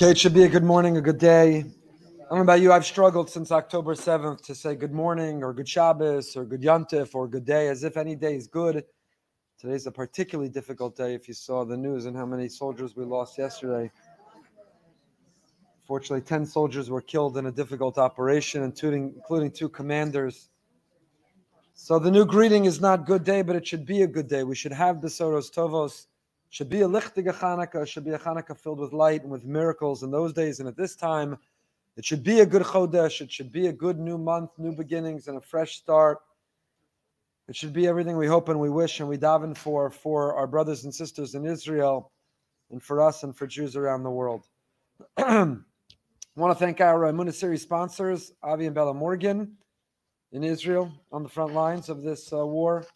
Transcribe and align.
Okay, 0.00 0.12
it 0.12 0.18
should 0.18 0.32
be 0.32 0.44
a 0.44 0.48
good 0.48 0.64
morning, 0.64 0.96
a 0.96 1.00
good 1.02 1.18
day. 1.18 1.58
I 1.58 1.62
don't 2.30 2.38
know 2.38 2.40
about 2.40 2.62
you, 2.62 2.72
I've 2.72 2.86
struggled 2.86 3.28
since 3.28 3.52
October 3.52 3.94
7th 3.94 4.40
to 4.46 4.54
say 4.54 4.74
good 4.74 4.94
morning 4.94 5.44
or 5.44 5.52
good 5.52 5.68
Shabbos 5.68 6.38
or 6.38 6.46
good 6.46 6.62
Yantif 6.62 7.14
or 7.14 7.28
good 7.28 7.44
day 7.44 7.68
as 7.68 7.84
if 7.84 7.98
any 7.98 8.16
day 8.16 8.34
is 8.34 8.46
good. 8.46 8.82
Today's 9.58 9.86
a 9.86 9.92
particularly 9.92 10.48
difficult 10.48 10.96
day 10.96 11.12
if 11.12 11.28
you 11.28 11.34
saw 11.34 11.66
the 11.66 11.76
news 11.76 12.06
and 12.06 12.16
how 12.16 12.24
many 12.24 12.48
soldiers 12.48 12.96
we 12.96 13.04
lost 13.04 13.36
yesterday. 13.36 13.90
Fortunately, 15.86 16.22
10 16.22 16.46
soldiers 16.46 16.88
were 16.88 17.02
killed 17.02 17.36
in 17.36 17.44
a 17.44 17.52
difficult 17.52 17.98
operation, 17.98 18.62
including, 18.62 19.12
including 19.16 19.50
two 19.50 19.68
commanders. 19.68 20.48
So 21.74 21.98
the 21.98 22.10
new 22.10 22.24
greeting 22.24 22.64
is 22.64 22.80
not 22.80 23.04
good 23.04 23.22
day, 23.22 23.42
but 23.42 23.54
it 23.54 23.66
should 23.66 23.84
be 23.84 24.00
a 24.00 24.06
good 24.06 24.28
day. 24.28 24.44
We 24.44 24.54
should 24.54 24.72
have 24.72 24.96
Besoros 24.96 25.52
Tovos 25.52 26.06
should 26.50 26.68
be 26.68 26.82
a 26.82 26.88
lichtige 26.88 27.32
Chanukah, 27.32 27.86
should 27.86 28.04
be 28.04 28.10
a 28.10 28.18
Chanukah 28.18 28.58
filled 28.58 28.80
with 28.80 28.92
light 28.92 29.22
and 29.22 29.30
with 29.30 29.44
miracles 29.44 30.02
in 30.02 30.10
those 30.10 30.32
days 30.32 30.58
and 30.58 30.68
at 30.68 30.76
this 30.76 30.96
time. 30.96 31.38
It 31.96 32.04
should 32.04 32.24
be 32.24 32.40
a 32.40 32.46
good 32.46 32.62
Chodesh. 32.62 33.20
It 33.20 33.30
should 33.30 33.52
be 33.52 33.68
a 33.68 33.72
good 33.72 33.98
new 33.98 34.18
month, 34.18 34.50
new 34.58 34.72
beginnings, 34.72 35.28
and 35.28 35.38
a 35.38 35.40
fresh 35.40 35.76
start. 35.76 36.18
It 37.48 37.54
should 37.56 37.72
be 37.72 37.86
everything 37.86 38.16
we 38.16 38.26
hope 38.26 38.48
and 38.48 38.60
we 38.60 38.68
wish 38.68 39.00
and 39.00 39.08
we 39.08 39.16
daven 39.16 39.56
for 39.56 39.90
for 39.90 40.34
our 40.34 40.46
brothers 40.46 40.84
and 40.84 40.94
sisters 40.94 41.34
in 41.34 41.46
Israel 41.46 42.12
and 42.70 42.82
for 42.82 43.00
us 43.00 43.22
and 43.22 43.36
for 43.36 43.46
Jews 43.46 43.76
around 43.76 44.02
the 44.02 44.10
world. 44.10 44.46
I 45.18 45.56
want 46.36 46.56
to 46.56 46.64
thank 46.64 46.80
our 46.80 47.00
Emunah 47.00 47.34
series 47.34 47.62
sponsors, 47.62 48.32
Avi 48.42 48.66
and 48.66 48.74
Bella 48.74 48.94
Morgan 48.94 49.56
in 50.32 50.44
Israel 50.44 50.92
on 51.10 51.22
the 51.22 51.28
front 51.28 51.54
lines 51.54 51.88
of 51.88 52.02
this 52.02 52.32
uh, 52.32 52.46
war 52.46 52.86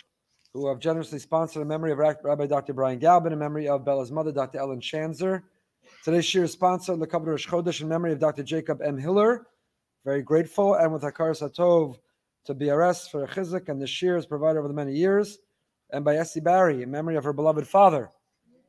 who 0.55 0.69
have 0.69 0.79
generously 0.79 1.19
sponsored 1.19 1.63
a 1.63 1.65
memory 1.65 1.91
of 1.91 1.99
Rabbi 1.99 2.47
Dr. 2.47 2.73
Brian 2.73 3.01
Galbin, 3.01 3.33
in 3.33 3.39
memory 3.41 3.67
of 3.69 3.85
Bella's 3.85 4.13
mother, 4.13 4.31
Dr. 4.31 4.61
Ellen 4.61 4.81
Shanzer. 4.81 5.43
Today's 6.05 6.25
shir 6.25 6.45
is 6.45 6.53
sponsored 6.53 7.01
the 7.01 7.09
Kabbalah 7.09 7.33
Rosh 7.33 7.49
Chodesh 7.49 7.81
in 7.81 7.89
memory 7.89 8.13
of 8.13 8.21
Dr. 8.21 8.45
Jacob 8.45 8.81
M. 8.81 8.97
Hiller. 8.97 9.49
Very 10.05 10.23
grateful, 10.23 10.75
and 10.75 10.93
with 10.93 11.03
Hakar 11.03 11.33
Satov 11.33 11.97
to 12.45 12.55
BRS 12.55 13.11
for 13.11 13.27
chizik, 13.27 13.69
and 13.69 13.83
the 13.83 13.87
shir 13.87 14.17
is 14.17 14.27
provided 14.27 14.61
over 14.61 14.69
the 14.69 14.75
many 14.75 14.95
years, 14.95 15.39
and 15.91 16.05
by 16.05 16.17
Essie 16.17 16.41
Barry 16.41 16.83
in 16.83 16.91
memory 16.91 17.17
of 17.17 17.25
her 17.25 17.33
beloved 17.33 17.67
father, 17.67 18.11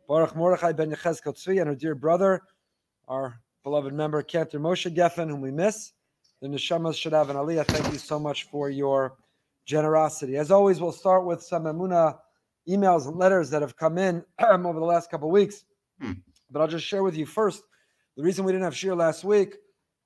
Baruch 0.08 0.36
Mordechai 0.36 0.72
ben 0.72 0.92
Yechezkel 0.92 1.36
Tzvi, 1.36 1.60
and 1.60 1.68
her 1.68 1.76
dear 1.76 1.94
brother, 1.94 2.42
our 3.08 3.40
beloved 3.64 3.94
member 3.94 4.24
Cantor 4.24 4.60
Moshe 4.60 4.94
Geffen, 4.96 5.30
whom 5.30 5.42
we 5.42 5.52
miss. 5.52 5.92
The 6.42 6.48
neshamas 6.48 6.96
should 6.96 7.14
have 7.14 7.30
an 7.30 7.36
aliyah. 7.36 7.66
Thank 7.66 7.94
you 7.94 8.00
so 8.00 8.20
much 8.20 8.44
for 8.44 8.70
your 8.70 9.18
generosity. 9.66 10.38
As 10.38 10.52
always, 10.52 10.80
we'll 10.80 10.92
start 10.92 11.26
with 11.26 11.42
some 11.42 11.64
Emunah 11.64 12.18
emails 12.70 13.08
and 13.08 13.18
letters 13.18 13.50
that 13.50 13.62
have 13.62 13.76
come 13.76 13.98
in 13.98 14.24
over 14.40 14.80
the 14.80 14.86
last 14.86 15.12
couple 15.12 15.28
of 15.28 15.34
weeks. 15.34 15.66
Hmm. 16.02 16.14
But 16.52 16.62
I'll 16.62 16.68
just 16.68 16.86
share 16.86 17.04
with 17.04 17.16
you 17.16 17.26
first 17.26 17.64
the 18.18 18.24
reason 18.24 18.46
we 18.46 18.52
didn't 18.52 18.64
have 18.64 18.76
Shir 18.76 18.96
last 18.96 19.24
week. 19.24 19.56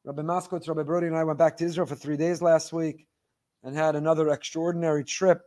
Rabbi 0.05 0.21
Moskowitz, 0.21 0.67
Rabbi 0.67 0.83
Brody, 0.83 1.07
and 1.07 1.15
I 1.15 1.23
went 1.23 1.37
back 1.37 1.57
to 1.57 1.65
Israel 1.65 1.85
for 1.85 1.95
three 1.95 2.17
days 2.17 2.41
last 2.41 2.71
week 2.71 3.07
and 3.63 3.75
had 3.75 3.95
another 3.95 4.29
extraordinary 4.29 5.03
trip. 5.03 5.41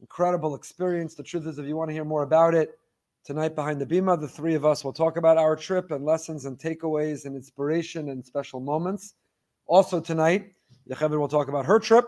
Incredible 0.00 0.54
experience. 0.54 1.14
The 1.14 1.22
truth 1.22 1.46
is, 1.46 1.58
if 1.58 1.66
you 1.66 1.76
want 1.76 1.88
to 1.88 1.94
hear 1.94 2.04
more 2.04 2.22
about 2.22 2.54
it, 2.54 2.78
tonight 3.24 3.54
behind 3.54 3.80
the 3.80 3.86
Bima, 3.86 4.20
the 4.20 4.28
three 4.28 4.54
of 4.54 4.66
us 4.66 4.84
will 4.84 4.92
talk 4.92 5.16
about 5.16 5.38
our 5.38 5.56
trip 5.56 5.90
and 5.90 6.04
lessons 6.04 6.44
and 6.44 6.58
takeaways 6.58 7.24
and 7.24 7.34
inspiration 7.34 8.10
and 8.10 8.24
special 8.24 8.60
moments. 8.60 9.14
Also 9.66 10.00
tonight, 10.00 10.52
Yocheved 10.90 11.18
will 11.18 11.28
talk 11.28 11.48
about 11.48 11.64
her 11.64 11.78
trip 11.78 12.06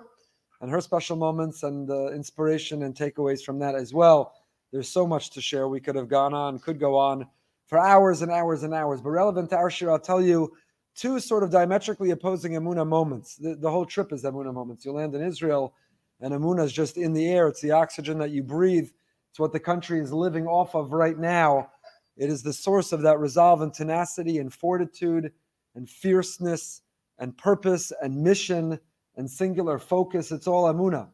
and 0.60 0.70
her 0.70 0.80
special 0.80 1.16
moments 1.16 1.62
and 1.62 1.86
the 1.88 2.08
inspiration 2.08 2.82
and 2.84 2.94
takeaways 2.94 3.42
from 3.42 3.58
that 3.58 3.74
as 3.74 3.92
well. 3.92 4.34
There's 4.72 4.88
so 4.88 5.06
much 5.06 5.30
to 5.30 5.40
share. 5.40 5.68
We 5.68 5.80
could 5.80 5.94
have 5.96 6.08
gone 6.08 6.34
on, 6.34 6.58
could 6.58 6.80
go 6.80 6.96
on 6.96 7.26
for 7.66 7.78
hours 7.78 8.22
and 8.22 8.30
hours 8.30 8.62
and 8.62 8.74
hours. 8.74 9.00
But 9.00 9.10
relevant 9.10 9.50
to 9.50 9.56
our 9.56 9.70
shir, 9.70 9.90
I'll 9.90 9.98
tell 9.98 10.20
you 10.20 10.52
two 10.94 11.20
sort 11.20 11.42
of 11.42 11.50
diametrically 11.50 12.10
opposing 12.10 12.52
Amuna 12.52 12.86
moments. 12.86 13.36
The, 13.36 13.56
the 13.56 13.70
whole 13.70 13.86
trip 13.86 14.12
is 14.12 14.24
Amuna 14.24 14.52
moments. 14.52 14.84
You 14.84 14.92
land 14.92 15.14
in 15.14 15.22
Israel, 15.22 15.74
and 16.20 16.32
Amuna 16.32 16.64
is 16.64 16.72
just 16.72 16.96
in 16.96 17.12
the 17.12 17.28
air. 17.28 17.48
It's 17.48 17.60
the 17.60 17.72
oxygen 17.72 18.18
that 18.18 18.30
you 18.30 18.42
breathe. 18.42 18.88
It's 19.30 19.38
what 19.38 19.52
the 19.52 19.60
country 19.60 20.00
is 20.00 20.12
living 20.12 20.46
off 20.46 20.74
of 20.74 20.92
right 20.92 21.18
now. 21.18 21.70
It 22.16 22.30
is 22.30 22.42
the 22.42 22.52
source 22.52 22.92
of 22.92 23.02
that 23.02 23.18
resolve 23.18 23.60
and 23.62 23.74
tenacity 23.74 24.38
and 24.38 24.52
fortitude 24.52 25.32
and 25.74 25.88
fierceness 25.88 26.82
and 27.18 27.36
purpose 27.36 27.92
and 28.00 28.16
mission 28.22 28.78
and 29.16 29.30
singular 29.30 29.78
focus. 29.78 30.32
It's 30.32 30.46
all 30.46 30.72
Amuna. 30.72 31.08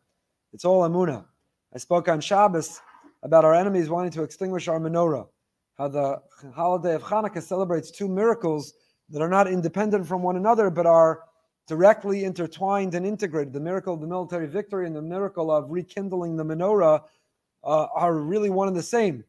It's 0.52 0.64
all 0.64 0.88
Amuna. 0.88 1.24
I 1.74 1.78
spoke 1.78 2.08
on 2.08 2.20
Shabbos 2.20 2.80
about 3.22 3.44
our 3.44 3.54
enemies 3.54 3.88
wanting 3.88 4.10
to 4.12 4.22
extinguish 4.22 4.68
our 4.68 4.80
menorah, 4.80 5.28
how 5.76 5.88
the 5.88 6.20
holiday 6.54 6.94
of 6.94 7.02
Hanukkah 7.02 7.42
celebrates 7.42 7.90
two 7.90 8.08
miracles 8.08 8.74
that 9.10 9.22
are 9.22 9.28
not 9.28 9.46
independent 9.46 10.06
from 10.06 10.22
one 10.22 10.36
another, 10.36 10.70
but 10.70 10.86
are 10.86 11.20
directly 11.66 12.24
intertwined 12.24 12.94
and 12.94 13.06
integrated. 13.06 13.52
The 13.52 13.60
miracle 13.60 13.94
of 13.94 14.00
the 14.00 14.06
military 14.06 14.46
victory 14.46 14.86
and 14.86 14.96
the 14.96 15.02
miracle 15.02 15.50
of 15.50 15.70
rekindling 15.70 16.36
the 16.36 16.44
menorah 16.44 17.02
uh, 17.62 17.86
are 17.94 18.14
really 18.14 18.50
one 18.50 18.68
and 18.68 18.76
the 18.76 18.82
same. 18.82 19.24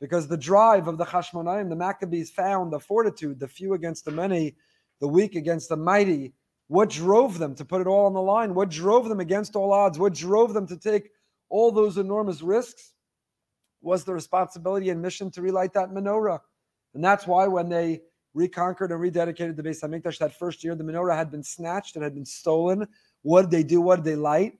Because 0.00 0.26
the 0.26 0.36
drive 0.36 0.88
of 0.88 0.98
the 0.98 1.04
Hashmonaim, 1.04 1.68
the 1.68 1.76
Maccabees 1.76 2.30
found 2.30 2.72
the 2.72 2.80
fortitude, 2.80 3.38
the 3.38 3.46
few 3.46 3.74
against 3.74 4.04
the 4.04 4.10
many, 4.10 4.56
the 5.00 5.06
weak 5.08 5.36
against 5.36 5.68
the 5.68 5.76
mighty, 5.76 6.32
what 6.72 6.88
drove 6.88 7.36
them 7.36 7.54
to 7.54 7.66
put 7.66 7.82
it 7.82 7.86
all 7.86 8.06
on 8.06 8.14
the 8.14 8.22
line? 8.22 8.54
What 8.54 8.70
drove 8.70 9.06
them 9.06 9.20
against 9.20 9.56
all 9.56 9.74
odds? 9.74 9.98
What 9.98 10.14
drove 10.14 10.54
them 10.54 10.66
to 10.68 10.76
take 10.78 11.10
all 11.50 11.70
those 11.70 11.98
enormous 11.98 12.40
risks? 12.40 12.94
Was 13.82 14.04
the 14.04 14.14
responsibility 14.14 14.88
and 14.88 15.02
mission 15.02 15.30
to 15.32 15.42
relight 15.42 15.74
that 15.74 15.90
menorah. 15.90 16.40
And 16.94 17.04
that's 17.04 17.26
why 17.26 17.46
when 17.46 17.68
they 17.68 18.00
reconquered 18.32 18.90
and 18.90 18.98
rededicated 19.02 19.54
the 19.54 19.62
Beis 19.62 19.82
Hamikdash 19.82 20.16
that 20.20 20.38
first 20.38 20.64
year, 20.64 20.74
the 20.74 20.82
menorah 20.82 21.14
had 21.14 21.30
been 21.30 21.42
snatched 21.42 21.96
and 21.96 22.02
had 22.02 22.14
been 22.14 22.24
stolen. 22.24 22.88
What 23.20 23.42
did 23.42 23.50
they 23.50 23.64
do? 23.64 23.82
What 23.82 23.96
did 23.96 24.06
they 24.06 24.16
light? 24.16 24.54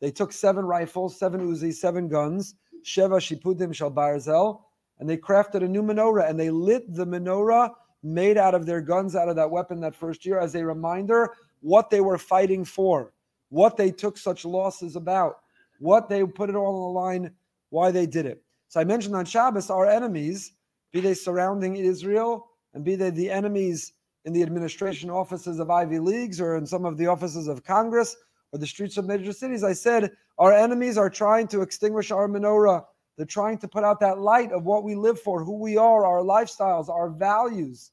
They 0.00 0.10
took 0.10 0.32
seven 0.32 0.64
rifles, 0.64 1.18
seven 1.18 1.46
Uzis, 1.46 1.74
seven 1.74 2.08
guns, 2.08 2.54
Sheva 2.82 3.20
Shipudim 3.20 3.74
Shal 3.74 3.90
Barzel, 3.90 4.62
and 5.00 5.06
they 5.10 5.18
crafted 5.18 5.62
a 5.62 5.68
new 5.68 5.82
menorah 5.82 6.30
and 6.30 6.40
they 6.40 6.48
lit 6.48 6.90
the 6.94 7.06
menorah 7.06 7.72
made 8.02 8.38
out 8.38 8.54
of 8.54 8.64
their 8.64 8.80
guns, 8.80 9.14
out 9.14 9.28
of 9.28 9.36
that 9.36 9.50
weapon 9.50 9.80
that 9.80 9.94
first 9.94 10.24
year, 10.24 10.38
as 10.38 10.54
a 10.54 10.64
reminder 10.64 11.34
what 11.60 11.90
they 11.90 12.00
were 12.00 12.18
fighting 12.18 12.64
for, 12.64 13.12
what 13.48 13.76
they 13.76 13.90
took 13.90 14.16
such 14.18 14.44
losses 14.44 14.96
about, 14.96 15.38
what 15.78 16.08
they 16.08 16.24
put 16.24 16.50
it 16.50 16.56
all 16.56 16.74
on 16.74 16.92
the 16.92 17.00
line, 17.00 17.34
why 17.70 17.90
they 17.90 18.06
did 18.06 18.26
it. 18.26 18.42
So 18.68 18.80
I 18.80 18.84
mentioned 18.84 19.16
on 19.16 19.24
Shabbos, 19.24 19.70
our 19.70 19.86
enemies, 19.86 20.52
be 20.92 21.00
they 21.00 21.14
surrounding 21.14 21.76
Israel 21.76 22.46
and 22.74 22.84
be 22.84 22.96
they 22.96 23.10
the 23.10 23.30
enemies 23.30 23.92
in 24.24 24.32
the 24.32 24.42
administration 24.42 25.10
offices 25.10 25.58
of 25.58 25.70
Ivy 25.70 25.98
Leagues 25.98 26.40
or 26.40 26.56
in 26.56 26.66
some 26.66 26.84
of 26.84 26.98
the 26.98 27.06
offices 27.06 27.48
of 27.48 27.64
Congress 27.64 28.16
or 28.52 28.58
the 28.58 28.66
streets 28.66 28.96
of 28.96 29.06
major 29.06 29.32
cities, 29.32 29.64
I 29.64 29.72
said, 29.72 30.12
our 30.38 30.52
enemies 30.52 30.98
are 30.98 31.10
trying 31.10 31.48
to 31.48 31.62
extinguish 31.62 32.10
our 32.10 32.28
menorah. 32.28 32.84
They're 33.16 33.26
trying 33.26 33.58
to 33.58 33.68
put 33.68 33.84
out 33.84 34.00
that 34.00 34.18
light 34.18 34.52
of 34.52 34.64
what 34.64 34.84
we 34.84 34.94
live 34.94 35.20
for, 35.20 35.42
who 35.42 35.58
we 35.58 35.76
are, 35.76 36.04
our 36.06 36.20
lifestyles, 36.20 36.88
our 36.88 37.10
values. 37.10 37.90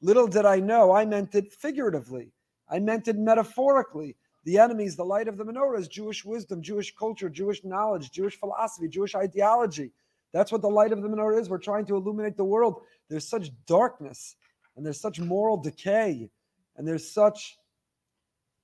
Little 0.00 0.26
did 0.26 0.44
I 0.44 0.60
know, 0.60 0.92
I 0.92 1.04
meant 1.04 1.34
it 1.34 1.52
figuratively. 1.52 2.32
I 2.74 2.80
meant 2.80 3.06
it 3.06 3.16
metaphorically. 3.16 4.16
The 4.42 4.58
enemies, 4.58 4.96
the 4.96 5.04
light 5.04 5.28
of 5.28 5.38
the 5.38 5.44
menorah 5.44 5.78
is 5.78 5.86
Jewish 5.86 6.24
wisdom, 6.24 6.60
Jewish 6.60 6.92
culture, 6.96 7.30
Jewish 7.30 7.62
knowledge, 7.62 8.10
Jewish 8.10 8.36
philosophy, 8.36 8.88
Jewish 8.88 9.14
ideology. 9.14 9.92
That's 10.32 10.50
what 10.50 10.60
the 10.60 10.68
light 10.68 10.90
of 10.90 11.00
the 11.00 11.08
menorah 11.08 11.40
is. 11.40 11.48
We're 11.48 11.58
trying 11.58 11.86
to 11.86 11.94
illuminate 11.94 12.36
the 12.36 12.44
world. 12.44 12.82
There's 13.08 13.28
such 13.28 13.52
darkness 13.66 14.34
and 14.76 14.84
there's 14.84 15.00
such 15.00 15.20
moral 15.20 15.56
decay 15.56 16.28
and 16.76 16.86
there's 16.86 17.08
such 17.08 17.56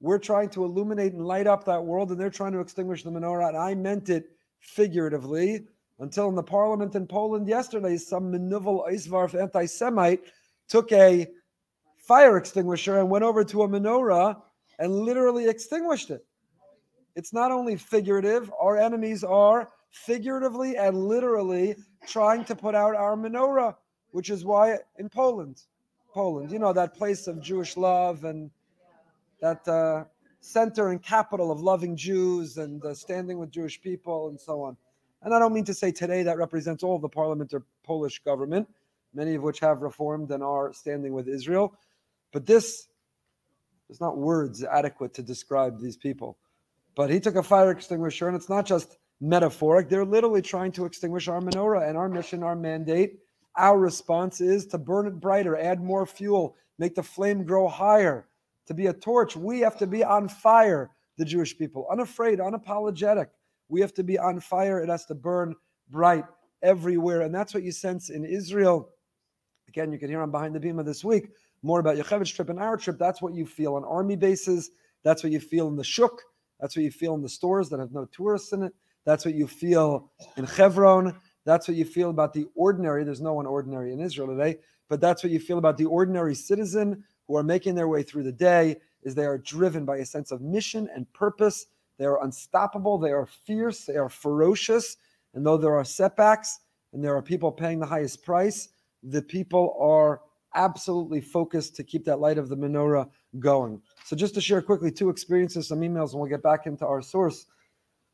we're 0.00 0.19
trying 0.19 0.48
to 0.48 0.65
illuminate 0.65 1.12
and 1.12 1.25
light 1.25 1.47
up 1.47 1.65
that 1.65 1.84
world 1.84 2.10
and 2.10 2.19
they're 2.19 2.31
trying 2.31 2.53
to 2.53 2.60
extinguish 2.60 3.04
the 3.04 3.10
menorah 3.10 3.48
and 3.48 3.56
i 3.56 3.75
meant 3.75 4.09
it 4.09 4.31
figuratively 4.59 5.65
until 6.00 6.28
in 6.28 6.34
the 6.34 6.42
parliament 6.42 6.94
in 6.94 7.06
poland 7.06 7.47
yesterday 7.47 7.97
some 7.97 8.32
maneuvel 8.32 8.88
Eisvarf 8.91 9.41
anti-semite 9.41 10.22
took 10.69 10.91
a 10.92 11.28
fire 12.10 12.36
extinguisher 12.36 12.98
and 12.98 13.09
went 13.09 13.22
over 13.22 13.45
to 13.45 13.62
a 13.62 13.68
menorah 13.68 14.36
and 14.80 14.92
literally 14.92 15.48
extinguished 15.48 16.10
it. 16.10 16.27
It's 17.15 17.33
not 17.33 17.53
only 17.53 17.77
figurative, 17.77 18.51
our 18.60 18.77
enemies 18.77 19.22
are 19.22 19.71
figuratively 19.92 20.77
and 20.77 21.04
literally 21.07 21.77
trying 22.09 22.45
to 22.47 22.57
put 22.57 22.74
out 22.74 22.97
our 22.97 23.15
menorah, 23.15 23.77
which 24.10 24.28
is 24.28 24.45
why 24.45 24.78
in 24.98 25.09
Poland, 25.09 25.62
Poland, 26.12 26.51
you 26.51 26.59
know, 26.59 26.72
that 26.72 26.95
place 26.95 27.28
of 27.28 27.41
Jewish 27.41 27.77
love 27.77 28.24
and 28.24 28.51
that 29.41 29.68
uh, 29.68 30.03
center 30.41 30.89
and 30.89 31.01
capital 31.01 31.53
of 31.53 31.60
loving 31.60 31.95
Jews 31.95 32.56
and 32.56 32.84
uh, 32.84 32.92
standing 32.92 33.39
with 33.39 33.53
Jewish 33.53 33.80
people 33.80 34.30
and 34.30 34.41
so 34.41 34.63
on. 34.63 34.77
And 35.22 35.33
I 35.33 35.39
don't 35.39 35.53
mean 35.53 35.66
to 35.66 35.74
say 35.74 35.92
today 35.92 36.24
that 36.24 36.39
represents 36.39 36.83
all 36.83 36.98
the 36.98 37.09
parliament 37.09 37.54
or 37.54 37.63
Polish 37.84 38.18
government, 38.24 38.68
many 39.15 39.36
of 39.36 39.45
which 39.45 39.60
have 39.60 39.83
reformed 39.83 40.33
and 40.33 40.42
are 40.42 40.72
standing 40.72 41.13
with 41.13 41.28
Israel. 41.28 41.72
But 42.32 42.47
this, 42.47 42.88
there's 43.88 44.00
not 44.00 44.18
words 44.18 44.62
adequate 44.65 45.15
to 45.15 45.22
describe 45.22 45.80
these 45.80 45.97
people. 45.97 46.38
But 46.94 47.10
he 47.10 47.21
took 47.21 47.36
a 47.36 47.42
fire 47.42 47.71
extinguisher, 47.71 48.28
and 48.28 48.36
it's 48.36 48.48
not 48.48 48.66
just 48.66 48.98
metaphoric. 49.21 49.88
They're 49.88 50.04
literally 50.04 50.42
trying 50.42 50.72
to 50.72 50.84
extinguish 50.84 51.28
our 51.28 51.41
menorah 51.41 51.88
and 51.88 51.97
our 51.97 52.09
mission, 52.09 52.42
our 52.42 52.56
mandate, 52.56 53.21
our 53.56 53.78
response 53.78 54.41
is 54.41 54.66
to 54.66 54.78
burn 54.78 55.06
it 55.06 55.21
brighter, 55.21 55.56
add 55.56 55.82
more 55.82 56.06
fuel, 56.06 56.56
make 56.78 56.94
the 56.94 57.03
flame 57.03 57.44
grow 57.44 57.68
higher. 57.68 58.27
To 58.66 58.74
be 58.74 58.86
a 58.86 58.92
torch, 58.92 59.36
we 59.36 59.60
have 59.60 59.77
to 59.78 59.86
be 59.86 60.04
on 60.04 60.28
fire, 60.28 60.91
the 61.16 61.24
Jewish 61.24 61.59
people, 61.59 61.86
unafraid, 61.91 62.38
unapologetic. 62.38 63.27
We 63.68 63.80
have 63.80 63.92
to 63.94 64.04
be 64.04 64.18
on 64.18 64.41
fire. 64.41 64.80
It 64.80 64.88
has 64.88 65.04
to 65.06 65.15
burn 65.15 65.54
bright 65.88 66.24
everywhere. 66.62 67.22
And 67.22 67.34
that's 67.34 67.53
what 67.53 67.65
you 67.65 67.72
sense 67.72 68.10
in 68.10 68.24
Israel. 68.24 68.91
Again, 69.68 69.92
you 69.92 69.98
can 69.98 70.09
hear 70.09 70.22
on 70.22 70.30
Behind 70.30 70.54
the 70.54 70.60
Bima 70.60 70.84
this 70.84 71.04
week 71.04 71.30
more 71.62 71.80
about 71.80 71.97
Yocheved's 71.97 72.30
trip 72.30 72.48
and 72.48 72.59
our 72.59 72.77
trip. 72.77 72.98
That's 72.98 73.21
what 73.21 73.34
you 73.34 73.47
feel 73.47 73.74
on 73.74 73.84
army 73.84 74.16
bases. 74.16 74.71
That's 75.03 75.22
what 75.22 75.33
you 75.33 75.41
feel 75.41 75.68
in 75.68 75.77
the 75.77 75.84
shuk. 75.84 76.22
That's 76.60 76.77
what 76.77 76.84
you 76.84 76.91
feel 76.91 77.15
in 77.15 77.22
the 77.22 77.28
stores 77.28 77.68
that 77.71 77.80
have 77.80 77.92
no 77.92 78.07
tourists 78.07 78.53
in 78.53 78.62
it. 78.62 78.74
That's 79.04 79.24
what 79.24 79.34
you 79.34 79.47
feel 79.47 80.10
in 80.36 80.45
Hebron. 80.45 81.16
That's 81.45 81.66
what 81.66 81.77
you 81.77 81.84
feel 81.84 82.10
about 82.10 82.34
the 82.34 82.47
ordinary. 82.54 83.03
There's 83.03 83.21
no 83.21 83.33
one 83.33 83.47
ordinary 83.47 83.92
in 83.92 84.01
Israel 84.01 84.28
today, 84.28 84.59
but 84.89 85.01
that's 85.01 85.22
what 85.22 85.33
you 85.33 85.41
feel 85.41 85.59
about 85.59 85.78
the 85.78 85.86
ordinary 85.86 86.34
citizen 86.34 87.03
who 87.27 87.36
are 87.36 87.42
making 87.42 87.74
their 87.74 87.89
way 87.89 88.03
through 88.03 88.24
the 88.24 88.33
day. 88.33 88.77
Is 89.03 89.15
they 89.15 89.24
are 89.24 89.39
driven 89.39 89.86
by 89.86 89.98
a 89.98 90.04
sense 90.04 90.30
of 90.30 90.42
mission 90.42 90.89
and 90.95 91.10
purpose. 91.15 91.66
They 91.98 92.04
are 92.04 92.22
unstoppable. 92.22 92.98
They 92.98 93.13
are 93.13 93.27
fierce. 93.27 93.86
They 93.86 93.97
are 93.97 94.10
ferocious. 94.10 94.98
And 95.33 95.47
though 95.47 95.56
there 95.56 95.74
are 95.74 95.84
setbacks 95.84 96.59
and 96.92 97.03
there 97.03 97.16
are 97.16 97.22
people 97.22 97.51
paying 97.51 97.78
the 97.78 97.86
highest 97.86 98.22
price, 98.22 98.68
the 99.03 99.22
people 99.22 99.74
are 99.80 100.21
absolutely 100.55 101.21
focused 101.21 101.77
to 101.77 101.85
keep 101.85 102.05
that 102.05 102.21
light 102.21 102.39
of 102.39 102.49
the 102.49 102.57
menorah 102.57 103.09
going. 103.39 103.81
So, 104.05 104.17
just 104.17 104.35
to 104.35 104.41
share 104.41 104.63
quickly 104.63 104.91
two 104.91 105.11
experiences, 105.11 105.69
some 105.69 105.81
emails, 105.81 106.13
and 106.13 106.21
we'll 106.21 106.31
get 106.31 106.43
back 106.43 106.67
into 106.67 106.87
our 106.87 107.03
source. 107.03 107.47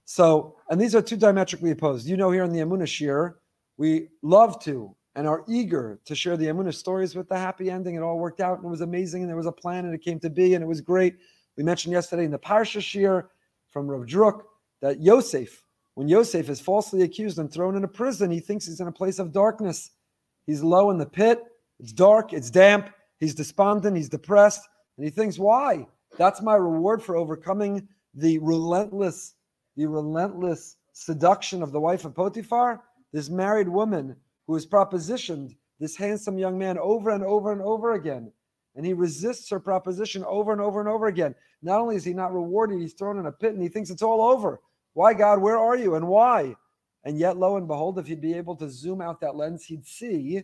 So, 0.04 0.56
and 0.70 0.80
these 0.80 0.94
are 0.94 1.02
two 1.02 1.16
diametrically 1.16 1.72
opposed. 1.72 2.06
You 2.06 2.16
know, 2.16 2.30
here 2.30 2.44
in 2.44 2.52
the 2.52 2.60
Amunah 2.60 2.86
Shir, 2.86 3.38
we 3.76 4.08
love 4.22 4.62
to 4.64 4.94
and 5.16 5.26
are 5.26 5.44
eager 5.48 5.98
to 6.04 6.14
share 6.14 6.36
the 6.36 6.46
Amunah 6.46 6.74
stories 6.74 7.16
with 7.16 7.28
the 7.28 7.38
happy 7.38 7.70
ending. 7.70 7.96
It 7.96 8.02
all 8.02 8.18
worked 8.18 8.40
out 8.40 8.58
and 8.58 8.66
it 8.66 8.70
was 8.70 8.82
amazing 8.82 9.22
and 9.22 9.28
there 9.28 9.36
was 9.36 9.46
a 9.46 9.52
plan 9.52 9.86
and 9.86 9.94
it 9.94 10.02
came 10.02 10.20
to 10.20 10.30
be 10.30 10.54
and 10.54 10.62
it 10.62 10.66
was 10.66 10.80
great. 10.80 11.16
We 11.56 11.64
mentioned 11.64 11.92
yesterday 11.92 12.24
in 12.24 12.30
the 12.30 12.38
Parsha 12.38 12.82
Shir 12.82 13.30
from 13.70 13.88
Rav 13.88 14.06
Druk 14.06 14.42
that 14.82 15.00
Yosef, 15.00 15.64
when 15.94 16.06
Yosef 16.06 16.50
is 16.50 16.60
falsely 16.60 17.02
accused 17.02 17.38
and 17.38 17.50
thrown 17.50 17.76
in 17.76 17.84
a 17.84 17.88
prison, 17.88 18.30
he 18.30 18.40
thinks 18.40 18.66
he's 18.66 18.80
in 18.80 18.88
a 18.88 18.92
place 18.92 19.18
of 19.18 19.32
darkness. 19.32 19.90
He's 20.46 20.62
low 20.62 20.90
in 20.90 20.98
the 20.98 21.06
pit. 21.06 21.42
It's 21.80 21.92
dark. 21.92 22.32
It's 22.32 22.50
damp. 22.50 22.90
He's 23.18 23.34
despondent. 23.34 23.96
He's 23.96 24.08
depressed. 24.08 24.66
And 24.96 25.04
he 25.04 25.10
thinks, 25.10 25.38
why? 25.38 25.86
That's 26.18 26.40
my 26.42 26.54
reward 26.54 27.02
for 27.02 27.16
overcoming 27.16 27.86
the 28.14 28.38
relentless, 28.38 29.34
the 29.76 29.86
relentless 29.86 30.76
seduction 30.92 31.62
of 31.62 31.72
the 31.72 31.80
wife 31.80 32.04
of 32.04 32.14
Potiphar, 32.14 32.82
this 33.12 33.28
married 33.28 33.68
woman 33.68 34.16
who 34.46 34.54
has 34.54 34.66
propositioned 34.66 35.54
this 35.78 35.96
handsome 35.96 36.38
young 36.38 36.58
man 36.58 36.78
over 36.78 37.10
and 37.10 37.22
over 37.22 37.52
and 37.52 37.60
over 37.60 37.92
again. 37.92 38.32
And 38.74 38.86
he 38.86 38.94
resists 38.94 39.50
her 39.50 39.60
proposition 39.60 40.24
over 40.24 40.52
and 40.52 40.60
over 40.60 40.80
and 40.80 40.88
over 40.88 41.06
again. 41.06 41.34
Not 41.62 41.80
only 41.80 41.96
is 41.96 42.04
he 42.04 42.14
not 42.14 42.32
rewarded, 42.32 42.80
he's 42.80 42.94
thrown 42.94 43.18
in 43.18 43.26
a 43.26 43.32
pit 43.32 43.52
and 43.52 43.62
he 43.62 43.68
thinks 43.68 43.90
it's 43.90 44.02
all 44.02 44.22
over. 44.22 44.60
Why, 44.94 45.12
God, 45.12 45.40
where 45.40 45.58
are 45.58 45.76
you 45.76 45.96
and 45.96 46.08
why? 46.08 46.56
And 47.04 47.18
yet, 47.18 47.36
lo 47.36 47.56
and 47.56 47.68
behold, 47.68 47.98
if 47.98 48.06
he'd 48.06 48.20
be 48.20 48.34
able 48.34 48.56
to 48.56 48.68
zoom 48.68 49.00
out 49.00 49.20
that 49.20 49.36
lens, 49.36 49.64
he'd 49.64 49.86
see 49.86 50.42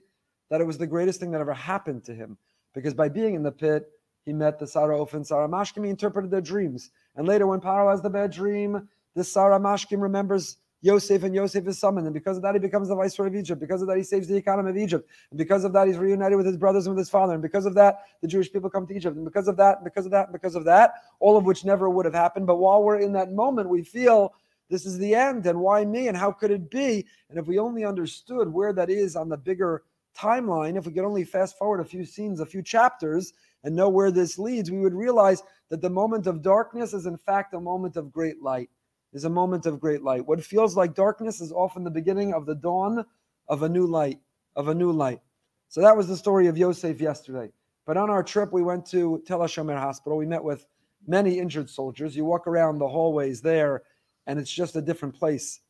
that 0.52 0.60
it 0.60 0.66
was 0.66 0.76
the 0.76 0.86
greatest 0.86 1.18
thing 1.18 1.30
that 1.30 1.40
ever 1.40 1.54
happened 1.54 2.04
to 2.04 2.14
him. 2.14 2.36
Because 2.74 2.92
by 2.92 3.08
being 3.08 3.34
in 3.34 3.42
the 3.42 3.50
pit, 3.50 3.88
he 4.26 4.34
met 4.34 4.58
the 4.58 4.66
Sar 4.66 4.90
HaOfim, 4.90 5.24
Sar 5.24 5.48
HaMashkim, 5.48 5.82
he 5.82 5.88
interpreted 5.88 6.30
their 6.30 6.42
dreams. 6.42 6.90
And 7.16 7.26
later, 7.26 7.46
when 7.46 7.58
Paro 7.58 7.90
has 7.90 8.02
the 8.02 8.10
bad 8.10 8.32
dream, 8.32 8.86
this 9.14 9.32
Sar 9.32 9.58
HaMashkim 9.58 10.02
remembers 10.02 10.58
Yosef, 10.82 11.22
and 11.22 11.34
Yosef 11.34 11.66
is 11.66 11.78
summoned. 11.78 12.06
And 12.06 12.12
because 12.12 12.36
of 12.36 12.42
that, 12.42 12.54
he 12.54 12.58
becomes 12.58 12.88
the 12.88 12.94
viceroy 12.94 13.28
of 13.28 13.34
Egypt. 13.34 13.62
Because 13.62 13.80
of 13.80 13.88
that, 13.88 13.96
he 13.96 14.02
saves 14.02 14.28
the 14.28 14.36
economy 14.36 14.68
of 14.68 14.76
Egypt. 14.76 15.08
And 15.30 15.38
because 15.38 15.64
of 15.64 15.72
that, 15.72 15.86
he's 15.86 15.96
reunited 15.96 16.36
with 16.36 16.44
his 16.44 16.58
brothers 16.58 16.86
and 16.86 16.94
with 16.94 17.00
his 17.00 17.08
father. 17.08 17.32
And 17.32 17.40
because 17.40 17.64
of 17.64 17.72
that, 17.76 18.00
the 18.20 18.28
Jewish 18.28 18.52
people 18.52 18.68
come 18.68 18.86
to 18.88 18.94
Egypt. 18.94 19.16
And 19.16 19.24
because 19.24 19.48
of 19.48 19.56
that, 19.56 19.82
because 19.82 20.04
of 20.04 20.12
that, 20.12 20.32
because 20.32 20.54
of 20.54 20.66
that, 20.66 20.96
all 21.18 21.38
of 21.38 21.46
which 21.46 21.64
never 21.64 21.88
would 21.88 22.04
have 22.04 22.12
happened. 22.12 22.46
But 22.46 22.56
while 22.56 22.82
we're 22.82 23.00
in 23.00 23.14
that 23.14 23.32
moment, 23.32 23.70
we 23.70 23.82
feel 23.82 24.34
this 24.68 24.84
is 24.84 24.98
the 24.98 25.14
end. 25.14 25.46
And 25.46 25.60
why 25.60 25.86
me? 25.86 26.08
And 26.08 26.16
how 26.16 26.30
could 26.30 26.50
it 26.50 26.68
be? 26.68 27.06
And 27.30 27.38
if 27.38 27.46
we 27.46 27.58
only 27.58 27.86
understood 27.86 28.52
where 28.52 28.74
that 28.74 28.90
is 28.90 29.16
on 29.16 29.30
the 29.30 29.38
bigger 29.38 29.84
timeline, 30.14 30.76
if 30.76 30.86
we 30.86 30.92
could 30.92 31.04
only 31.04 31.24
fast 31.24 31.58
forward 31.58 31.80
a 31.80 31.84
few 31.84 32.04
scenes, 32.04 32.40
a 32.40 32.46
few 32.46 32.62
chapters, 32.62 33.32
and 33.64 33.74
know 33.74 33.88
where 33.88 34.10
this 34.10 34.38
leads, 34.38 34.70
we 34.70 34.80
would 34.80 34.94
realize 34.94 35.42
that 35.68 35.80
the 35.80 35.90
moment 35.90 36.26
of 36.26 36.42
darkness 36.42 36.92
is 36.92 37.06
in 37.06 37.16
fact 37.16 37.54
a 37.54 37.60
moment 37.60 37.96
of 37.96 38.12
great 38.12 38.42
light. 38.42 38.68
Is 39.12 39.24
a 39.24 39.30
moment 39.30 39.66
of 39.66 39.78
great 39.78 40.02
light. 40.02 40.26
What 40.26 40.42
feels 40.42 40.74
like 40.74 40.94
darkness 40.94 41.42
is 41.42 41.52
often 41.52 41.84
the 41.84 41.90
beginning 41.90 42.32
of 42.32 42.46
the 42.46 42.54
dawn 42.54 43.04
of 43.46 43.62
a 43.62 43.68
new 43.68 43.86
light, 43.86 44.18
of 44.56 44.68
a 44.68 44.74
new 44.74 44.90
light. 44.90 45.20
So 45.68 45.82
that 45.82 45.94
was 45.94 46.08
the 46.08 46.16
story 46.16 46.46
of 46.46 46.56
Yosef 46.56 46.98
yesterday. 46.98 47.52
But 47.84 47.98
on 47.98 48.08
our 48.08 48.22
trip, 48.22 48.54
we 48.54 48.62
went 48.62 48.86
to 48.86 49.22
Tel 49.26 49.40
HaShomer 49.40 49.78
Hospital. 49.78 50.16
We 50.16 50.24
met 50.24 50.42
with 50.42 50.66
many 51.06 51.38
injured 51.38 51.68
soldiers. 51.68 52.16
You 52.16 52.24
walk 52.24 52.46
around 52.46 52.78
the 52.78 52.88
hallways 52.88 53.42
there, 53.42 53.82
and 54.26 54.38
it's 54.38 54.50
just 54.50 54.76
a 54.76 54.80
different 54.80 55.14
place. 55.14 55.60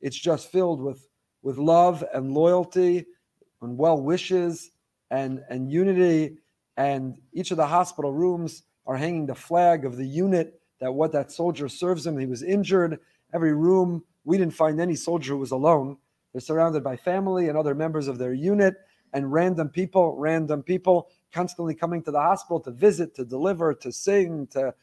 It's 0.00 0.18
just 0.18 0.52
filled 0.52 0.80
with, 0.80 1.08
with 1.42 1.58
love 1.58 2.04
and 2.14 2.32
loyalty 2.32 3.06
and 3.62 3.78
well 3.78 4.00
wishes 4.00 4.70
and, 5.10 5.40
and 5.48 5.70
unity 5.70 6.38
and 6.76 7.16
each 7.32 7.50
of 7.50 7.56
the 7.56 7.66
hospital 7.66 8.12
rooms 8.12 8.62
are 8.86 8.96
hanging 8.96 9.26
the 9.26 9.34
flag 9.34 9.84
of 9.84 9.96
the 9.96 10.06
unit 10.06 10.60
that 10.80 10.92
what 10.92 11.12
that 11.12 11.30
soldier 11.30 11.68
serves 11.68 12.06
him. 12.06 12.18
He 12.18 12.26
was 12.26 12.42
injured. 12.42 12.98
Every 13.32 13.54
room, 13.54 14.02
we 14.24 14.38
didn't 14.38 14.54
find 14.54 14.80
any 14.80 14.96
soldier 14.96 15.34
who 15.34 15.38
was 15.38 15.52
alone. 15.52 15.96
They're 16.32 16.40
surrounded 16.40 16.82
by 16.82 16.96
family 16.96 17.48
and 17.48 17.56
other 17.56 17.74
members 17.74 18.08
of 18.08 18.18
their 18.18 18.32
unit 18.32 18.74
and 19.12 19.32
random 19.32 19.68
people, 19.68 20.16
random 20.16 20.62
people 20.62 21.10
constantly 21.32 21.74
coming 21.74 22.02
to 22.02 22.10
the 22.10 22.20
hospital 22.20 22.60
to 22.60 22.70
visit, 22.70 23.14
to 23.14 23.24
deliver, 23.24 23.74
to 23.74 23.92
sing, 23.92 24.46
to 24.48 24.74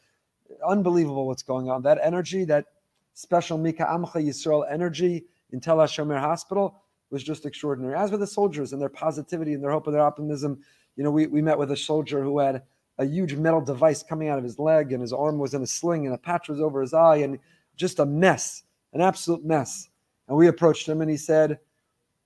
unbelievable 0.66 1.26
what's 1.26 1.42
going 1.42 1.68
on. 1.68 1.82
That 1.82 1.98
energy, 2.02 2.44
that 2.44 2.66
special 3.14 3.58
Mika 3.58 3.84
Amcha 3.84 4.24
Yisrael 4.24 4.64
energy 4.70 5.26
in 5.52 5.60
Tel 5.60 5.76
HaShomer 5.78 6.20
Hospital 6.20 6.82
was 7.10 7.22
just 7.22 7.46
extraordinary. 7.46 7.94
As 7.94 8.10
with 8.10 8.20
the 8.20 8.26
soldiers 8.26 8.72
and 8.72 8.80
their 8.80 8.88
positivity 8.88 9.54
and 9.54 9.62
their 9.62 9.70
hope 9.70 9.86
and 9.86 9.94
their 9.94 10.02
optimism, 10.02 10.60
you 10.96 11.04
know, 11.04 11.10
we, 11.10 11.26
we 11.26 11.42
met 11.42 11.58
with 11.58 11.70
a 11.72 11.76
soldier 11.76 12.22
who 12.22 12.38
had 12.38 12.62
a 12.98 13.04
huge 13.04 13.34
metal 13.34 13.60
device 13.60 14.02
coming 14.02 14.28
out 14.28 14.38
of 14.38 14.44
his 14.44 14.58
leg, 14.58 14.92
and 14.92 15.00
his 15.00 15.12
arm 15.12 15.38
was 15.38 15.54
in 15.54 15.62
a 15.62 15.66
sling, 15.66 16.06
and 16.06 16.14
a 16.14 16.18
patch 16.18 16.48
was 16.48 16.60
over 16.60 16.80
his 16.80 16.92
eye, 16.92 17.16
and 17.16 17.38
just 17.76 17.98
a 17.98 18.06
mess, 18.06 18.64
an 18.92 19.00
absolute 19.00 19.44
mess. 19.44 19.88
And 20.28 20.36
we 20.36 20.48
approached 20.48 20.88
him, 20.88 21.00
and 21.00 21.10
he 21.10 21.16
said, 21.16 21.58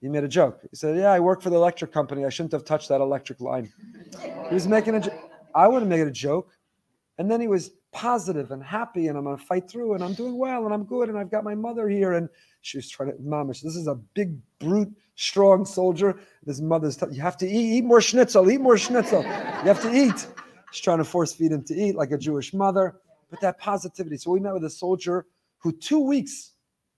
he 0.04 0.10
made 0.10 0.22
a 0.22 0.28
joke. 0.28 0.60
He 0.70 0.76
said, 0.76 0.98
"Yeah, 0.98 1.10
I 1.12 1.18
work 1.18 1.40
for 1.40 1.48
the 1.48 1.56
electric 1.56 1.90
company. 1.90 2.26
I 2.26 2.28
shouldn't 2.28 2.52
have 2.52 2.66
touched 2.66 2.90
that 2.90 3.00
electric 3.00 3.40
line." 3.40 3.72
He 4.48 4.54
was 4.54 4.68
making 4.68 4.96
a. 4.96 5.00
Jo- 5.00 5.18
I 5.54 5.66
wouldn't 5.66 5.88
make 5.88 6.00
it 6.00 6.06
a 6.06 6.10
joke. 6.10 6.50
And 7.16 7.30
then 7.30 7.40
he 7.40 7.48
was 7.48 7.70
positive 7.90 8.50
and 8.50 8.62
happy, 8.62 9.08
and 9.08 9.16
I'm 9.16 9.24
gonna 9.24 9.38
fight 9.38 9.66
through, 9.66 9.94
and 9.94 10.04
I'm 10.04 10.12
doing 10.12 10.36
well, 10.36 10.66
and 10.66 10.74
I'm 10.74 10.84
good, 10.84 11.08
and 11.08 11.16
I've 11.16 11.30
got 11.30 11.42
my 11.42 11.54
mother 11.54 11.88
here, 11.88 12.12
and 12.12 12.28
she 12.64 12.78
was 12.78 12.88
trying 12.88 13.10
to, 13.10 13.18
mamish. 13.18 13.60
This 13.60 13.76
is 13.76 13.88
a 13.88 13.94
big, 13.94 14.38
brute, 14.58 14.90
strong 15.16 15.66
soldier. 15.66 16.18
His 16.46 16.62
mother's, 16.62 16.96
t- 16.96 17.06
you 17.10 17.20
have 17.20 17.36
to 17.38 17.46
eat, 17.46 17.76
eat 17.76 17.84
more 17.84 18.00
schnitzel, 18.00 18.50
eat 18.50 18.60
more 18.60 18.78
schnitzel. 18.78 19.22
You 19.22 19.68
have 19.68 19.82
to 19.82 19.92
eat. 19.94 20.26
She's 20.72 20.82
trying 20.82 20.98
to 20.98 21.04
force 21.04 21.34
feed 21.34 21.52
him 21.52 21.62
to 21.64 21.74
eat 21.74 21.94
like 21.94 22.10
a 22.10 22.16
Jewish 22.16 22.54
mother. 22.54 22.96
But 23.30 23.42
that 23.42 23.58
positivity. 23.58 24.16
So 24.16 24.30
we 24.30 24.40
met 24.40 24.54
with 24.54 24.64
a 24.64 24.70
soldier 24.70 25.26
who 25.58 25.72
two 25.72 25.98
weeks, 26.00 26.52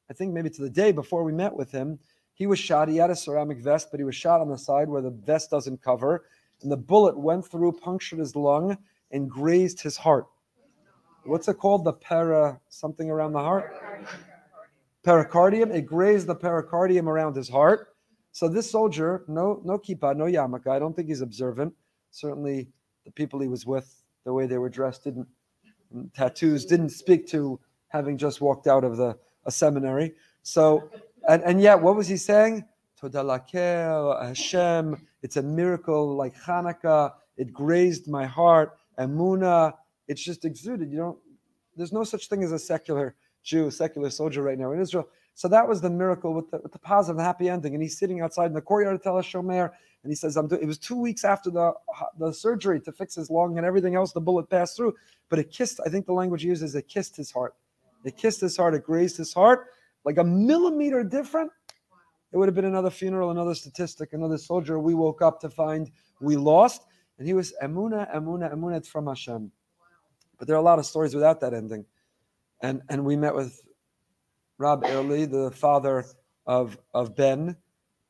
I 0.08 0.14
think 0.14 0.32
maybe 0.32 0.50
to 0.50 0.62
the 0.62 0.70
day 0.70 0.92
before 0.92 1.24
we 1.24 1.32
met 1.32 1.54
with 1.54 1.72
him, 1.72 1.98
he 2.32 2.46
was 2.46 2.60
shot. 2.60 2.88
He 2.88 2.98
had 2.98 3.10
a 3.10 3.16
ceramic 3.16 3.58
vest, 3.58 3.88
but 3.90 3.98
he 3.98 4.04
was 4.04 4.14
shot 4.14 4.40
on 4.40 4.48
the 4.48 4.58
side 4.58 4.88
where 4.88 5.02
the 5.02 5.10
vest 5.10 5.50
doesn't 5.50 5.82
cover. 5.82 6.26
And 6.62 6.70
the 6.70 6.76
bullet 6.76 7.18
went 7.18 7.44
through, 7.44 7.72
punctured 7.72 8.20
his 8.20 8.36
lung, 8.36 8.78
and 9.10 9.28
grazed 9.28 9.80
his 9.80 9.96
heart. 9.96 10.26
What's 11.24 11.48
it 11.48 11.54
called? 11.54 11.84
The 11.84 11.94
para 11.94 12.60
something 12.68 13.10
around 13.10 13.32
the 13.32 13.40
heart? 13.40 13.74
Pericardium. 15.06 15.72
It 15.72 15.86
grazed 15.86 16.26
the 16.26 16.34
pericardium 16.34 17.06
around 17.06 17.36
his 17.36 17.48
heart. 17.48 17.94
So 18.32 18.48
this 18.48 18.70
soldier, 18.70 19.24
no, 19.28 19.62
no 19.64 19.78
kippah, 19.78 20.16
no 20.16 20.24
yarmulke. 20.24 20.66
I 20.66 20.78
don't 20.78 20.94
think 20.94 21.08
he's 21.08 21.20
observant. 21.20 21.72
Certainly, 22.10 22.68
the 23.04 23.12
people 23.12 23.40
he 23.40 23.48
was 23.48 23.64
with, 23.64 24.02
the 24.24 24.32
way 24.32 24.46
they 24.46 24.58
were 24.58 24.68
dressed, 24.68 25.04
didn't 25.04 25.28
tattoos 26.12 26.64
didn't 26.64 26.90
speak 26.90 27.26
to 27.28 27.58
having 27.88 28.18
just 28.18 28.40
walked 28.40 28.66
out 28.66 28.84
of 28.84 28.96
the 28.96 29.16
a 29.46 29.50
seminary. 29.50 30.12
So, 30.42 30.90
and, 31.28 31.42
and 31.44 31.60
yet, 31.60 31.80
what 31.80 31.96
was 31.96 32.08
he 32.08 32.16
saying? 32.16 32.64
Toda 33.00 33.22
oh, 33.22 34.18
Hashem. 34.20 35.06
It's 35.22 35.36
a 35.36 35.42
miracle 35.42 36.16
like 36.16 36.34
Hanukkah. 36.36 37.12
It 37.36 37.52
grazed 37.52 38.08
my 38.08 38.26
heart. 38.26 38.76
Emuna. 38.98 39.72
It's 40.08 40.22
just 40.22 40.44
exuded. 40.44 40.90
You 40.90 40.98
don't. 40.98 41.18
There's 41.76 41.92
no 41.92 42.04
such 42.04 42.28
thing 42.28 42.42
as 42.42 42.52
a 42.52 42.58
secular 42.58 43.14
Jew, 43.46 43.70
secular 43.70 44.10
soldier 44.10 44.42
right 44.42 44.58
now 44.58 44.72
in 44.72 44.80
Israel. 44.80 45.08
So 45.34 45.48
that 45.48 45.66
was 45.68 45.80
the 45.80 45.88
miracle 45.90 46.34
with 46.34 46.50
the, 46.50 46.58
with 46.58 46.72
the 46.72 46.78
positive, 46.78 47.20
happy 47.20 47.48
ending. 47.48 47.74
And 47.74 47.82
he's 47.82 47.96
sitting 47.96 48.20
outside 48.20 48.46
in 48.46 48.54
the 48.54 48.60
courtyard 48.60 48.96
of 48.96 49.02
Tel 49.02 49.14
HaShomer, 49.14 49.70
and 50.02 50.10
he 50.10 50.16
says, 50.16 50.36
"I'm." 50.36 50.48
doing." 50.48 50.62
It 50.62 50.66
was 50.66 50.78
two 50.78 50.96
weeks 50.96 51.24
after 51.24 51.50
the 51.50 51.72
the 52.18 52.32
surgery 52.32 52.80
to 52.80 52.92
fix 52.92 53.14
his 53.14 53.30
lung 53.30 53.56
and 53.56 53.66
everything 53.66 53.94
else. 53.94 54.12
The 54.12 54.20
bullet 54.20 54.50
passed 54.50 54.76
through, 54.76 54.94
but 55.28 55.38
it 55.38 55.50
kissed. 55.50 55.80
I 55.86 55.88
think 55.88 56.06
the 56.06 56.12
language 56.12 56.42
he 56.42 56.48
uses 56.48 56.74
it 56.74 56.88
kissed 56.88 57.16
his 57.16 57.30
heart. 57.30 57.54
It 58.04 58.16
kissed 58.16 58.40
his 58.40 58.56
heart. 58.56 58.74
It 58.74 58.82
grazed 58.84 59.16
his 59.16 59.32
heart 59.32 59.68
like 60.06 60.18
a 60.18 60.24
millimeter 60.24 61.04
different. 61.04 61.50
it 62.32 62.38
would 62.38 62.48
have 62.48 62.54
been 62.54 62.64
another 62.64 62.90
funeral, 62.90 63.30
another 63.30 63.54
statistic, 63.54 64.12
another 64.12 64.38
soldier 64.38 64.78
we 64.78 64.94
woke 64.94 65.20
up 65.20 65.40
to 65.40 65.50
find 65.50 65.90
we 66.20 66.36
lost. 66.36 66.86
And 67.18 67.26
he 67.26 67.34
was 67.34 67.54
Emuna, 67.62 68.14
Emuna, 68.14 68.54
Emuna 68.54 68.86
from 68.86 69.06
Hashem. 69.06 69.50
But 70.38 70.46
there 70.46 70.56
are 70.56 70.60
a 70.60 70.62
lot 70.62 70.78
of 70.78 70.86
stories 70.86 71.14
without 71.14 71.40
that 71.40 71.54
ending. 71.54 71.84
And 72.62 72.82
and 72.88 73.04
we 73.04 73.16
met 73.16 73.34
with 73.34 73.60
Rob 74.58 74.84
Early, 74.86 75.26
the 75.26 75.50
father 75.50 76.04
of 76.46 76.78
of 76.94 77.14
Ben, 77.14 77.56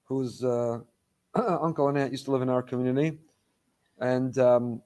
whose 0.05 0.43
uh, 0.45 0.79
uncle 1.35 1.89
and 1.89 1.99
aunt 1.99 2.13
used 2.13 2.27
to 2.27 2.31
live 2.31 2.43
in 2.43 2.49
our 2.49 2.63
community. 2.63 3.19
And 3.99 4.37
um, 4.39 4.83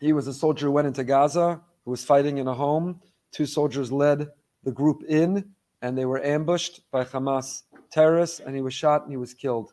he 0.00 0.12
was 0.12 0.26
a 0.26 0.34
soldier 0.34 0.66
who 0.66 0.72
went 0.72 0.86
into 0.86 1.04
Gaza, 1.04 1.60
who 1.84 1.90
was 1.90 2.04
fighting 2.04 2.38
in 2.38 2.48
a 2.48 2.54
home. 2.54 3.00
Two 3.32 3.46
soldiers 3.46 3.92
led 3.92 4.28
the 4.62 4.72
group 4.72 5.02
in, 5.08 5.52
and 5.82 5.96
they 5.96 6.04
were 6.04 6.22
ambushed 6.22 6.80
by 6.90 7.04
Hamas 7.04 7.62
terrorists, 7.90 8.40
and 8.40 8.56
he 8.56 8.62
was 8.62 8.74
shot 8.74 9.02
and 9.02 9.10
he 9.10 9.16
was 9.16 9.34
killed. 9.34 9.72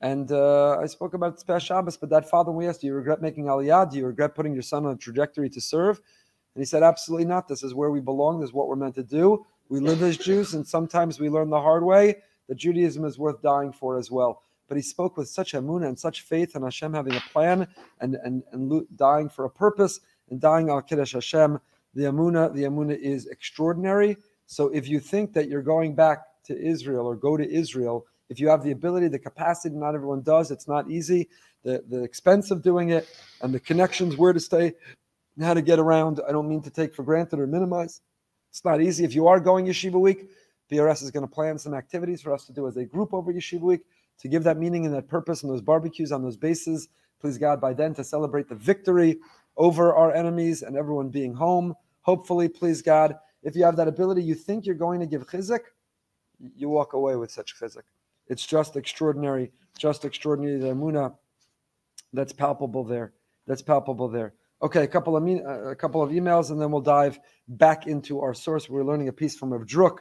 And 0.00 0.32
uh, 0.32 0.78
I 0.80 0.86
spoke 0.86 1.14
about 1.14 1.46
this 1.46 1.62
Shabbos, 1.62 1.96
but 1.96 2.10
that 2.10 2.28
father, 2.28 2.50
we 2.50 2.66
asked, 2.66 2.80
do 2.80 2.88
you 2.88 2.94
regret 2.94 3.22
making 3.22 3.44
Aliyah? 3.44 3.88
Do 3.88 3.98
you 3.98 4.06
regret 4.06 4.34
putting 4.34 4.52
your 4.52 4.62
son 4.62 4.84
on 4.84 4.94
a 4.94 4.96
trajectory 4.96 5.48
to 5.50 5.60
serve? 5.60 6.00
And 6.54 6.60
he 6.60 6.66
said, 6.66 6.82
absolutely 6.82 7.26
not. 7.26 7.48
This 7.48 7.62
is 7.62 7.74
where 7.74 7.90
we 7.90 8.00
belong. 8.00 8.40
This 8.40 8.50
is 8.50 8.54
what 8.54 8.68
we're 8.68 8.76
meant 8.76 8.94
to 8.96 9.02
do. 9.02 9.46
We 9.68 9.80
live 9.80 10.02
as 10.02 10.18
Jews, 10.18 10.54
and 10.54 10.66
sometimes 10.66 11.18
we 11.18 11.30
learn 11.30 11.48
the 11.48 11.60
hard 11.60 11.82
way 11.82 12.16
that 12.48 12.56
Judaism 12.56 13.04
is 13.04 13.18
worth 13.18 13.40
dying 13.40 13.72
for 13.72 13.96
as 13.96 14.10
well. 14.10 14.42
But 14.68 14.76
he 14.76 14.82
spoke 14.82 15.16
with 15.16 15.28
such 15.28 15.52
emunah 15.52 15.88
and 15.88 15.98
such 15.98 16.22
faith 16.22 16.54
and 16.54 16.64
Hashem 16.64 16.94
having 16.94 17.14
a 17.14 17.20
plan 17.32 17.68
and, 18.00 18.16
and, 18.16 18.42
and 18.52 18.86
dying 18.96 19.28
for 19.28 19.44
a 19.44 19.50
purpose 19.50 20.00
and 20.30 20.40
dying 20.40 20.70
al 20.70 20.82
Kiddush 20.82 21.12
Hashem. 21.12 21.60
The 21.94 22.04
emunah, 22.04 22.54
the 22.54 22.62
emunah 22.64 22.98
is 22.98 23.26
extraordinary. 23.26 24.16
So 24.46 24.68
if 24.68 24.88
you 24.88 25.00
think 25.00 25.32
that 25.34 25.48
you're 25.48 25.62
going 25.62 25.94
back 25.94 26.20
to 26.44 26.58
Israel 26.58 27.06
or 27.06 27.16
go 27.16 27.36
to 27.36 27.50
Israel, 27.50 28.06
if 28.28 28.40
you 28.40 28.48
have 28.48 28.62
the 28.62 28.70
ability, 28.70 29.08
the 29.08 29.18
capacity, 29.18 29.74
not 29.74 29.94
everyone 29.94 30.22
does, 30.22 30.50
it's 30.50 30.66
not 30.66 30.90
easy. 30.90 31.28
The, 31.64 31.84
the 31.88 32.02
expense 32.02 32.50
of 32.50 32.62
doing 32.62 32.90
it 32.90 33.06
and 33.42 33.54
the 33.54 33.60
connections, 33.60 34.16
where 34.16 34.32
to 34.32 34.40
stay, 34.40 34.72
how 35.40 35.54
to 35.54 35.62
get 35.62 35.78
around, 35.78 36.20
I 36.28 36.32
don't 36.32 36.48
mean 36.48 36.62
to 36.62 36.70
take 36.70 36.94
for 36.94 37.02
granted 37.02 37.38
or 37.38 37.46
minimize. 37.46 38.00
It's 38.50 38.64
not 38.64 38.82
easy. 38.82 39.04
If 39.04 39.14
you 39.14 39.26
are 39.28 39.40
going 39.40 39.66
Yeshiva 39.66 39.98
Week, 39.98 40.28
BRS 40.70 41.02
is 41.02 41.10
going 41.10 41.26
to 41.26 41.32
plan 41.32 41.58
some 41.58 41.74
activities 41.74 42.20
for 42.20 42.32
us 42.32 42.46
to 42.46 42.52
do 42.52 42.66
as 42.66 42.76
a 42.76 42.84
group 42.84 43.14
over 43.14 43.32
Yeshiva 43.32 43.60
Week 43.60 43.80
to 44.18 44.28
give 44.28 44.44
that 44.44 44.58
meaning 44.58 44.84
and 44.84 44.94
that 44.94 45.08
purpose 45.08 45.42
and 45.42 45.50
those 45.50 45.62
barbecues 45.62 46.12
on 46.12 46.22
those 46.22 46.36
bases. 46.36 46.88
Please 47.20 47.38
God, 47.38 47.60
by 47.60 47.72
then 47.72 47.94
to 47.94 48.04
celebrate 48.04 48.48
the 48.48 48.54
victory 48.54 49.18
over 49.56 49.94
our 49.94 50.14
enemies 50.14 50.62
and 50.62 50.76
everyone 50.76 51.08
being 51.08 51.34
home. 51.34 51.74
Hopefully, 52.02 52.48
please 52.48 52.82
God, 52.82 53.16
if 53.42 53.56
you 53.56 53.64
have 53.64 53.76
that 53.76 53.88
ability, 53.88 54.22
you 54.22 54.34
think 54.34 54.66
you're 54.66 54.74
going 54.74 55.00
to 55.00 55.06
give 55.06 55.26
chizik, 55.26 55.60
you 56.56 56.68
walk 56.68 56.92
away 56.92 57.16
with 57.16 57.30
such 57.30 57.58
chizik. 57.58 57.82
It's 58.28 58.46
just 58.46 58.76
extraordinary, 58.76 59.50
just 59.78 60.04
extraordinary. 60.04 60.58
The 60.58 60.68
amuna 60.68 61.14
that's 62.12 62.32
palpable 62.32 62.84
there. 62.84 63.12
That's 63.46 63.62
palpable 63.62 64.08
there. 64.08 64.34
Okay, 64.62 64.84
a 64.84 64.88
couple 64.88 65.16
of 65.16 65.24
uh, 65.24 65.70
a 65.70 65.74
couple 65.74 66.02
of 66.02 66.10
emails, 66.10 66.50
and 66.50 66.60
then 66.60 66.70
we'll 66.70 66.80
dive 66.80 67.18
back 67.48 67.88
into 67.88 68.20
our 68.20 68.32
source. 68.32 68.68
We're 68.68 68.84
learning 68.84 69.08
a 69.08 69.12
piece 69.12 69.36
from 69.36 69.52
Rav 69.52 69.62
Druk 69.62 69.98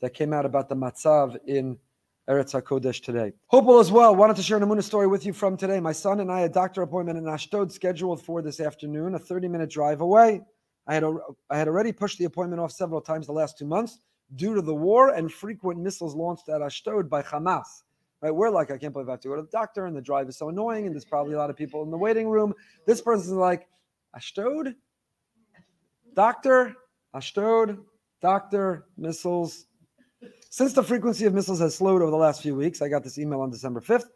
that 0.00 0.12
came 0.12 0.32
out 0.32 0.44
about 0.44 0.68
the 0.68 0.74
matzav 0.74 1.36
in 1.46 1.78
Eretz 2.28 2.60
HaKodesh 2.60 3.00
today. 3.04 3.32
Hopeful 3.46 3.78
as 3.78 3.92
well. 3.92 4.16
Wanted 4.16 4.34
to 4.36 4.42
share 4.42 4.56
an 4.56 4.64
Amuna 4.64 4.82
story 4.82 5.06
with 5.06 5.24
you 5.24 5.32
from 5.32 5.56
today. 5.56 5.78
My 5.78 5.92
son 5.92 6.18
and 6.18 6.32
I 6.32 6.40
had 6.40 6.50
a 6.50 6.54
doctor 6.54 6.82
appointment 6.82 7.16
in 7.16 7.28
Ashdod 7.28 7.70
scheduled 7.70 8.24
for 8.24 8.42
this 8.42 8.58
afternoon, 8.58 9.14
a 9.14 9.20
30 9.20 9.46
minute 9.46 9.70
drive 9.70 10.00
away. 10.00 10.40
I 10.88 10.94
had, 10.94 11.04
a, 11.04 11.16
I 11.48 11.58
had 11.58 11.68
already 11.68 11.92
pushed 11.92 12.18
the 12.18 12.24
appointment 12.24 12.60
off 12.60 12.72
several 12.72 13.00
times 13.00 13.26
the 13.26 13.32
last 13.32 13.56
two 13.56 13.66
months 13.66 14.00
due 14.34 14.56
to 14.56 14.62
the 14.62 14.74
war 14.74 15.10
and 15.14 15.32
frequent 15.32 15.78
missiles 15.78 16.16
launched 16.16 16.48
at 16.48 16.60
Ashdod 16.60 17.08
by 17.08 17.22
Hamas. 17.22 17.66
Right, 18.20 18.34
we're 18.34 18.50
like, 18.50 18.72
I 18.72 18.78
can't 18.78 18.92
believe 18.92 19.08
I 19.08 19.12
have 19.12 19.20
to 19.20 19.28
go 19.28 19.36
to 19.36 19.42
the 19.42 19.48
doctor, 19.48 19.86
and 19.86 19.96
the 19.96 20.00
drive 20.00 20.28
is 20.28 20.38
so 20.38 20.48
annoying, 20.48 20.86
and 20.86 20.94
there's 20.94 21.04
probably 21.04 21.34
a 21.34 21.38
lot 21.38 21.50
of 21.50 21.56
people 21.56 21.82
in 21.82 21.90
the 21.90 21.98
waiting 21.98 22.28
room. 22.28 22.54
This 22.86 23.00
person's 23.00 23.32
like, 23.32 23.66
Ashdod, 24.14 24.74
doctor, 26.14 26.74
Ashdod, 27.14 27.78
doctor, 28.20 28.86
missiles. 28.96 29.66
Since 30.50 30.74
the 30.74 30.82
frequency 30.82 31.24
of 31.24 31.32
missiles 31.32 31.60
has 31.60 31.74
slowed 31.74 32.02
over 32.02 32.10
the 32.10 32.16
last 32.16 32.42
few 32.42 32.54
weeks, 32.54 32.82
I 32.82 32.88
got 32.88 33.02
this 33.02 33.18
email 33.18 33.40
on 33.40 33.50
December 33.50 33.80
5th, 33.80 34.10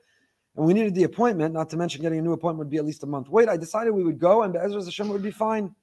and 0.56 0.66
we 0.66 0.74
needed 0.74 0.94
the 0.94 1.04
appointment, 1.04 1.54
not 1.54 1.70
to 1.70 1.76
mention 1.76 2.02
getting 2.02 2.18
a 2.18 2.22
new 2.22 2.32
appointment 2.32 2.58
would 2.58 2.70
be 2.70 2.76
at 2.76 2.84
least 2.84 3.02
a 3.04 3.06
month 3.06 3.28
wait. 3.28 3.48
I 3.48 3.56
decided 3.56 3.92
we 3.92 4.04
would 4.04 4.18
go, 4.18 4.42
and 4.42 4.54
Ezra 4.54 4.84
Hashem 4.84 5.08
would 5.08 5.22
be 5.22 5.30
fine. 5.30 5.74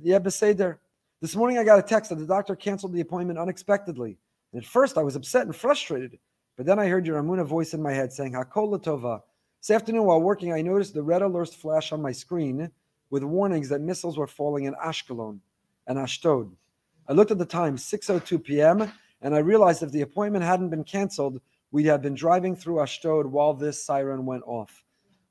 Yeah, 0.00 0.18
Beseder. 0.18 0.78
This 1.20 1.36
morning 1.36 1.58
I 1.58 1.64
got 1.64 1.78
a 1.78 1.82
text 1.82 2.08
that 2.08 2.18
the 2.18 2.26
doctor 2.26 2.56
canceled 2.56 2.94
the 2.94 3.02
appointment 3.02 3.38
unexpectedly. 3.38 4.18
And 4.52 4.62
at 4.62 4.68
first 4.68 4.96
I 4.96 5.02
was 5.02 5.14
upset 5.14 5.46
and 5.46 5.54
frustrated, 5.54 6.18
but 6.56 6.66
then 6.66 6.78
I 6.78 6.88
heard 6.88 7.06
your 7.06 7.22
Amuna 7.22 7.46
voice 7.46 7.74
in 7.74 7.82
my 7.82 7.92
head 7.92 8.12
saying, 8.12 8.32
Hakol 8.32 8.82
Tova. 8.82 9.20
This 9.60 9.70
afternoon 9.70 10.04
while 10.04 10.20
working, 10.20 10.52
I 10.52 10.62
noticed 10.62 10.94
the 10.94 11.02
red 11.02 11.22
alert 11.22 11.50
flash 11.50 11.92
on 11.92 12.02
my 12.02 12.12
screen 12.12 12.70
with 13.12 13.22
warnings 13.22 13.68
that 13.68 13.82
missiles 13.82 14.16
were 14.16 14.26
falling 14.26 14.64
in 14.64 14.74
Ashkelon 14.74 15.38
and 15.86 15.98
Ashdod. 15.98 16.50
I 17.06 17.12
looked 17.12 17.30
at 17.30 17.36
the 17.36 17.44
time, 17.44 17.76
6.02 17.76 18.42
p.m., 18.42 18.90
and 19.20 19.34
I 19.34 19.38
realized 19.38 19.82
if 19.82 19.92
the 19.92 20.00
appointment 20.00 20.46
hadn't 20.46 20.70
been 20.70 20.82
canceled, 20.82 21.38
we'd 21.70 21.84
have 21.86 22.00
been 22.00 22.14
driving 22.14 22.56
through 22.56 22.80
Ashdod 22.80 23.26
while 23.26 23.52
this 23.52 23.84
siren 23.84 24.24
went 24.24 24.44
off. 24.46 24.82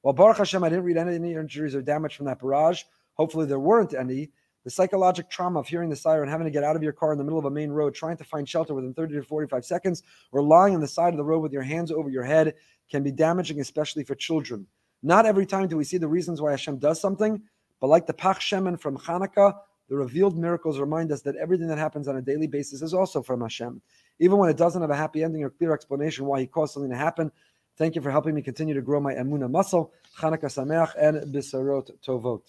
While 0.01 0.13
Baruch 0.13 0.37
Hashem, 0.37 0.63
I 0.63 0.69
didn't 0.69 0.83
read 0.83 0.97
any 0.97 1.33
injuries 1.33 1.73
or 1.73 1.81
damage 1.81 2.15
from 2.15 2.27
that 2.27 2.39
barrage. 2.39 2.83
Hopefully 3.15 3.47
there 3.47 3.59
weren't 3.59 3.95
any. 3.95 4.29
The 4.63 4.69
psychological 4.69 5.31
trauma 5.31 5.59
of 5.59 5.67
hearing 5.67 5.89
the 5.89 5.95
siren, 5.95 6.29
having 6.29 6.45
to 6.45 6.51
get 6.51 6.63
out 6.63 6.75
of 6.75 6.83
your 6.83 6.93
car 6.93 7.11
in 7.11 7.17
the 7.17 7.23
middle 7.23 7.39
of 7.39 7.45
a 7.45 7.51
main 7.51 7.71
road, 7.71 7.95
trying 7.95 8.17
to 8.17 8.23
find 8.23 8.47
shelter 8.47 8.75
within 8.75 8.93
30 8.93 9.15
to 9.15 9.23
45 9.23 9.65
seconds, 9.65 10.03
or 10.31 10.43
lying 10.43 10.75
on 10.75 10.81
the 10.81 10.87
side 10.87 11.13
of 11.13 11.17
the 11.17 11.23
road 11.23 11.39
with 11.39 11.51
your 11.51 11.63
hands 11.63 11.91
over 11.91 12.11
your 12.11 12.23
head 12.23 12.53
can 12.91 13.01
be 13.01 13.11
damaging, 13.11 13.59
especially 13.59 14.03
for 14.03 14.13
children. 14.13 14.67
Not 15.01 15.25
every 15.25 15.47
time 15.47 15.67
do 15.67 15.77
we 15.77 15.83
see 15.83 15.97
the 15.97 16.07
reasons 16.07 16.41
why 16.41 16.51
Hashem 16.51 16.77
does 16.77 17.01
something, 17.01 17.41
but 17.81 17.87
like 17.87 18.05
the 18.05 18.13
Pach 18.13 18.39
Shemen 18.39 18.79
from 18.79 18.97
Hanukkah, 18.97 19.55
the 19.89 19.97
revealed 19.97 20.37
miracles 20.37 20.79
remind 20.79 21.11
us 21.11 21.21
that 21.23 21.35
everything 21.35 21.67
that 21.67 21.77
happens 21.77 22.07
on 22.07 22.15
a 22.15 22.21
daily 22.21 22.47
basis 22.47 22.81
is 22.81 22.93
also 22.93 23.21
from 23.21 23.41
Hashem. 23.41 23.81
Even 24.19 24.37
when 24.37 24.49
it 24.49 24.55
doesn't 24.55 24.81
have 24.81 24.91
a 24.91 24.95
happy 24.95 25.23
ending 25.23 25.43
or 25.43 25.49
clear 25.49 25.73
explanation 25.73 26.25
why 26.25 26.39
He 26.39 26.47
caused 26.47 26.73
something 26.73 26.91
to 26.91 26.95
happen. 26.95 27.29
Thank 27.77 27.95
you 27.95 28.01
for 28.01 28.11
helping 28.11 28.35
me 28.35 28.41
continue 28.41 28.75
to 28.75 28.81
grow 28.81 29.01
my 29.01 29.13
emuna 29.13 29.49
muscle. 29.49 29.91
Hanukkah 30.17 30.45
Sameach 30.45 30.93
and 30.97 31.33
Bisarot 31.33 31.89
Tovot. 32.05 32.41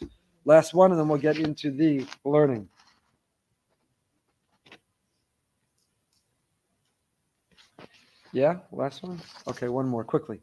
Last 0.44 0.74
one, 0.74 0.90
and 0.90 1.00
then 1.00 1.08
we'll 1.08 1.18
get 1.18 1.38
into 1.38 1.70
the 1.70 2.06
learning. 2.24 2.68
Yeah, 8.32 8.58
last 8.70 9.02
one. 9.02 9.20
Okay, 9.48 9.68
one 9.68 9.88
more 9.88 10.04
quickly. 10.04 10.40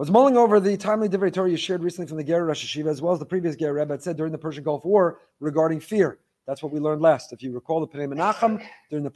Was 0.00 0.10
mulling 0.10 0.38
over 0.38 0.60
the 0.60 0.78
timely 0.78 1.10
Divrei 1.10 1.30
Torah 1.30 1.50
you 1.50 1.58
shared 1.58 1.82
recently 1.82 2.08
from 2.08 2.16
the 2.16 2.24
Ger 2.24 2.46
Rosh 2.46 2.64
Yeshiva, 2.64 2.86
as 2.86 3.02
well 3.02 3.12
as 3.12 3.18
the 3.18 3.26
previous 3.26 3.54
Ger 3.54 3.74
Rebbe 3.74 3.92
had 3.92 4.02
said 4.02 4.16
during 4.16 4.32
the 4.32 4.38
Persian 4.38 4.64
Gulf 4.64 4.82
War 4.82 5.18
regarding 5.40 5.78
fear. 5.78 6.20
That's 6.46 6.62
what 6.62 6.72
we 6.72 6.80
learned 6.80 7.02
last. 7.02 7.34
If 7.34 7.42
you 7.42 7.52
recall 7.52 7.80
the 7.80 7.86
Pnei 7.86 8.10
Menachem 8.10 8.64
during 8.88 9.04
the 9.04 9.10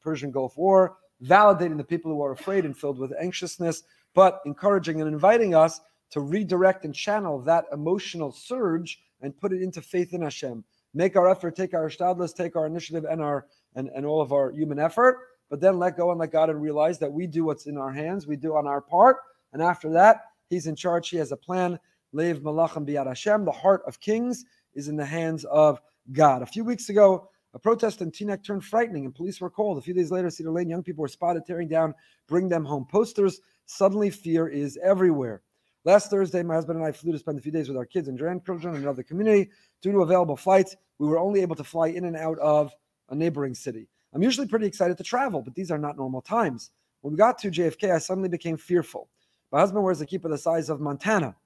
Persian 0.00 0.30
Gulf 0.30 0.56
War, 0.56 0.96
validating 1.22 1.76
the 1.76 1.84
people 1.84 2.10
who 2.10 2.22
are 2.22 2.32
afraid 2.32 2.64
and 2.64 2.74
filled 2.74 2.98
with 2.98 3.12
anxiousness, 3.20 3.82
but 4.14 4.40
encouraging 4.46 5.02
and 5.02 5.12
inviting 5.12 5.54
us 5.54 5.82
to 6.12 6.20
redirect 6.20 6.86
and 6.86 6.94
channel 6.94 7.38
that 7.42 7.66
emotional 7.70 8.32
surge 8.32 9.02
and 9.20 9.38
put 9.38 9.52
it 9.52 9.60
into 9.60 9.82
faith 9.82 10.14
in 10.14 10.22
Hashem. 10.22 10.64
Make 10.94 11.16
our 11.16 11.28
effort, 11.28 11.54
take 11.54 11.74
our 11.74 11.90
shtadlis, 11.90 12.34
take 12.34 12.56
our 12.56 12.64
initiative 12.64 13.04
and 13.04 13.20
our 13.20 13.44
and, 13.74 13.90
and 13.94 14.06
all 14.06 14.22
of 14.22 14.32
our 14.32 14.52
human 14.52 14.78
effort, 14.78 15.18
but 15.50 15.60
then 15.60 15.78
let 15.78 15.98
go 15.98 16.12
and 16.12 16.18
let 16.18 16.32
God 16.32 16.48
and 16.48 16.62
realize 16.62 16.98
that 17.00 17.12
we 17.12 17.26
do 17.26 17.44
what's 17.44 17.66
in 17.66 17.76
our 17.76 17.92
hands, 17.92 18.26
we 18.26 18.36
do 18.36 18.56
on 18.56 18.66
our 18.66 18.80
part, 18.80 19.18
and 19.54 19.62
after 19.62 19.88
that, 19.92 20.24
He's 20.50 20.66
in 20.66 20.76
charge. 20.76 21.08
He 21.08 21.16
has 21.16 21.32
a 21.32 21.36
plan. 21.36 21.78
Lev 22.12 22.40
Malachim 22.40 22.86
Biad 22.86 23.06
Hashem. 23.06 23.44
The 23.44 23.52
heart 23.52 23.82
of 23.86 24.00
kings 24.00 24.44
is 24.74 24.88
in 24.88 24.96
the 24.96 25.04
hands 25.04 25.44
of 25.46 25.80
God. 26.12 26.42
A 26.42 26.46
few 26.46 26.64
weeks 26.64 26.88
ago, 26.88 27.28
a 27.54 27.58
protest 27.58 28.02
in 28.02 28.10
Teaneck 28.10 28.44
turned 28.44 28.64
frightening, 28.64 29.04
and 29.04 29.14
police 29.14 29.40
were 29.40 29.50
called. 29.50 29.78
A 29.78 29.80
few 29.80 29.94
days 29.94 30.10
later, 30.10 30.30
Cedar 30.30 30.50
Lane 30.50 30.68
young 30.68 30.82
people 30.82 31.02
were 31.02 31.08
spotted 31.08 31.46
tearing 31.46 31.68
down 31.68 31.94
"Bring 32.28 32.48
Them 32.48 32.64
Home" 32.64 32.84
posters. 32.84 33.40
Suddenly, 33.66 34.10
fear 34.10 34.48
is 34.48 34.78
everywhere. 34.82 35.42
Last 35.84 36.10
Thursday, 36.10 36.42
my 36.42 36.54
husband 36.54 36.78
and 36.78 36.86
I 36.86 36.92
flew 36.92 37.12
to 37.12 37.18
spend 37.18 37.38
a 37.38 37.42
few 37.42 37.52
days 37.52 37.68
with 37.68 37.76
our 37.76 37.84
kids 37.84 38.08
and 38.08 38.18
grandchildren 38.18 38.74
in 38.74 38.82
another 38.82 39.02
community. 39.02 39.50
Due 39.82 39.92
to 39.92 40.02
available 40.02 40.36
flights, 40.36 40.76
we 40.98 41.08
were 41.08 41.18
only 41.18 41.42
able 41.42 41.56
to 41.56 41.64
fly 41.64 41.88
in 41.88 42.04
and 42.04 42.16
out 42.16 42.38
of 42.38 42.72
a 43.10 43.14
neighboring 43.14 43.54
city. 43.54 43.88
I'm 44.12 44.22
usually 44.22 44.46
pretty 44.46 44.66
excited 44.66 44.96
to 44.98 45.04
travel, 45.04 45.42
but 45.42 45.54
these 45.54 45.70
are 45.70 45.78
not 45.78 45.96
normal 45.96 46.22
times. 46.22 46.70
When 47.00 47.12
we 47.12 47.18
got 47.18 47.38
to 47.38 47.50
JFK, 47.50 47.92
I 47.92 47.98
suddenly 47.98 48.28
became 48.28 48.56
fearful. 48.56 49.08
My 49.54 49.60
husband 49.60 49.84
wears 49.84 50.00
a 50.00 50.06
kippah 50.06 50.28
the 50.28 50.36
size 50.36 50.68
of 50.68 50.80
Montana. 50.80 51.36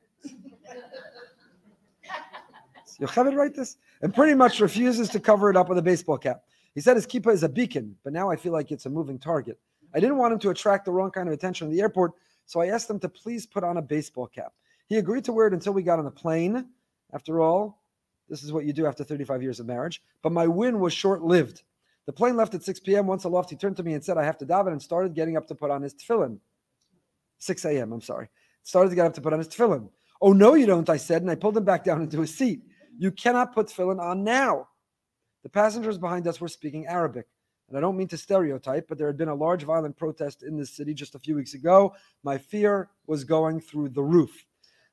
Yocheved 2.99 3.37
write 3.37 3.55
this? 3.55 3.77
And 4.01 4.15
pretty 4.15 4.33
much 4.33 4.61
refuses 4.61 5.11
to 5.11 5.21
cover 5.21 5.51
it 5.51 5.59
up 5.59 5.69
with 5.69 5.77
a 5.77 5.83
baseball 5.83 6.17
cap. 6.17 6.45
He 6.75 6.81
said 6.81 6.97
his 6.97 7.07
kippah 7.07 7.35
is 7.35 7.43
a 7.43 7.51
beacon, 7.51 7.95
but 8.05 8.15
now 8.15 8.31
I 8.31 8.37
feel 8.37 8.55
like 8.55 8.73
it's 8.73 8.87
a 8.87 8.89
moving 8.89 9.19
target. 9.19 9.59
I 9.95 10.01
didn't 10.01 10.17
want 10.17 10.33
him 10.33 10.39
to 10.39 10.49
attract 10.49 10.87
the 10.87 10.91
wrong 10.91 11.11
kind 11.11 11.29
of 11.29 11.35
attention 11.35 11.67
in 11.67 11.75
the 11.75 11.83
airport, 11.83 12.13
so 12.47 12.63
I 12.63 12.69
asked 12.69 12.89
him 12.89 12.99
to 13.01 13.11
please 13.11 13.45
put 13.45 13.63
on 13.63 13.77
a 13.77 13.83
baseball 13.83 14.27
cap. 14.27 14.55
He 14.87 14.97
agreed 14.97 15.25
to 15.25 15.35
wear 15.35 15.49
it 15.49 15.53
until 15.53 15.75
we 15.75 15.83
got 15.83 15.99
on 15.99 16.07
the 16.07 16.11
plane. 16.11 16.65
After 17.13 17.43
all, 17.43 17.83
this 18.31 18.43
is 18.43 18.55
what 18.55 18.65
you 18.65 18.73
do 18.73 18.87
after 18.87 19.05
35 19.05 19.43
years 19.43 19.61
of 19.61 19.67
marriage. 19.67 20.01
But 20.23 20.33
my 20.33 20.47
win 20.47 20.81
was 20.81 20.95
short 20.95 21.21
lived. 21.21 21.63
The 22.07 22.15
plane 22.15 22.39
left 22.39 22.55
at 22.55 22.65
6 22.65 22.81
p.m. 22.81 23.07
Once 23.07 23.25
aloft, 23.25 23.51
he 23.51 23.57
turned 23.57 23.77
to 23.77 23.83
me 23.83 23.93
and 23.93 24.03
said, 24.03 24.17
I 24.17 24.25
have 24.25 24.39
to 24.39 24.47
daven, 24.47 24.73
and 24.73 24.81
started 24.81 25.13
getting 25.13 25.37
up 25.37 25.47
to 25.49 25.55
put 25.55 25.71
on 25.71 25.83
his 25.83 25.93
tefillin. 25.93 26.39
6 27.39 27.65
a.m., 27.65 27.93
I'm 27.93 28.01
sorry. 28.01 28.29
Started 28.63 28.91
to 28.91 28.97
get 28.97 29.07
up 29.07 29.15
to 29.15 29.21
put 29.21 29.33
on 29.33 29.39
his 29.39 29.49
tefillin. 29.49 29.89
Oh, 30.21 30.33
no, 30.33 30.55
you 30.55 30.67
don't, 30.67 30.89
I 30.91 30.97
said, 30.97 31.23
and 31.23 31.31
I 31.31 31.35
pulled 31.35 31.57
him 31.57 31.65
back 31.65 31.85
down 31.85 32.03
into 32.03 32.21
his 32.21 32.37
seat. 32.37 32.63
You 32.99 33.13
cannot 33.13 33.55
put 33.55 33.69
tefillin 33.69 34.01
on 34.01 34.25
now. 34.25 34.69
The 35.43 35.49
passengers 35.49 35.99
behind 35.99 36.27
us 36.27 36.41
were 36.41 36.49
speaking 36.49 36.87
Arabic. 36.87 37.27
And 37.69 37.77
I 37.77 37.81
don't 37.81 37.97
mean 37.97 38.09
to 38.09 38.17
stereotype, 38.17 38.89
but 38.89 38.99
there 38.99 39.07
had 39.07 39.19
been 39.19 39.29
a 39.29 39.35
large 39.35 39.63
violent 39.63 39.97
protest 39.97 40.43
in 40.43 40.57
this 40.57 40.71
city 40.71 40.95
just 40.95 41.15
a 41.15 41.19
few 41.19 41.35
weeks 41.35 41.55
ago. 41.55 41.95
My 42.23 42.39
fear 42.39 42.89
was 43.07 43.25
going 43.25 43.61
through 43.61 43.91
the 43.91 44.03
roof. 44.03 44.45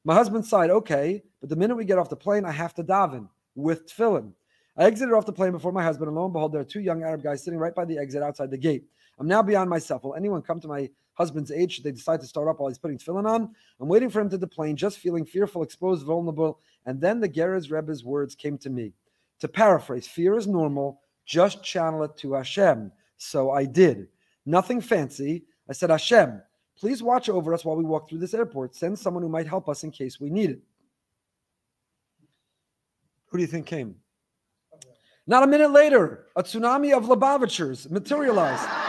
My 0.04 0.14
husband 0.14 0.46
sighed, 0.46 0.70
okay, 0.70 1.24
but 1.40 1.50
the 1.50 1.56
minute 1.56 1.76
we 1.76 1.86
get 1.86 1.98
off 1.98 2.10
the 2.10 2.16
plane, 2.16 2.46
I 2.46 2.52
have 2.52 2.74
to 2.76 2.84
daven 2.84 3.28
with 3.56 3.88
tefillin. 3.88 4.34
I 4.78 4.84
exited 4.84 5.14
off 5.14 5.26
the 5.26 5.34
plane 5.34 5.54
before 5.54 5.72
my 5.72 5.84
husband, 5.84 6.10
and 6.10 6.18
lo 6.18 6.26
and 6.26 6.34
behold, 6.34 6.52
there 6.52 6.62
are 6.62 6.66
two 6.66 6.82
young 6.82 7.02
Arab 7.02 7.24
guys 7.24 7.44
sitting 7.44 7.60
right 7.60 7.74
by 7.74 7.86
the 7.86 7.98
exit 7.98 8.22
outside 8.22 8.52
the 8.52 8.58
gate. 8.58 8.84
I'm 9.18 9.28
now 9.28 9.42
beyond 9.42 9.70
myself. 9.70 10.04
Will 10.04 10.16
anyone 10.16 10.42
come 10.42 10.60
to 10.60 10.68
my 10.68 10.90
husband's 11.16 11.52
age 11.52 11.74
should 11.74 11.84
they 11.84 11.92
decide 11.92 12.22
to 12.22 12.28
start 12.28 12.48
up 12.48 12.60
while 12.60 12.70
he's 12.70 12.78
putting 12.78 12.98
tefillin 12.98 13.28
on? 13.28 13.54
I'm 13.80 13.88
waiting 13.88 14.10
for 14.10 14.22
him 14.22 14.30
to 14.30 14.38
deplane, 14.38 14.76
just 14.76 15.00
feeling 15.00 15.26
fearful, 15.26 15.64
exposed, 15.64 16.06
vulnerable. 16.06 16.60
And 16.86 17.02
then 17.02 17.20
the 17.20 17.30
Gerer 17.30 17.60
Rebbe's 17.70 18.04
words 18.04 18.36
came 18.36 18.58
to 18.60 18.70
me. 18.70 18.94
To 19.40 19.48
paraphrase, 19.48 20.08
fear 20.08 20.38
is 20.38 20.48
normal, 20.48 21.02
just 21.26 21.64
channel 21.64 22.04
it 22.04 22.16
to 22.18 22.34
Hashem. 22.34 22.92
So 23.18 23.52
I 23.52 23.66
did. 23.66 24.08
Nothing 24.46 24.80
fancy. 24.80 25.46
I 25.68 25.74
said, 25.74 25.90
Hashem, 25.90 26.42
please 26.78 27.02
watch 27.02 27.30
over 27.30 27.54
us 27.54 27.66
while 27.66 27.76
we 27.76 27.84
walk 27.84 28.08
through 28.08 28.20
this 28.20 28.34
airport. 28.34 28.76
Send 28.76 28.98
someone 28.98 29.24
who 29.24 29.30
might 29.30 29.48
help 29.48 29.68
us 29.68 29.84
in 29.84 29.92
case 29.92 30.20
we 30.20 30.30
need 30.30 30.52
it. 30.52 30.60
Who 33.28 33.38
do 33.38 33.42
you 33.42 33.48
think 33.48 33.66
came? 33.66 33.96
Not 35.28 35.44
a 35.44 35.48
minute 35.48 35.72
later, 35.72 36.28
a 36.36 36.44
tsunami 36.44 36.96
of 36.96 37.06
Lubavitchers 37.06 37.90
materialized. 37.90 38.85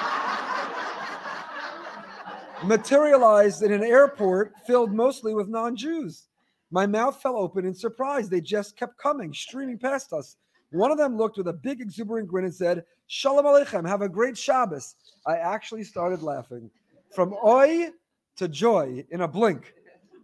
Materialized 2.65 3.63
in 3.63 3.73
an 3.73 3.83
airport 3.83 4.55
filled 4.67 4.93
mostly 4.93 5.35
with 5.35 5.49
non 5.49 5.77
Jews. 5.77 6.29
My 6.71 6.87
mouth 6.87 7.21
fell 7.23 7.37
open 7.37 7.65
in 7.65 7.75
surprise. 7.75 8.29
They 8.29 8.41
just 8.41 8.77
kept 8.77 8.99
coming, 8.99 9.33
streaming 9.33 9.79
past 9.79 10.13
us. 10.13 10.37
One 10.73 10.91
of 10.91 10.99
them 10.99 11.17
looked 11.17 11.39
with 11.39 11.49
a 11.49 11.53
big 11.53 11.81
exuberant 11.81 12.29
grin 12.29 12.45
and 12.45 12.55
said, 12.55 12.85
Shalom 13.07 13.45
Aleichem, 13.45 13.87
have 13.87 14.03
a 14.03 14.09
great 14.09 14.37
Shabbos. 14.37 14.97
I 15.27 15.37
actually 15.37 15.85
started 15.85 16.23
laughing. 16.23 16.71
From 17.15 17.35
oi 17.45 17.91
to 18.37 18.49
joy 18.49 19.05
in 19.11 19.21
a 19.21 19.29
blink. 19.29 19.75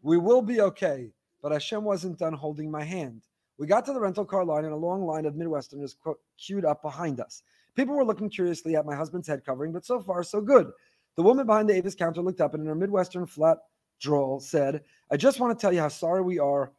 We 0.03 0.19
will 0.19 0.43
be 0.43 0.61
okay. 0.61 1.11
But 1.43 1.53
Hashem 1.53 1.85
wasn't 1.85 2.19
done 2.19 2.33
holding 2.33 2.71
my 2.71 2.85
hand. 2.85 3.23
We 3.59 3.67
got 3.67 3.85
to 3.87 3.93
the 3.93 4.01
rental 4.01 4.25
car 4.25 4.45
line 4.45 4.65
and 4.65 4.73
a 4.73 4.77
long 4.77 5.05
line 5.05 5.27
of 5.27 5.35
Midwesterners 5.35 5.95
queued 6.39 6.65
up 6.65 6.83
behind 6.83 7.21
us. 7.21 7.43
People 7.75 7.95
were 7.95 8.05
looking 8.05 8.29
curiously 8.29 8.77
at 8.77 8.85
my 8.85 8.95
husband's 8.95 9.29
head 9.29 9.45
covering, 9.45 9.73
but 9.73 9.85
so 9.85 10.01
far, 10.01 10.23
so 10.23 10.41
good. 10.41 10.71
The 11.17 11.23
woman 11.23 11.47
behind 11.47 11.69
the 11.69 11.75
Avis 11.75 11.95
counter 11.95 12.23
looked 12.23 12.41
up 12.41 12.55
and 12.55 12.63
in 12.63 12.69
her 12.69 12.75
Midwestern 12.75 13.27
flat 13.27 13.59
drawl 14.01 14.41
said, 14.41 14.83
I 15.11 15.17
just 15.17 15.41
want 15.41 15.57
to 15.57 15.61
tell 15.61 15.73
you 15.73 15.81
how 15.81 15.89
sorry 15.89 16.23
we 16.23 16.39
are 16.39 16.73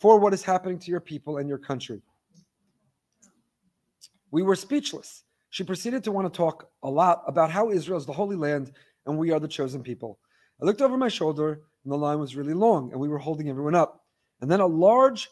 for 0.00 0.18
what 0.18 0.34
is 0.34 0.42
happening 0.42 0.78
to 0.78 0.90
your 0.90 1.00
people 1.00 1.38
and 1.38 1.48
your 1.48 1.58
country. 1.58 2.02
We 4.30 4.42
were 4.42 4.56
speechless. 4.56 5.24
She 5.50 5.62
proceeded 5.62 6.02
to 6.04 6.12
want 6.12 6.32
to 6.32 6.36
talk 6.36 6.68
a 6.82 6.90
lot 6.90 7.22
about 7.26 7.50
how 7.50 7.70
Israel 7.70 7.98
is 7.98 8.06
the 8.06 8.12
Holy 8.12 8.34
Land 8.34 8.72
and 9.06 9.16
we 9.16 9.30
are 9.30 9.38
the 9.38 9.46
chosen 9.46 9.82
people. 9.82 10.18
I 10.60 10.64
looked 10.64 10.82
over 10.82 10.96
my 10.96 11.08
shoulder 11.08 11.60
and 11.84 11.92
the 11.92 11.96
line 11.96 12.18
was 12.18 12.34
really 12.34 12.54
long 12.54 12.90
and 12.90 13.00
we 13.00 13.08
were 13.08 13.18
holding 13.18 13.48
everyone 13.48 13.74
up. 13.74 14.04
And 14.40 14.50
then 14.50 14.60
a 14.60 14.66
large, 14.66 15.28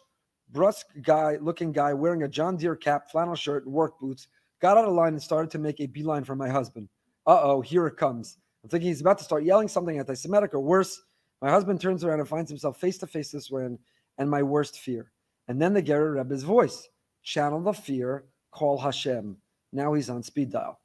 brusque 0.52 0.87
guy 1.02 1.38
looking 1.40 1.73
guy 1.73 1.92
wearing 1.95 2.23
a 2.23 2.28
John 2.28 2.57
Deere 2.57 2.76
cap, 2.76 3.11
flannel 3.11 3.35
shirt, 3.35 3.64
and 3.64 3.75
work 3.75 3.99
boots 3.99 4.28
got 4.61 4.76
out 4.76 4.85
of 4.85 4.95
line 4.95 5.14
and 5.14 5.23
started 5.23 5.50
to 5.50 5.59
make 5.59 5.81
a 5.81 5.87
beeline 5.87 6.25
for 6.25 6.37
my 6.37 6.49
husband. 6.49 6.88
Uh 7.26 7.41
oh, 7.43 7.61
here 7.61 7.87
it 7.87 7.97
comes. 7.97 8.38
I'm 8.62 8.71
thinking 8.71 8.88
he's 8.88 9.00
about 9.00 9.19
to 9.19 9.25
start 9.25 9.45
yelling 9.45 9.69
something 9.69 9.99
anti 9.99 10.14
Semitic 10.14 10.55
or 10.55 10.61
worse. 10.61 11.00
My 11.41 11.50
husband 11.50 11.81
turns 11.81 12.05
around 12.05 12.21
and 12.21 12.29
finds 12.29 12.50
himself 12.50 12.79
face 12.79 12.99
to 12.99 13.07
face 13.07 13.31
this 13.31 13.50
man 13.50 13.79
and 14.19 14.31
my 14.31 14.43
worst 14.43 14.79
fear. 14.79 15.11
And 15.49 15.61
then 15.61 15.75
the 15.75 15.83
Gerer 15.83 16.14
Rebbe's 16.17 16.45
voice 16.45 16.88
channel 17.23 17.61
the 17.61 17.73
fear, 17.73 18.25
call 18.51 18.79
Hashem. 18.79 19.37
Now 19.73 19.92
he's 19.94 20.11
on 20.11 20.23
speed 20.23 20.53
dial. 20.53 20.79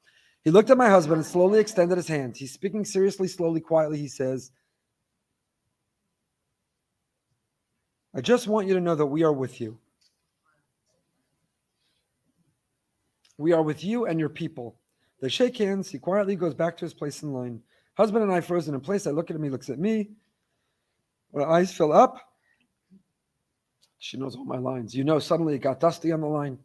He 0.43 0.51
looked 0.51 0.69
at 0.69 0.77
my 0.77 0.89
husband 0.89 1.17
and 1.17 1.25
slowly 1.25 1.59
extended 1.59 1.97
his 1.97 2.07
hand. 2.07 2.37
He's 2.37 2.53
speaking 2.53 2.85
seriously, 2.85 3.27
slowly, 3.27 3.59
quietly. 3.59 3.97
He 3.97 4.07
says, 4.07 4.51
I 8.15 8.21
just 8.21 8.47
want 8.47 8.67
you 8.67 8.73
to 8.73 8.79
know 8.79 8.95
that 8.95 9.05
we 9.05 9.23
are 9.23 9.33
with 9.33 9.59
you. 9.59 9.77
We 13.37 13.51
are 13.51 13.61
with 13.61 13.83
you 13.83 14.05
and 14.05 14.19
your 14.19 14.29
people. 14.29 14.77
They 15.19 15.29
shake 15.29 15.57
hands. 15.57 15.89
He 15.89 15.97
quietly 15.97 16.35
goes 16.35 16.53
back 16.53 16.77
to 16.77 16.85
his 16.85 16.93
place 16.93 17.23
in 17.23 17.33
line. 17.33 17.61
Husband 17.95 18.23
and 18.23 18.31
I 18.31 18.41
frozen 18.41 18.75
in 18.75 18.81
place. 18.81 19.07
I 19.07 19.11
look 19.11 19.29
at 19.29 19.35
him. 19.35 19.43
He 19.43 19.49
looks 19.49 19.69
at 19.69 19.79
me. 19.79 20.11
My 21.33 21.43
eyes 21.43 21.73
fill 21.73 21.91
up. 21.91 22.21
She 23.99 24.17
knows 24.17 24.35
all 24.35 24.45
my 24.45 24.57
lines. 24.57 24.95
You 24.95 25.03
know, 25.03 25.19
suddenly 25.19 25.55
it 25.55 25.59
got 25.59 25.79
dusty 25.79 26.11
on 26.11 26.21
the 26.21 26.27
line. 26.27 26.59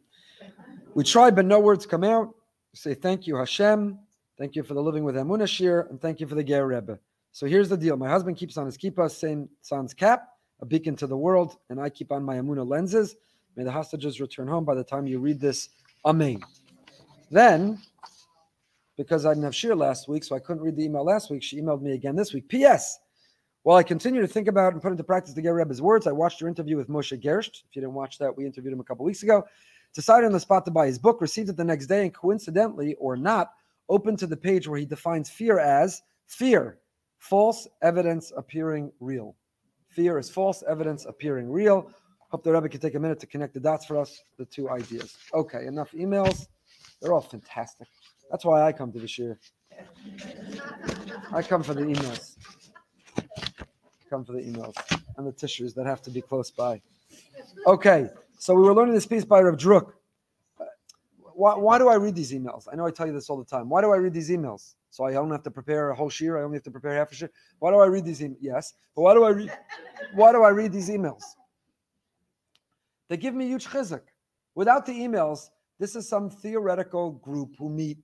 We 0.94 1.04
tried, 1.04 1.34
but 1.34 1.46
no 1.46 1.58
words 1.58 1.86
come 1.86 2.04
out. 2.04 2.28
We 2.72 2.76
say 2.76 2.94
thank 2.94 3.26
you, 3.26 3.36
Hashem. 3.36 3.98
Thank 4.38 4.56
you 4.56 4.62
for 4.62 4.74
the 4.74 4.82
living 4.82 5.04
with 5.04 5.14
Emunah 5.14 5.48
Shir, 5.48 5.86
and 5.88 6.00
thank 6.00 6.20
you 6.20 6.26
for 6.26 6.34
the 6.34 6.44
Ger 6.44 6.66
Rebbe. 6.66 6.98
So 7.32 7.46
here's 7.46 7.68
the 7.68 7.76
deal. 7.76 7.96
My 7.96 8.08
husband 8.08 8.36
keeps 8.36 8.58
on 8.58 8.66
his 8.66 8.76
kippah, 8.76 9.10
same 9.10 9.48
sans 9.62 9.94
cap, 9.94 10.28
a 10.60 10.66
beacon 10.66 10.96
to 10.96 11.06
the 11.06 11.16
world, 11.16 11.56
and 11.70 11.80
I 11.80 11.88
keep 11.88 12.12
on 12.12 12.22
my 12.22 12.36
Emunah 12.36 12.68
lenses. 12.68 13.16
May 13.56 13.64
the 13.64 13.72
hostages 13.72 14.20
return 14.20 14.48
home 14.48 14.64
by 14.64 14.74
the 14.74 14.84
time 14.84 15.06
you 15.06 15.18
read 15.18 15.40
this. 15.40 15.70
Amen. 16.04 16.40
Then 17.30 17.80
because 18.96 19.26
I 19.26 19.30
didn't 19.30 19.44
have 19.44 19.54
Shir 19.54 19.74
last 19.74 20.08
week, 20.08 20.24
so 20.24 20.36
I 20.36 20.38
couldn't 20.38 20.62
read 20.62 20.76
the 20.76 20.84
email 20.84 21.04
last 21.04 21.30
week. 21.30 21.42
She 21.42 21.60
emailed 21.60 21.82
me 21.82 21.92
again 21.92 22.16
this 22.16 22.32
week. 22.32 22.48
P.S. 22.48 22.98
While 23.62 23.76
I 23.76 23.82
continue 23.82 24.20
to 24.20 24.26
think 24.26 24.48
about 24.48 24.72
and 24.72 24.82
put 24.82 24.90
into 24.90 25.04
practice 25.04 25.34
the 25.34 25.42
Ger 25.42 25.54
Rebbe's 25.54 25.80
words, 25.80 26.06
I 26.06 26.12
watched 26.12 26.40
your 26.40 26.48
interview 26.48 26.76
with 26.76 26.88
Moshe 26.88 27.20
Gersht. 27.22 27.62
If 27.68 27.76
you 27.76 27.82
didn't 27.82 27.94
watch 27.94 28.18
that, 28.18 28.36
we 28.36 28.44
interviewed 28.44 28.72
him 28.72 28.80
a 28.80 28.84
couple 28.84 29.04
weeks 29.04 29.22
ago. 29.22 29.44
Decided 29.94 30.26
on 30.26 30.32
the 30.32 30.40
spot 30.40 30.64
to 30.64 30.70
buy 30.70 30.86
his 30.86 30.98
book, 30.98 31.20
received 31.20 31.48
it 31.48 31.56
the 31.56 31.64
next 31.64 31.86
day, 31.86 32.02
and 32.02 32.14
coincidentally 32.14 32.94
or 32.94 33.16
not, 33.16 33.52
opened 33.88 34.18
to 34.18 34.26
the 34.26 34.36
page 34.36 34.66
where 34.66 34.78
he 34.78 34.86
defines 34.86 35.30
fear 35.30 35.58
as 35.58 36.02
fear, 36.26 36.78
false 37.18 37.68
evidence 37.82 38.32
appearing 38.36 38.90
real. 39.00 39.36
Fear 39.88 40.18
is 40.18 40.30
false 40.30 40.64
evidence 40.66 41.04
appearing 41.04 41.50
real. 41.50 41.90
Hope 42.30 42.42
the 42.42 42.50
Rebbe 42.50 42.70
can 42.70 42.80
take 42.80 42.94
a 42.94 42.98
minute 42.98 43.20
to 43.20 43.26
connect 43.26 43.52
the 43.52 43.60
dots 43.60 43.84
for 43.84 43.98
us, 43.98 44.22
the 44.38 44.46
two 44.46 44.70
ideas. 44.70 45.18
Okay, 45.34 45.66
enough 45.66 45.92
emails. 45.92 46.46
They're 47.00 47.12
all 47.12 47.20
fantastic. 47.20 47.88
That's 48.30 48.44
why 48.44 48.62
I 48.62 48.72
come 48.72 48.92
to 48.92 48.98
the 48.98 49.08
shir. 49.08 49.38
I 51.32 51.42
come 51.42 51.62
for 51.62 51.74
the 51.74 51.82
emails. 51.82 52.36
come 54.08 54.24
for 54.24 54.32
the 54.32 54.40
emails 54.40 54.74
and 55.16 55.26
the 55.26 55.32
tissues 55.32 55.74
that 55.74 55.86
have 55.86 56.02
to 56.02 56.10
be 56.10 56.20
close 56.20 56.50
by. 56.50 56.80
Okay, 57.66 58.08
so 58.38 58.54
we 58.54 58.62
were 58.62 58.74
learning 58.74 58.94
this 58.94 59.06
piece 59.06 59.24
by 59.24 59.40
Rav 59.40 59.56
Druk. 59.56 59.92
Why, 61.34 61.56
why 61.56 61.78
do 61.78 61.88
I 61.88 61.94
read 61.94 62.14
these 62.14 62.32
emails? 62.32 62.66
I 62.70 62.76
know 62.76 62.86
I 62.86 62.90
tell 62.90 63.06
you 63.06 63.12
this 63.12 63.30
all 63.30 63.38
the 63.38 63.44
time. 63.44 63.68
Why 63.68 63.80
do 63.80 63.90
I 63.92 63.96
read 63.96 64.12
these 64.12 64.30
emails? 64.30 64.74
So 64.90 65.04
I 65.04 65.12
don't 65.12 65.30
have 65.30 65.42
to 65.44 65.50
prepare 65.50 65.90
a 65.90 65.94
whole 65.94 66.10
shir. 66.10 66.38
I 66.38 66.42
only 66.42 66.56
have 66.56 66.62
to 66.64 66.70
prepare 66.70 66.94
half 66.94 67.10
a 67.12 67.14
shir. 67.14 67.30
Why 67.58 67.70
do 67.70 67.78
I 67.78 67.86
read 67.86 68.04
these 68.04 68.20
emails? 68.20 68.36
Yes, 68.40 68.74
but 68.94 69.02
why 69.02 69.14
do 69.14 69.24
I 69.24 69.30
read? 69.30 69.52
Why 70.14 70.32
do 70.32 70.42
I 70.42 70.50
read 70.50 70.72
these 70.72 70.90
emails? 70.90 71.22
They 73.08 73.16
give 73.16 73.34
me 73.34 73.46
huge 73.46 73.66
chizuk. 73.66 74.02
Without 74.54 74.84
the 74.84 74.92
emails, 74.92 75.48
this 75.78 75.96
is 75.96 76.08
some 76.08 76.28
theoretical 76.28 77.12
group 77.12 77.54
who 77.58 77.70
meet 77.70 77.98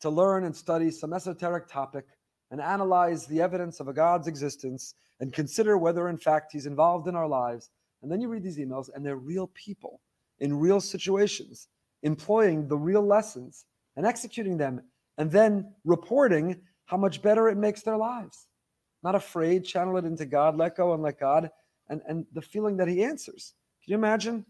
to 0.00 0.10
learn 0.10 0.44
and 0.44 0.54
study 0.54 0.90
some 0.90 1.12
esoteric 1.12 1.68
topic 1.68 2.06
and 2.50 2.60
analyze 2.60 3.26
the 3.26 3.40
evidence 3.40 3.80
of 3.80 3.88
a 3.88 3.92
God's 3.92 4.28
existence 4.28 4.94
and 5.20 5.32
consider 5.32 5.76
whether, 5.76 6.08
in 6.08 6.16
fact, 6.16 6.52
He's 6.52 6.66
involved 6.66 7.08
in 7.08 7.16
our 7.16 7.28
lives. 7.28 7.70
And 8.02 8.10
then 8.10 8.20
you 8.20 8.28
read 8.28 8.44
these 8.44 8.58
emails, 8.58 8.88
and 8.94 9.04
they're 9.04 9.16
real 9.16 9.48
people 9.48 10.00
in 10.38 10.58
real 10.58 10.80
situations, 10.80 11.68
employing 12.02 12.68
the 12.68 12.76
real 12.76 13.04
lessons 13.04 13.66
and 13.96 14.06
executing 14.06 14.56
them, 14.56 14.80
and 15.18 15.30
then 15.30 15.72
reporting 15.84 16.60
how 16.86 16.96
much 16.96 17.20
better 17.20 17.48
it 17.48 17.56
makes 17.56 17.82
their 17.82 17.96
lives. 17.96 18.46
Not 19.02 19.16
afraid, 19.16 19.64
channel 19.64 19.96
it 19.96 20.04
into 20.04 20.24
God, 20.24 20.56
let 20.56 20.76
go 20.76 20.94
and 20.94 21.02
let 21.02 21.18
God, 21.18 21.50
and, 21.88 22.00
and 22.06 22.24
the 22.32 22.42
feeling 22.42 22.76
that 22.76 22.88
He 22.88 23.02
answers. 23.02 23.54
Can 23.82 23.92
you 23.92 23.96
imagine? 23.98 24.46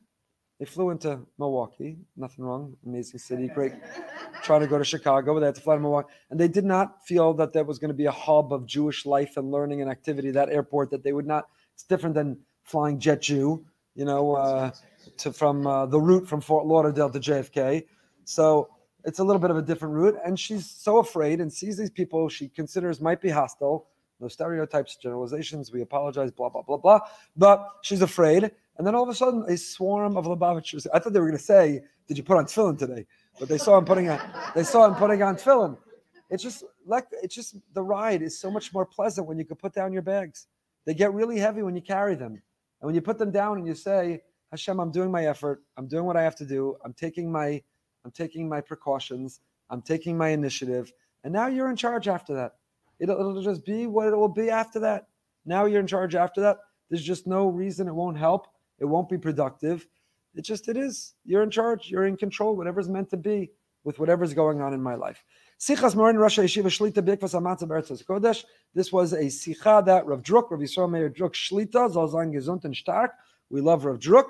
They 0.59 0.65
flew 0.65 0.91
into 0.91 1.21
Milwaukee. 1.39 1.99
Nothing 2.17 2.45
wrong. 2.45 2.77
Amazing 2.85 3.21
city. 3.21 3.47
Great. 3.47 3.73
Trying 4.43 4.61
to 4.61 4.67
go 4.67 4.77
to 4.77 4.85
Chicago, 4.85 5.35
but 5.35 5.41
they 5.41 5.47
had 5.47 5.55
to 5.55 5.61
fly 5.61 5.77
to 5.77 5.81
Milwaukee. 5.81 6.09
And 6.31 6.41
they 6.41 6.49
did 6.49 6.65
not 6.65 7.07
feel 7.07 7.33
that 7.35 7.53
there 7.53 7.65
was 7.65 7.79
going 7.79 7.91
to 7.91 7.95
be 7.95 8.07
a 8.07 8.13
hub 8.13 8.53
of 8.53 8.67
Jewish 8.67 9.07
life 9.07 9.37
and 9.37 9.53
learning 9.53 9.83
and 9.83 9.91
activity, 9.91 10.33
that 10.33 10.49
airport, 10.51 10.91
that 10.91 11.05
they 11.05 11.13
would 11.13 11.27
not. 11.27 11.49
It's 11.75 11.85
different 11.85 12.17
than 12.17 12.39
flying 12.65 12.99
JetJet, 12.99 13.65
you 13.95 14.05
know, 14.05 14.35
uh, 14.35 14.71
to 15.19 15.33
from 15.33 15.67
uh, 15.67 15.87
the 15.87 16.01
route 16.01 16.27
from 16.27 16.41
Fort 16.41 16.67
Lauderdale 16.67 17.11
to 17.11 17.21
JFK. 17.21 17.85
So 18.25 18.69
it's 19.05 19.21
a 19.21 19.25
little 19.25 19.41
bit 19.41 19.51
of 19.51 19.57
a 19.57 19.63
different 19.63 19.95
route. 19.95 20.17
And 20.25 20.39
she's 20.39 20.69
so 20.69 20.99
afraid 20.99 21.41
and 21.41 21.53
sees 21.53 21.77
these 21.77 21.91
people 21.91 22.29
she 22.29 22.49
considers 22.49 23.01
might 23.01 23.21
be 23.21 23.31
hostile. 23.31 23.87
No 24.21 24.29
stereotypes, 24.29 24.97
generalizations. 24.97 25.71
We 25.73 25.83
apologize, 25.83 26.31
blah, 26.31 26.49
blah, 26.49 26.63
blah, 26.63 26.77
blah. 26.77 27.01
But 27.37 27.69
she's 27.83 28.03
afraid. 28.03 28.51
And 28.77 28.87
then 28.87 28.95
all 28.95 29.03
of 29.03 29.09
a 29.09 29.15
sudden, 29.15 29.45
a 29.49 29.57
swarm 29.57 30.17
of 30.17 30.27
Lubavitchers. 30.27 30.87
I 30.93 30.99
thought 30.99 31.13
they 31.13 31.21
were 31.21 31.27
going 31.27 31.39
to 31.39 31.45
say, 31.45 31.83
"Did 32.07 32.17
you 32.17 32.25
put 32.25 32.37
on 32.37 32.47
tefillin 32.47 32.79
today?" 32.79 33.07
But 33.39 33.49
they 33.49 33.59
saw 33.59 33.79
him 33.79 33.85
putting 33.85 34.09
on. 34.09 34.21
They 34.55 34.63
saw 34.63 34.87
him 34.87 34.95
putting 34.95 35.23
on 35.23 35.37
tefillin. 35.37 35.77
It's 36.31 36.43
just 36.43 36.65
like 36.87 37.07
it's 37.23 37.35
just 37.35 37.57
the 37.75 37.83
ride 37.83 38.23
is 38.23 38.39
so 38.39 38.51
much 38.51 38.73
more 38.73 38.87
pleasant 38.87 39.27
when 39.27 39.39
you 39.39 39.45
can 39.45 39.57
put 39.57 39.73
down 39.75 39.93
your 39.93 40.03
bags. 40.03 40.47
They 40.85 40.95
get 40.95 41.13
really 41.13 41.39
heavy 41.39 41.63
when 41.63 41.75
you 41.75 41.83
carry 41.83 42.15
them. 42.15 42.33
And 42.33 42.87
when 42.87 42.95
you 42.95 43.01
put 43.01 43.19
them 43.19 43.31
down 43.31 43.59
and 43.59 43.67
you 43.67 43.75
say, 43.75 44.23
Hashem, 44.53 44.79
I'm 44.79 44.93
doing 44.93 45.11
my 45.11 45.27
effort, 45.27 45.63
I'm 45.77 45.89
doing 45.89 46.05
what 46.05 46.17
I 46.17 46.23
have 46.23 46.37
to 46.37 46.47
do, 46.47 46.77
I'm 46.85 46.93
taking 46.93 47.31
my 47.33 47.63
I'm 48.05 48.13
taking 48.13 48.49
my 48.49 48.61
precautions, 48.61 49.41
I'm 49.71 49.83
taking 49.83 50.17
my 50.17 50.29
initiative, 50.29 50.93
and 51.25 51.33
now 51.33 51.49
you're 51.49 51.69
in 51.69 51.77
charge 51.77 52.09
after 52.09 52.33
that. 52.35 52.58
It'll, 53.01 53.19
it'll 53.19 53.43
just 53.43 53.65
be 53.65 53.87
what 53.87 54.09
it 54.09 54.17
will 54.17 54.29
be 54.29 54.51
after 54.51 54.81
that. 54.81 55.07
Now 55.45 55.65
you're 55.67 55.81
in 55.81 55.87
charge 55.87 56.15
after 56.15 56.41
that. 56.43 56.59
There's 56.91 57.03
just 57.03 57.27
no 57.27 57.49
reason 57.49 57.89
it 57.89 57.95
won't 57.95 58.19
help. 58.19 58.47
It 58.79 58.85
won't 58.85 59.09
be 59.09 59.19
productive. 59.19 59.87
It 60.35 60.43
just 60.43 60.69
it 60.69 60.77
is. 60.77 61.15
You're 61.25 61.43
in 61.43 61.51
charge. 61.51 61.91
You're 61.91 62.07
in 62.07 62.17
control. 62.17 62.57
Whatever's 62.57 62.89
meant 62.89 63.11
to 63.11 63.17
be 63.17 63.51
with 63.85 63.99
whatever's 63.99 64.35
going 64.35 64.61
on 64.61 64.75
in 64.75 64.83
my 64.83 64.95
life. 64.95 65.25
Sichas 65.59 65.95
Yeshiva 65.95 66.67
Shlita 66.67 67.03
Bikvas 67.03 68.05
Kodesh. 68.05 68.45
This 68.75 68.93
was 68.93 69.13
a 69.13 69.25
sicha 69.25 69.85
that 69.87 70.07
Rav 70.07 70.23
Druk, 70.23 70.51
Rav 70.51 70.61
Yisrael 70.61 70.91
Meir 70.91 71.11
Druk 71.11 71.33
Shlita, 71.33 71.93
Zalzan 71.93 72.33
Gesund 72.33 72.65
and 72.65 72.77
Stark. 72.77 73.13
We 73.51 73.61
love 73.61 73.85
Rav 73.85 73.99
Druk 73.99 74.27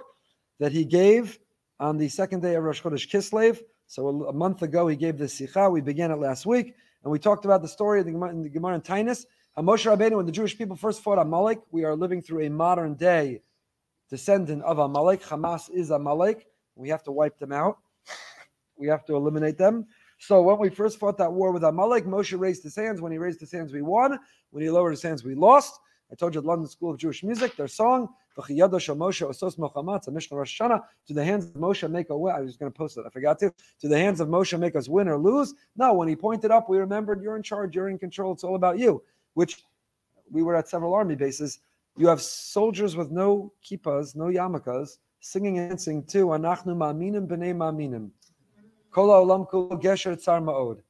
that 0.58 0.72
he 0.72 0.84
gave 0.84 1.38
on 1.80 1.98
the 1.98 2.08
second 2.08 2.40
day 2.40 2.54
of 2.54 2.64
Rosh 2.64 2.82
Chodesh 2.82 3.08
Kislev. 3.10 3.60
So 3.88 4.06
a, 4.08 4.28
a 4.28 4.32
month 4.32 4.62
ago 4.62 4.86
he 4.86 4.96
gave 4.96 5.18
this 5.18 5.38
sicha. 5.38 5.70
We 5.70 5.80
began 5.80 6.10
it 6.10 6.16
last 6.18 6.46
week, 6.46 6.74
and 7.02 7.12
we 7.12 7.18
talked 7.18 7.44
about 7.44 7.62
the 7.62 7.68
story 7.68 8.00
of 8.00 8.06
the 8.06 8.12
Gemara 8.12 8.30
in 8.30 8.42
the 8.42 8.48
Gemara. 8.48 8.80
Moshe 8.80 9.26
Rabbeinu, 9.56 10.16
when 10.16 10.26
the 10.26 10.32
Jewish 10.32 10.56
people 10.56 10.76
first 10.76 11.02
fought 11.02 11.18
Amalek, 11.18 11.60
we 11.70 11.84
are 11.84 11.96
living 11.96 12.22
through 12.22 12.46
a 12.46 12.50
modern 12.50 12.94
day 12.94 13.42
descendant 14.08 14.62
of 14.62 14.78
Amalek. 14.78 15.22
Hamas 15.22 15.70
is 15.70 15.90
Amalek. 15.90 16.46
We 16.76 16.88
have 16.90 17.02
to 17.04 17.12
wipe 17.12 17.38
them 17.38 17.52
out. 17.52 17.78
We 18.76 18.86
have 18.88 19.04
to 19.06 19.16
eliminate 19.16 19.58
them. 19.58 19.86
So 20.18 20.42
when 20.42 20.58
we 20.58 20.68
first 20.68 20.98
fought 20.98 21.18
that 21.18 21.32
war 21.32 21.52
with 21.52 21.64
Amalek, 21.64 22.04
Moshe 22.04 22.38
raised 22.38 22.62
his 22.62 22.76
hands. 22.76 23.00
When 23.00 23.12
he 23.12 23.18
raised 23.18 23.40
his 23.40 23.52
hands, 23.52 23.72
we 23.72 23.82
won. 23.82 24.18
When 24.50 24.62
he 24.62 24.70
lowered 24.70 24.92
his 24.92 25.02
hands, 25.02 25.24
we 25.24 25.34
lost. 25.34 25.78
I 26.10 26.14
told 26.14 26.34
you 26.34 26.40
at 26.40 26.46
London 26.46 26.66
School 26.68 26.90
of 26.90 26.98
Jewish 26.98 27.22
Music, 27.22 27.54
their 27.56 27.68
song, 27.68 28.08
Moshe 28.38 30.12
Mishnah 30.12 30.36
Rosh 30.36 30.60
Hashanah, 30.60 30.82
to 31.06 31.14
the 31.14 31.24
hands 31.24 31.46
of 31.46 31.52
Moshe 31.54 31.90
make 31.90 32.10
a 32.10 32.16
win. 32.16 32.34
I 32.34 32.40
was 32.40 32.56
going 32.56 32.72
to 32.72 32.76
post 32.76 32.96
it, 32.96 33.04
I 33.06 33.10
forgot 33.10 33.38
to. 33.40 33.52
To 33.80 33.88
the 33.88 33.98
hands 33.98 34.20
of 34.20 34.28
Moshe 34.28 34.58
make 34.58 34.74
us 34.74 34.88
win 34.88 35.08
or 35.08 35.18
lose. 35.18 35.54
No, 35.76 35.92
when 35.92 36.08
he 36.08 36.16
pointed 36.16 36.50
up, 36.50 36.68
we 36.68 36.78
remembered 36.78 37.22
you're 37.22 37.36
in 37.36 37.42
charge, 37.42 37.74
you're 37.74 37.88
in 37.88 37.98
control, 37.98 38.32
it's 38.32 38.44
all 38.44 38.54
about 38.54 38.78
you. 38.78 39.02
Which 39.34 39.62
we 40.30 40.42
were 40.42 40.56
at 40.56 40.68
several 40.68 40.94
army 40.94 41.14
bases. 41.14 41.60
You 41.96 42.06
have 42.08 42.22
soldiers 42.22 42.96
with 42.96 43.10
no 43.10 43.52
kippas, 43.62 44.16
no 44.16 44.26
yarmulkes, 44.26 44.98
singing 45.20 45.58
and 45.58 45.70
dancing 45.70 46.04
to 46.04 46.26
Anachnu 46.26 46.76
Ma'minim 46.76 47.26
B'nei 47.26 47.54
Ma'minim. 47.54 48.10
Kol 48.90 49.08
Olam 49.08 49.48
Kul 49.48 49.68
Gesher 49.70 50.16
Tzar 50.16 50.40
Ma'od. 50.40 50.80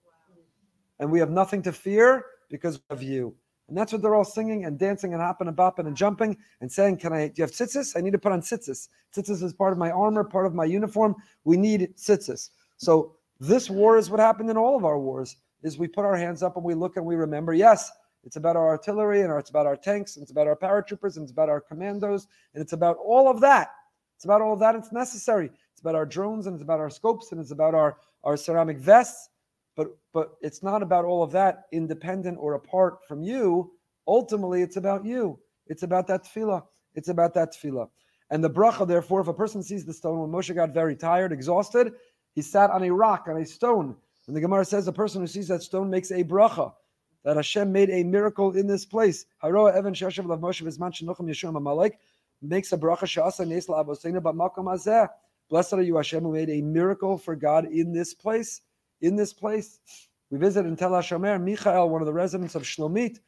And 1.01 1.11
we 1.11 1.19
have 1.19 1.31
nothing 1.31 1.63
to 1.63 1.73
fear 1.73 2.25
because 2.51 2.81
of 2.91 3.03
you. 3.03 3.35
And 3.69 3.77
that's 3.77 3.93
what 3.93 4.01
they're 4.01 4.15
all 4.15 4.25
singing 4.25 4.65
and 4.65 4.79
dancing 4.79 5.13
and 5.13 5.23
hopping 5.23 5.47
and 5.47 5.57
bopping 5.57 5.87
and 5.87 5.97
jumping 5.97 6.37
and 6.61 6.73
saying, 6.73 6.99
Can 6.99 7.13
I, 7.13 7.29
do 7.29 7.35
you 7.37 7.43
have 7.43 7.51
tzitzis? 7.51 7.97
I 7.97 8.01
need 8.01 8.13
to 8.13 8.19
put 8.19 8.33
on 8.33 8.41
tzitzis. 8.41 8.89
Tzitzis 9.15 9.43
is 9.43 9.53
part 9.53 9.73
of 9.73 9.79
my 9.79 9.91
armor, 9.91 10.25
part 10.25 10.47
of 10.47 10.55
my 10.55 10.65
uniform. 10.65 11.15
We 11.45 11.57
need 11.57 11.95
tzitzis. 11.97 12.51
So 12.79 13.17
this 13.41 13.69
war 13.69 13.99
is 13.99 14.11
what 14.11 14.21
happened 14.21 14.51
in 14.51 14.57
all 14.57 14.77
of 14.77 14.85
our 14.85 14.99
wars, 14.99 15.37
is 15.63 15.79
we 15.79 15.87
put 15.87 16.05
our 16.05 16.17
hands 16.17 16.43
up 16.43 16.57
and 16.57 16.65
we 16.65 16.75
look 16.75 16.97
and 16.97 17.05
we 17.05 17.15
remember, 17.15 17.53
yes, 17.53 17.91
it's 18.25 18.37
about 18.37 18.57
our 18.57 18.69
artillery 18.69 19.21
and 19.23 19.33
it's 19.39 19.51
about 19.51 19.67
our 19.67 19.77
tanks 19.77 20.17
and 20.17 20.23
it's 20.23 20.33
about 20.33 20.47
our 20.47 20.57
paratroopers 20.57 21.17
and 21.17 21.23
it's 21.23 21.33
about 21.33 21.49
our 21.49 21.61
commandos 21.61 22.27
and 22.55 22.63
it's 22.63 22.73
about 22.73 22.97
all 22.97 23.31
of 23.31 23.41
that. 23.41 23.71
It's 24.17 24.25
about 24.25 24.41
all 24.41 24.53
of 24.53 24.59
that. 24.61 24.75
It's 24.75 24.93
necessary. 24.93 25.51
It's 25.73 25.81
about 25.81 25.95
our 25.95 26.07
drones 26.07 26.47
and 26.47 26.55
it's 26.55 26.63
about 26.63 26.81
our 26.81 26.91
scopes 26.91 27.33
and 27.33 27.41
it's 27.41 27.53
about 27.53 27.75
our, 27.75 27.99
our 28.25 28.37
ceramic 28.37 28.79
vests 28.79 29.29
but 29.79 29.97
but 30.13 30.33
it's 30.43 30.61
not 30.61 30.83
about 30.83 31.05
all 31.05 31.23
of 31.23 31.31
that 31.31 31.67
independent 31.71 32.37
or 32.41 32.55
apart 32.55 32.99
from 33.07 33.23
you. 33.23 33.71
Ultimately, 34.09 34.61
it's 34.61 34.77
about 34.77 35.05
you. 35.05 35.39
It's 35.69 35.85
about 35.85 36.09
that 36.09 36.25
tefillah. 36.25 36.65
It's 36.97 37.09
about 37.09 37.33
that 37.35 37.55
tefillah. 37.55 37.89
And 38.31 38.43
the 38.43 38.51
bracha, 38.51 38.89
therefore, 38.89 39.21
if 39.21 39.29
a 39.29 39.33
person 39.33 39.63
sees 39.63 39.85
the 39.87 39.95
stone, 39.95 40.19
when 40.19 40.31
Moshe 40.31 40.53
got 40.53 40.75
very 40.75 40.97
tired, 40.97 41.31
exhausted, 41.31 41.93
he 42.35 42.43
sat 42.43 42.71
on 42.71 42.83
a 42.83 42.91
rock, 42.91 43.27
on 43.29 43.37
a 43.41 43.47
stone. 43.47 43.95
And 44.27 44.37
the 44.37 44.41
Gemara 44.41 44.65
says 44.65 44.85
the 44.85 44.93
person 44.93 45.21
who 45.21 45.29
sees 45.29 45.47
that 45.47 45.63
stone 45.63 45.89
makes 45.89 46.11
a 46.11 46.25
bracha, 46.25 46.73
that 47.25 47.37
Hashem 47.37 47.71
made 47.71 47.91
a 47.91 48.03
miracle 48.03 48.57
in 48.57 48.67
this 48.67 48.85
place. 48.85 49.27
Haroa 49.45 49.75
Evan 49.77 49.95
Shashav 49.95 50.27
Lav 50.27 50.41
Moshe 50.41 50.63
Vizman 50.63 50.93
Shenochim 50.93 51.29
Yeshua 51.29 51.57
Amalek 51.57 52.01
makes 52.43 52.73
a 52.73 52.77
bracha 52.77 53.07
Sha'asa 53.07 53.47
Nesla 53.47 53.87
Avosena 53.87 54.21
B'Makom 54.21 54.65
Azeh. 54.65 55.09
Blessed 55.49 55.75
are 55.75 55.83
you, 55.83 55.97
Hashem, 55.97 56.25
who 56.25 56.33
made 56.33 56.51
a 56.51 56.63
miracle 56.63 57.17
for 57.17 57.37
God 57.37 57.67
in 57.67 57.93
this 57.93 58.13
place 58.13 58.63
in 59.01 59.17
this 59.17 59.33
place. 59.33 59.81
We 60.31 60.39
visited 60.39 60.69
in 60.69 60.77
Tel 60.77 60.91
HaShomer, 60.91 61.43
Michael, 61.43 61.89
one 61.89 62.03
of 62.03 62.07
the 62.07 62.13
residents 62.13 62.55
of 62.55 62.63
Shlomit, 62.63 63.19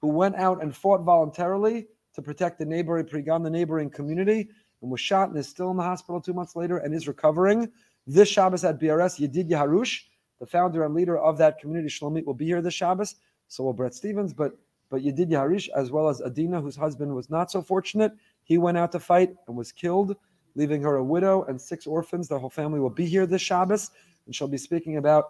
who 0.00 0.08
went 0.08 0.36
out 0.36 0.62
and 0.62 0.74
fought 0.74 1.02
voluntarily 1.02 1.86
to 2.14 2.22
protect 2.22 2.58
the 2.58 2.64
neighboring 2.64 3.06
Prigan, 3.06 3.42
the 3.42 3.50
neighboring 3.50 3.90
community, 3.90 4.48
and 4.82 4.90
was 4.90 5.00
shot 5.00 5.28
and 5.28 5.38
is 5.38 5.48
still 5.48 5.70
in 5.70 5.76
the 5.76 5.82
hospital 5.82 6.20
two 6.20 6.32
months 6.32 6.56
later 6.56 6.78
and 6.78 6.94
is 6.94 7.08
recovering. 7.08 7.70
This 8.06 8.28
Shabbos 8.28 8.64
at 8.64 8.80
BRS, 8.80 9.20
Yedid 9.20 9.50
Yaharush, 9.50 10.02
the 10.40 10.46
founder 10.46 10.84
and 10.84 10.94
leader 10.94 11.18
of 11.18 11.36
that 11.38 11.58
community, 11.58 11.88
Shlomit, 11.88 12.24
will 12.24 12.34
be 12.34 12.46
here 12.46 12.62
this 12.62 12.74
Shabbos. 12.74 13.16
So 13.48 13.64
will 13.64 13.72
Bret 13.72 13.94
Stephens, 13.94 14.32
but 14.32 14.52
but 14.90 15.02
Yedid 15.02 15.30
Yaharish, 15.30 15.68
as 15.76 15.90
well 15.90 16.08
as 16.08 16.22
Adina, 16.22 16.60
whose 16.60 16.76
husband 16.76 17.14
was 17.14 17.28
not 17.28 17.50
so 17.50 17.60
fortunate, 17.60 18.12
he 18.44 18.56
went 18.56 18.78
out 18.78 18.90
to 18.92 19.00
fight 19.00 19.34
and 19.46 19.56
was 19.56 19.70
killed, 19.70 20.16
leaving 20.54 20.82
her 20.82 20.96
a 20.96 21.04
widow 21.04 21.44
and 21.44 21.60
six 21.60 21.86
orphans. 21.86 22.28
The 22.28 22.38
whole 22.38 22.50
family 22.50 22.80
will 22.80 22.90
be 22.90 23.04
here 23.04 23.26
this 23.26 23.42
Shabbos 23.42 23.90
and 24.28 24.34
she'll 24.34 24.46
be 24.46 24.58
speaking 24.58 24.98
about 24.98 25.24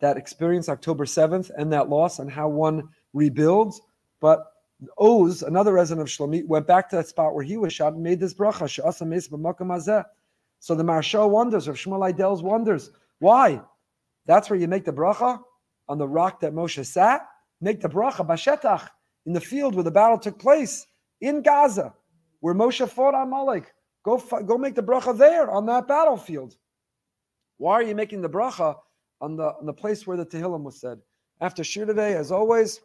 that 0.00 0.16
experience 0.16 0.70
October 0.70 1.04
7th 1.04 1.50
and 1.56 1.70
that 1.70 1.90
loss 1.90 2.18
and 2.18 2.30
how 2.30 2.48
one 2.48 2.88
rebuilds. 3.12 3.80
But 4.20 4.46
Oz, 4.98 5.42
another 5.42 5.74
resident 5.74 6.08
of 6.08 6.12
Shlomit, 6.12 6.46
went 6.46 6.66
back 6.66 6.88
to 6.88 6.96
that 6.96 7.08
spot 7.08 7.34
where 7.34 7.44
he 7.44 7.58
was 7.58 7.74
shot 7.74 7.92
and 7.92 8.02
made 8.02 8.20
this 8.20 8.32
bracha. 8.32 8.68
So 10.60 10.74
the 10.74 10.82
Maharsha 10.82 11.28
wonders, 11.28 11.68
of 11.68 11.76
Shmuel 11.76 12.06
Eidel's 12.06 12.42
wonders. 12.42 12.90
Why? 13.18 13.60
That's 14.24 14.48
where 14.48 14.58
you 14.58 14.66
make 14.66 14.86
the 14.86 14.92
bracha 14.92 15.38
on 15.86 15.98
the 15.98 16.08
rock 16.08 16.40
that 16.40 16.54
Moshe 16.54 16.84
sat. 16.86 17.28
Make 17.60 17.82
the 17.82 17.88
bracha 17.88 18.26
bashetach 18.26 18.88
in 19.26 19.34
the 19.34 19.40
field 19.40 19.74
where 19.74 19.84
the 19.84 19.90
battle 19.90 20.18
took 20.18 20.38
place 20.38 20.86
in 21.20 21.42
Gaza, 21.42 21.94
where 22.40 22.54
Moshe 22.54 22.88
fought 22.88 23.14
Amalek. 23.14 23.74
Go, 24.04 24.16
go 24.18 24.56
make 24.56 24.74
the 24.74 24.82
bracha 24.82 25.16
there 25.16 25.50
on 25.50 25.66
that 25.66 25.86
battlefield. 25.86 26.56
Why 27.58 27.74
are 27.74 27.82
you 27.82 27.94
making 27.94 28.22
the 28.22 28.28
bracha 28.28 28.76
on 29.20 29.36
the 29.36 29.54
on 29.58 29.66
the 29.66 29.72
place 29.72 30.06
where 30.06 30.16
the 30.16 30.26
Tehillim 30.26 30.62
was 30.62 30.80
said? 30.80 30.98
After 31.40 31.62
Shir 31.64 31.86
today, 31.86 32.14
as 32.14 32.32
always, 32.32 32.80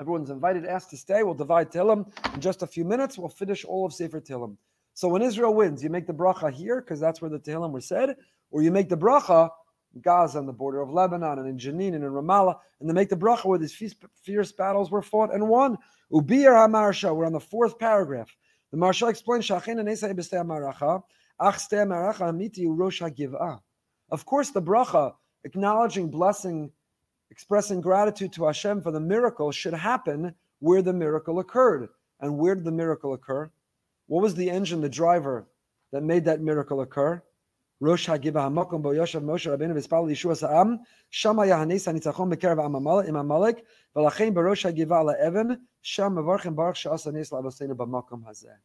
everyone's 0.00 0.30
invited, 0.30 0.66
asked 0.66 0.90
to 0.90 0.96
stay. 0.96 1.22
We'll 1.22 1.34
divide 1.34 1.70
Tehillim 1.70 2.06
in 2.34 2.40
just 2.40 2.62
a 2.62 2.66
few 2.66 2.84
minutes. 2.84 3.18
We'll 3.18 3.28
finish 3.28 3.64
all 3.64 3.86
of 3.86 3.92
Sefer 3.92 4.20
Tehillim. 4.20 4.56
So 4.94 5.08
when 5.08 5.22
Israel 5.22 5.54
wins, 5.54 5.82
you 5.84 5.90
make 5.90 6.06
the 6.06 6.12
bracha 6.12 6.52
here 6.52 6.80
because 6.80 7.00
that's 7.00 7.20
where 7.22 7.30
the 7.30 7.38
Tehillim 7.38 7.70
were 7.70 7.80
said, 7.80 8.16
or 8.50 8.62
you 8.62 8.70
make 8.70 8.88
the 8.88 8.96
bracha 8.96 9.50
Gaza 10.00 10.38
on 10.38 10.46
the 10.46 10.52
border 10.52 10.80
of 10.80 10.90
Lebanon 10.90 11.38
and 11.38 11.48
in 11.48 11.58
Jenin 11.58 11.94
and 11.94 12.04
in 12.04 12.10
Ramallah, 12.10 12.58
and 12.80 12.88
they 12.88 12.92
make 12.92 13.08
the 13.08 13.16
bracha 13.16 13.46
where 13.46 13.58
these 13.58 13.94
fierce 14.22 14.52
battles 14.52 14.90
were 14.90 15.02
fought 15.02 15.32
and 15.34 15.48
won. 15.48 15.76
Ubir 16.12 16.52
HaMaharsha, 16.52 17.14
we're 17.14 17.26
on 17.26 17.32
the 17.32 17.40
fourth 17.40 17.78
paragraph. 17.78 18.34
The 18.72 18.78
Maharsha 18.78 19.08
explains, 19.10 19.46
of 21.40 21.56
course, 24.26 24.50
the 24.50 24.62
bracha, 24.62 25.14
acknowledging 25.44 26.10
blessing, 26.10 26.70
expressing 27.30 27.80
gratitude 27.80 28.32
to 28.34 28.44
Hashem 28.44 28.82
for 28.82 28.90
the 28.92 29.00
miracle, 29.00 29.50
should 29.50 29.72
happen 29.72 30.34
where 30.58 30.82
the 30.82 30.92
miracle 30.92 31.38
occurred. 31.38 31.88
And 32.20 32.36
where 32.36 32.54
did 32.54 32.64
the 32.64 32.72
miracle 32.72 33.14
occur? 33.14 33.50
What 34.06 34.22
was 34.22 34.34
the 34.34 34.50
engine, 34.50 34.82
the 34.82 34.90
driver 34.90 35.48
that 35.92 36.02
made 36.02 36.26
that 36.26 36.42
miracle 36.42 36.82
occur? 36.82 37.22
Rosh 37.80 38.06
Hamakom 38.06 38.82
Bo 38.82 38.90
Moshe 38.90 39.56
Rabbeinu 39.56 40.36
Sa'am 40.36 40.80
Shama 41.08 41.42
Yahanes 41.42 41.88
HaNitzachon 41.88 43.08
Im 43.08 43.14
Mevarchim 46.14 46.54
Baruch 46.54 46.84
Nes 47.14 47.30
B'Makom 47.30 48.22
Hazeh 48.24 48.56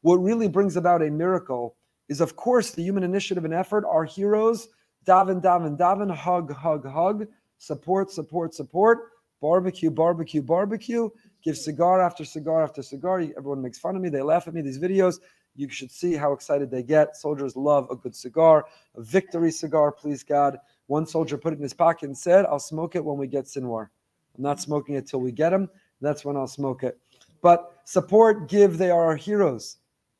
What 0.00 0.16
really 0.16 0.48
brings 0.48 0.76
about 0.76 1.02
a 1.02 1.10
miracle 1.10 1.76
is, 2.08 2.20
of 2.20 2.36
course, 2.36 2.70
the 2.70 2.82
human 2.82 3.02
initiative 3.02 3.44
and 3.44 3.54
effort. 3.54 3.84
Our 3.84 4.04
heroes, 4.04 4.68
Daven, 5.06 5.42
Daven, 5.42 5.78
Daven, 5.78 6.14
hug, 6.14 6.52
hug, 6.52 6.86
hug, 6.86 7.26
support, 7.58 8.10
support, 8.10 8.54
support, 8.54 9.10
barbecue, 9.40 9.90
barbecue, 9.90 10.42
barbecue, 10.42 11.08
give 11.42 11.56
cigar 11.56 12.00
after 12.00 12.24
cigar 12.24 12.62
after 12.62 12.82
cigar. 12.82 13.20
Everyone 13.36 13.62
makes 13.62 13.78
fun 13.78 13.96
of 13.96 14.02
me. 14.02 14.08
They 14.08 14.22
laugh 14.22 14.48
at 14.48 14.54
me, 14.54 14.62
these 14.62 14.78
videos. 14.78 15.20
You 15.56 15.68
should 15.68 15.90
see 15.90 16.14
how 16.14 16.32
excited 16.32 16.70
they 16.70 16.82
get. 16.82 17.16
Soldiers 17.16 17.56
love 17.56 17.88
a 17.90 17.96
good 17.96 18.14
cigar, 18.14 18.66
a 18.96 19.02
victory 19.02 19.50
cigar, 19.50 19.90
please 19.90 20.22
God. 20.22 20.58
One 20.86 21.04
soldier 21.06 21.36
put 21.36 21.52
it 21.52 21.56
in 21.56 21.62
his 21.62 21.74
pocket 21.74 22.06
and 22.06 22.16
said, 22.16 22.46
I'll 22.46 22.60
smoke 22.60 22.94
it 22.94 23.04
when 23.04 23.18
we 23.18 23.26
get 23.26 23.46
Sinwar. 23.46 23.88
I'm 24.36 24.42
not 24.42 24.60
smoking 24.60 24.94
it 24.94 25.06
till 25.06 25.20
we 25.20 25.32
get 25.32 25.52
him. 25.52 25.68
That's 26.00 26.24
when 26.24 26.36
I'll 26.36 26.46
smoke 26.46 26.84
it. 26.84 26.98
But 27.42 27.80
support, 27.84 28.48
give, 28.48 28.78
they 28.78 28.90
are 28.90 29.04
our 29.04 29.16
heroes. 29.16 29.78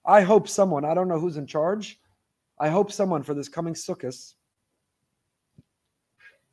I 0.08 0.22
hope 0.22 0.48
someone, 0.48 0.86
I 0.86 0.94
don't 0.94 1.06
know 1.06 1.20
who's 1.20 1.36
in 1.36 1.46
charge, 1.46 2.00
I 2.58 2.70
hope 2.70 2.90
someone 2.90 3.22
for 3.22 3.34
this 3.34 3.48
coming 3.48 3.74
Sukkot 3.74 4.34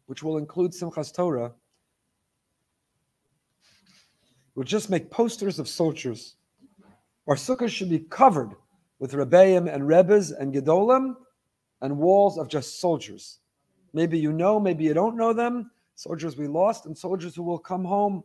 which 0.07 0.21
will 0.21 0.37
include 0.37 0.71
Simchas 0.71 1.11
Torah, 1.11 1.53
we'll 4.53 4.65
just 4.65 4.89
make 4.89 5.09
posters 5.09 5.57
of 5.57 5.67
soldiers. 5.67 6.35
Our 7.27 7.35
sukkah 7.35 7.69
should 7.69 7.89
be 7.89 7.99
covered 7.99 8.51
with 8.99 9.13
rebbeim 9.13 9.73
and 9.73 9.87
rebbes 9.87 10.31
and 10.31 10.53
gedolim 10.53 11.15
and 11.81 11.97
walls 11.97 12.37
of 12.37 12.49
just 12.49 12.79
soldiers. 12.79 13.39
Maybe 13.93 14.19
you 14.19 14.31
know, 14.31 14.59
maybe 14.59 14.83
you 14.83 14.93
don't 14.93 15.17
know 15.17 15.33
them. 15.33 15.71
Soldiers 15.95 16.37
we 16.37 16.47
lost 16.47 16.85
and 16.85 16.95
soldiers 16.95 17.35
who 17.35 17.43
will 17.43 17.57
come 17.57 17.85
home. 17.85 18.23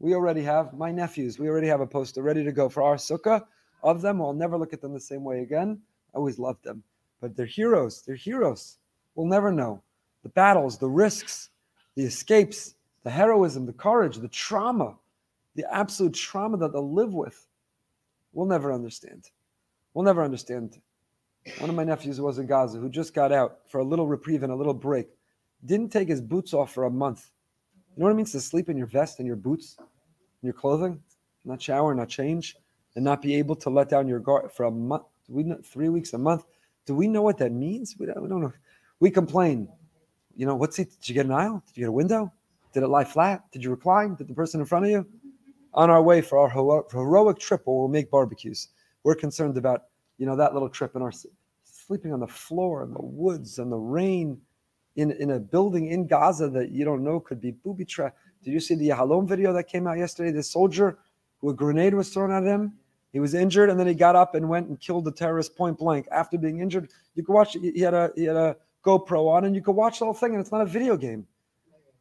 We 0.00 0.14
already 0.14 0.42
have 0.42 0.74
my 0.74 0.90
nephews. 0.90 1.38
We 1.38 1.48
already 1.48 1.68
have 1.68 1.80
a 1.80 1.86
poster 1.86 2.22
ready 2.22 2.44
to 2.44 2.52
go 2.52 2.68
for 2.68 2.82
our 2.82 2.96
sukkah 2.96 3.42
of 3.82 4.02
them. 4.02 4.20
I'll 4.20 4.32
never 4.32 4.56
look 4.56 4.72
at 4.72 4.80
them 4.80 4.92
the 4.92 5.00
same 5.00 5.24
way 5.24 5.40
again. 5.40 5.80
I 6.14 6.18
always 6.18 6.38
loved 6.38 6.64
them, 6.64 6.82
but 7.20 7.36
they're 7.36 7.46
heroes. 7.46 8.02
They're 8.02 8.16
heroes. 8.16 8.78
We'll 9.14 9.26
never 9.26 9.52
know 9.52 9.82
the 10.22 10.28
battles, 10.30 10.78
the 10.78 10.88
risks, 10.88 11.50
the 11.94 12.04
escapes, 12.04 12.74
the 13.04 13.10
heroism, 13.10 13.66
the 13.66 13.72
courage, 13.72 14.16
the 14.16 14.28
trauma, 14.28 14.96
the 15.54 15.64
absolute 15.72 16.14
trauma 16.14 16.56
that 16.56 16.72
they'll 16.72 16.92
live 16.92 17.14
with. 17.14 17.46
We'll 18.32 18.46
never 18.46 18.72
understand. 18.72 19.30
We'll 19.94 20.04
never 20.04 20.22
understand. 20.24 20.80
One 21.58 21.70
of 21.70 21.76
my 21.76 21.84
nephews 21.84 22.20
was 22.20 22.38
in 22.38 22.46
Gaza 22.46 22.78
who 22.78 22.88
just 22.88 23.14
got 23.14 23.30
out 23.30 23.60
for 23.68 23.78
a 23.78 23.84
little 23.84 24.06
reprieve 24.06 24.42
and 24.42 24.52
a 24.52 24.56
little 24.56 24.74
break. 24.74 25.06
Didn't 25.64 25.90
take 25.90 26.08
his 26.08 26.20
boots 26.20 26.52
off 26.52 26.74
for 26.74 26.84
a 26.84 26.90
month. 26.90 27.30
You 27.96 28.00
know 28.00 28.06
what 28.06 28.12
it 28.12 28.16
means 28.16 28.32
to 28.32 28.40
sleep 28.40 28.68
in 28.68 28.76
your 28.76 28.88
vest 28.88 29.20
and 29.20 29.26
your 29.26 29.36
boots, 29.36 29.76
and 29.78 29.86
your 30.42 30.52
clothing, 30.52 31.00
not 31.44 31.62
shower, 31.62 31.94
not 31.94 32.08
change, 32.08 32.56
and 32.96 33.04
not 33.04 33.22
be 33.22 33.36
able 33.36 33.54
to 33.54 33.70
let 33.70 33.88
down 33.88 34.08
your 34.08 34.18
guard 34.18 34.50
for 34.50 34.64
a 34.64 34.70
month. 34.70 35.04
We 35.28 35.44
know, 35.44 35.60
three 35.62 35.90
weeks, 35.90 36.14
a 36.14 36.18
month? 36.18 36.44
Do 36.86 36.94
we 36.94 37.06
know 37.06 37.22
what 37.22 37.38
that 37.38 37.52
means? 37.52 37.94
We 37.98 38.06
don't, 38.06 38.22
we 38.22 38.28
don't 38.28 38.40
know. 38.40 38.52
We 39.00 39.10
complain. 39.10 39.68
You 40.34 40.46
know, 40.46 40.56
what's 40.56 40.78
it? 40.78 40.90
Did 41.00 41.08
you 41.10 41.14
get 41.14 41.26
an 41.26 41.32
aisle? 41.32 41.62
Did 41.66 41.76
you 41.76 41.82
get 41.82 41.88
a 41.90 41.92
window? 41.92 42.32
Did 42.72 42.82
it 42.82 42.88
lie 42.88 43.04
flat? 43.04 43.44
Did 43.52 43.62
you 43.62 43.70
recline? 43.70 44.14
Did 44.14 44.28
the 44.28 44.34
person 44.34 44.60
in 44.60 44.66
front 44.66 44.86
of 44.86 44.90
you? 44.90 45.06
On 45.74 45.90
our 45.90 46.02
way 46.02 46.22
for 46.22 46.38
our 46.38 46.48
heroic, 46.48 47.38
trip 47.38 47.62
where 47.64 47.76
we'll 47.76 47.88
make 47.88 48.10
barbecues, 48.10 48.68
we're 49.04 49.14
concerned 49.14 49.58
about 49.58 49.84
you 50.16 50.24
know 50.24 50.36
that 50.36 50.54
little 50.54 50.70
trip 50.70 50.94
and 50.94 51.04
our 51.04 51.12
sleeping 51.64 52.12
on 52.12 52.20
the 52.20 52.26
floor 52.26 52.82
in 52.82 52.92
the 52.92 53.02
woods 53.02 53.58
and 53.58 53.70
the 53.70 53.76
rain 53.76 54.40
in, 54.96 55.12
in 55.12 55.32
a 55.32 55.38
building 55.38 55.88
in 55.88 56.06
Gaza 56.06 56.48
that 56.48 56.70
you 56.70 56.84
don't 56.84 57.04
know 57.04 57.20
could 57.20 57.40
be 57.40 57.50
booby 57.50 57.84
trap. 57.84 58.16
Did 58.42 58.52
you 58.52 58.60
see 58.60 58.74
the 58.74 58.88
Yahalom 58.88 59.28
video 59.28 59.52
that 59.52 59.64
came 59.64 59.86
out 59.86 59.98
yesterday? 59.98 60.30
The 60.30 60.42
soldier 60.42 60.98
who 61.38 61.50
a 61.50 61.54
grenade 61.54 61.94
was 61.94 62.08
thrown 62.08 62.30
at 62.30 62.42
him. 62.42 62.72
He 63.12 63.20
was 63.20 63.34
injured 63.34 63.70
and 63.70 63.78
then 63.78 63.86
he 63.86 63.94
got 63.94 64.16
up 64.16 64.34
and 64.34 64.48
went 64.48 64.68
and 64.68 64.78
killed 64.78 65.04
the 65.04 65.12
terrorist 65.12 65.56
point 65.56 65.78
blank 65.78 66.06
after 66.12 66.36
being 66.36 66.60
injured. 66.60 66.90
You 67.14 67.22
could 67.22 67.32
watch. 67.32 67.56
He 67.60 67.80
had 67.80 67.94
a 67.94 68.12
he 68.14 68.24
had 68.24 68.36
a 68.36 68.56
GoPro 68.84 69.28
on 69.28 69.44
and 69.44 69.54
you 69.54 69.62
could 69.62 69.76
watch 69.76 69.98
the 69.98 70.04
whole 70.04 70.14
thing 70.14 70.32
and 70.32 70.40
it's 70.40 70.52
not 70.52 70.60
a 70.60 70.66
video 70.66 70.96
game. 70.96 71.26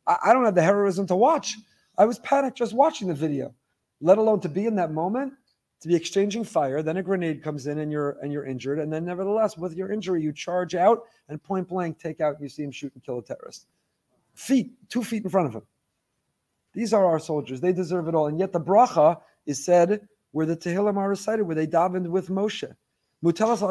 I, 0.08 0.18
I 0.26 0.34
don't 0.34 0.46
have 0.46 0.56
the 0.56 0.62
heroism 0.62 1.08
to 1.08 1.16
watch. 1.16 1.56
I 1.98 2.06
was 2.06 2.20
panicked 2.20 2.58
just 2.58 2.74
watching 2.74 3.08
the 3.08 3.14
video, 3.14 3.54
let 4.02 4.18
alone 4.18 4.42
to 4.42 4.50
be 4.50 4.66
in 4.66 4.76
that 4.76 4.92
moment 4.92 5.34
to 5.82 5.88
be 5.88 5.96
exchanging 5.96 6.44
fire. 6.44 6.82
Then 6.82 6.98
a 6.98 7.04
grenade 7.04 7.44
comes 7.44 7.68
in 7.68 7.80
and 7.80 7.92
you're 7.92 8.18
and 8.22 8.34
you're 8.34 8.46
injured. 8.46 8.80
And 8.80 8.92
then 8.92 9.06
nevertheless, 9.06 9.58
with 9.58 9.76
your 9.76 9.92
injury, 9.92 10.22
you 10.22 10.34
charge 10.34 10.76
out 10.76 11.04
and 11.30 11.42
point 11.42 11.68
blank 11.68 12.00
take 12.00 12.22
out. 12.22 12.42
You 12.42 12.50
see 12.50 12.64
him 12.64 12.72
shoot 12.72 12.92
and 12.94 13.04
kill 13.04 13.20
a 13.20 13.24
terrorist. 13.24 13.68
Feet, 14.34 14.74
two 14.90 15.04
feet 15.04 15.24
in 15.24 15.30
front 15.30 15.48
of 15.48 15.54
him. 15.54 15.62
These 16.74 16.94
are 16.94 17.06
our 17.06 17.20
soldiers. 17.20 17.62
They 17.62 17.72
deserve 17.72 18.08
it 18.08 18.16
all. 18.16 18.28
And 18.28 18.40
yet 18.40 18.52
the 18.52 18.60
bracha 18.60 19.22
is 19.46 19.64
said 19.64 20.08
where 20.36 20.46
the 20.46 20.58
Tehillim 20.58 20.98
are 20.98 21.08
recited, 21.08 21.44
where 21.44 21.56
they 21.56 21.66
davened 21.66 22.10
with 22.10 22.28
Moshe. 22.28 22.70
Says 23.24 23.64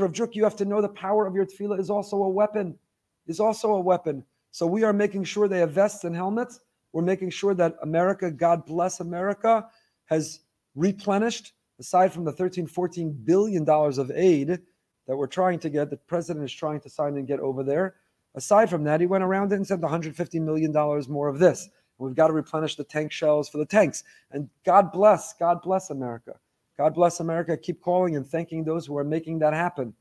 Rav 0.00 0.12
Druk, 0.12 0.34
you 0.34 0.44
have 0.44 0.56
to 0.56 0.64
know 0.64 0.80
the 0.80 0.88
power 0.88 1.26
of 1.26 1.34
your 1.34 1.44
tefillah 1.44 1.78
is 1.78 1.90
also 1.90 2.22
a 2.22 2.28
weapon. 2.30 2.78
Is 3.26 3.40
also 3.40 3.74
a 3.74 3.80
weapon. 3.80 4.24
So 4.52 4.66
we 4.66 4.84
are 4.84 4.94
making 4.94 5.24
sure 5.24 5.48
they 5.48 5.58
have 5.58 5.72
vests 5.72 6.04
and 6.04 6.16
helmets. 6.16 6.60
We're 6.94 7.02
making 7.02 7.28
sure 7.28 7.52
that 7.52 7.76
America, 7.82 8.30
God 8.30 8.64
bless 8.64 9.00
America, 9.00 9.68
has 10.06 10.40
replenished, 10.74 11.52
aside 11.78 12.10
from 12.10 12.24
the 12.24 12.32
13, 12.32 12.66
14 12.66 13.12
billion 13.24 13.64
dollars 13.64 13.98
of 13.98 14.10
aid 14.12 14.60
that 15.06 15.14
we're 15.14 15.26
trying 15.26 15.58
to 15.58 15.68
get, 15.68 15.90
the 15.90 15.98
president 15.98 16.46
is 16.46 16.54
trying 16.54 16.80
to 16.80 16.88
sign 16.88 17.18
and 17.18 17.26
get 17.26 17.40
over 17.40 17.62
there. 17.62 17.96
Aside 18.38 18.70
from 18.70 18.84
that, 18.84 19.00
he 19.00 19.06
went 19.06 19.24
around 19.24 19.52
it 19.52 19.56
and 19.56 19.66
said 19.66 19.82
150 19.82 20.38
million 20.38 20.70
dollars 20.70 21.08
more 21.08 21.26
of 21.26 21.40
this. 21.40 21.68
We've 21.98 22.14
got 22.14 22.28
to 22.28 22.32
replenish 22.32 22.76
the 22.76 22.84
tank 22.84 23.10
shells 23.10 23.48
for 23.48 23.58
the 23.58 23.66
tanks. 23.66 24.04
And 24.30 24.48
God 24.64 24.92
bless, 24.92 25.34
God 25.34 25.60
bless 25.60 25.90
America. 25.90 26.36
God 26.76 26.94
bless 26.94 27.18
America. 27.18 27.56
Keep 27.56 27.80
calling 27.80 28.14
and 28.14 28.24
thanking 28.24 28.62
those 28.62 28.86
who 28.86 28.96
are 28.96 29.02
making 29.02 29.40
that 29.40 29.54
happen. 29.54 29.92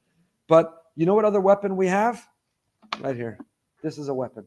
But 0.47 0.83
you 0.95 1.07
know 1.07 1.15
what 1.15 1.25
other 1.25 1.41
weapon 1.41 1.75
we 1.75 1.87
have? 1.87 2.27
Right 2.99 3.15
here. 3.15 3.39
This 3.81 3.97
is 3.97 4.07
a 4.07 4.13
weapon. 4.13 4.45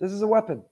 This 0.00 0.10
is 0.10 0.22
a 0.22 0.26
weapon. 0.26 0.62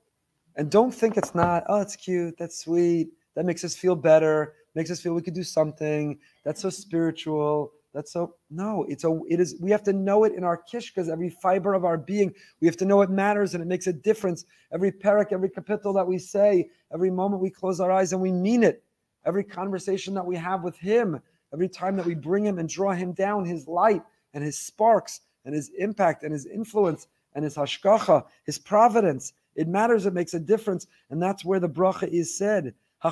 And 0.56 0.70
don't 0.70 0.90
think 0.90 1.18
it's 1.18 1.34
not, 1.34 1.64
oh, 1.68 1.82
it's 1.82 1.96
cute, 1.96 2.36
that's 2.38 2.60
sweet, 2.60 3.10
that 3.34 3.44
makes 3.44 3.62
us 3.62 3.76
feel 3.76 3.94
better, 3.94 4.54
makes 4.74 4.90
us 4.90 5.02
feel 5.02 5.12
we 5.12 5.20
could 5.20 5.34
do 5.34 5.44
something, 5.44 6.18
that's 6.46 6.62
so 6.62 6.70
spiritual. 6.70 7.72
That's 7.94 8.12
so 8.12 8.34
no, 8.50 8.86
it's 8.88 9.04
a 9.04 9.20
it 9.28 9.38
is 9.38 9.56
we 9.60 9.70
have 9.70 9.82
to 9.84 9.92
know 9.92 10.24
it 10.24 10.32
in 10.32 10.44
our 10.44 10.62
kishkas, 10.70 11.10
every 11.10 11.28
fiber 11.28 11.74
of 11.74 11.84
our 11.84 11.98
being. 11.98 12.32
We 12.60 12.66
have 12.66 12.76
to 12.78 12.84
know 12.84 13.02
it 13.02 13.10
matters 13.10 13.54
and 13.54 13.62
it 13.62 13.66
makes 13.66 13.86
a 13.86 13.92
difference. 13.92 14.44
Every 14.72 14.90
parak, 14.90 15.32
every 15.32 15.50
kapitel 15.50 15.94
that 15.94 16.06
we 16.06 16.18
say, 16.18 16.70
every 16.92 17.10
moment 17.10 17.42
we 17.42 17.50
close 17.50 17.80
our 17.80 17.90
eyes 17.90 18.12
and 18.12 18.22
we 18.22 18.32
mean 18.32 18.62
it. 18.62 18.82
Every 19.26 19.44
conversation 19.44 20.14
that 20.14 20.26
we 20.26 20.36
have 20.36 20.62
with 20.62 20.76
him, 20.76 21.20
every 21.52 21.68
time 21.68 21.96
that 21.96 22.06
we 22.06 22.14
bring 22.14 22.44
him 22.44 22.58
and 22.58 22.68
draw 22.68 22.92
him 22.92 23.12
down, 23.12 23.44
his 23.44 23.68
light 23.68 24.02
and 24.34 24.42
his 24.42 24.58
sparks 24.58 25.20
and 25.44 25.54
his 25.54 25.70
impact 25.78 26.22
and 26.22 26.32
his 26.32 26.46
influence 26.46 27.08
and 27.34 27.44
his 27.44 27.56
hashgacha, 27.56 28.24
his 28.44 28.58
providence. 28.58 29.34
It 29.54 29.68
matters. 29.68 30.06
It 30.06 30.14
makes 30.14 30.32
a 30.32 30.40
difference, 30.40 30.86
and 31.10 31.22
that's 31.22 31.44
where 31.44 31.60
the 31.60 31.68
bracha 31.68 32.08
is 32.08 32.36
said. 32.36 32.74
Says 33.02 33.10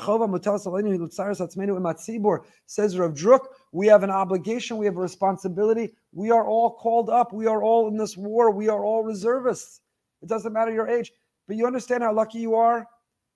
Rav 2.99 3.15
Druk, 3.15 3.41
we 3.73 3.87
have 3.89 4.03
an 4.03 4.11
obligation, 4.11 4.77
we 4.77 4.87
have 4.87 4.97
a 4.97 5.01
responsibility. 5.01 5.93
We 6.13 6.31
are 6.31 6.47
all 6.47 6.75
called 6.77 7.11
up. 7.11 7.33
We 7.33 7.47
are 7.47 7.63
all 7.63 7.89
in 7.89 7.97
this 7.97 8.17
war. 8.17 8.51
We 8.51 8.69
are 8.69 8.85
all 8.85 9.03
reservists. 9.03 9.81
It 10.23 10.29
doesn't 10.29 10.53
matter 10.53 10.73
your 10.73 10.87
age, 10.87 11.11
but 11.49 11.57
you 11.57 11.67
understand 11.67 12.03
how 12.03 12.13
lucky 12.13 12.39
you 12.39 12.55
are. 12.55 12.87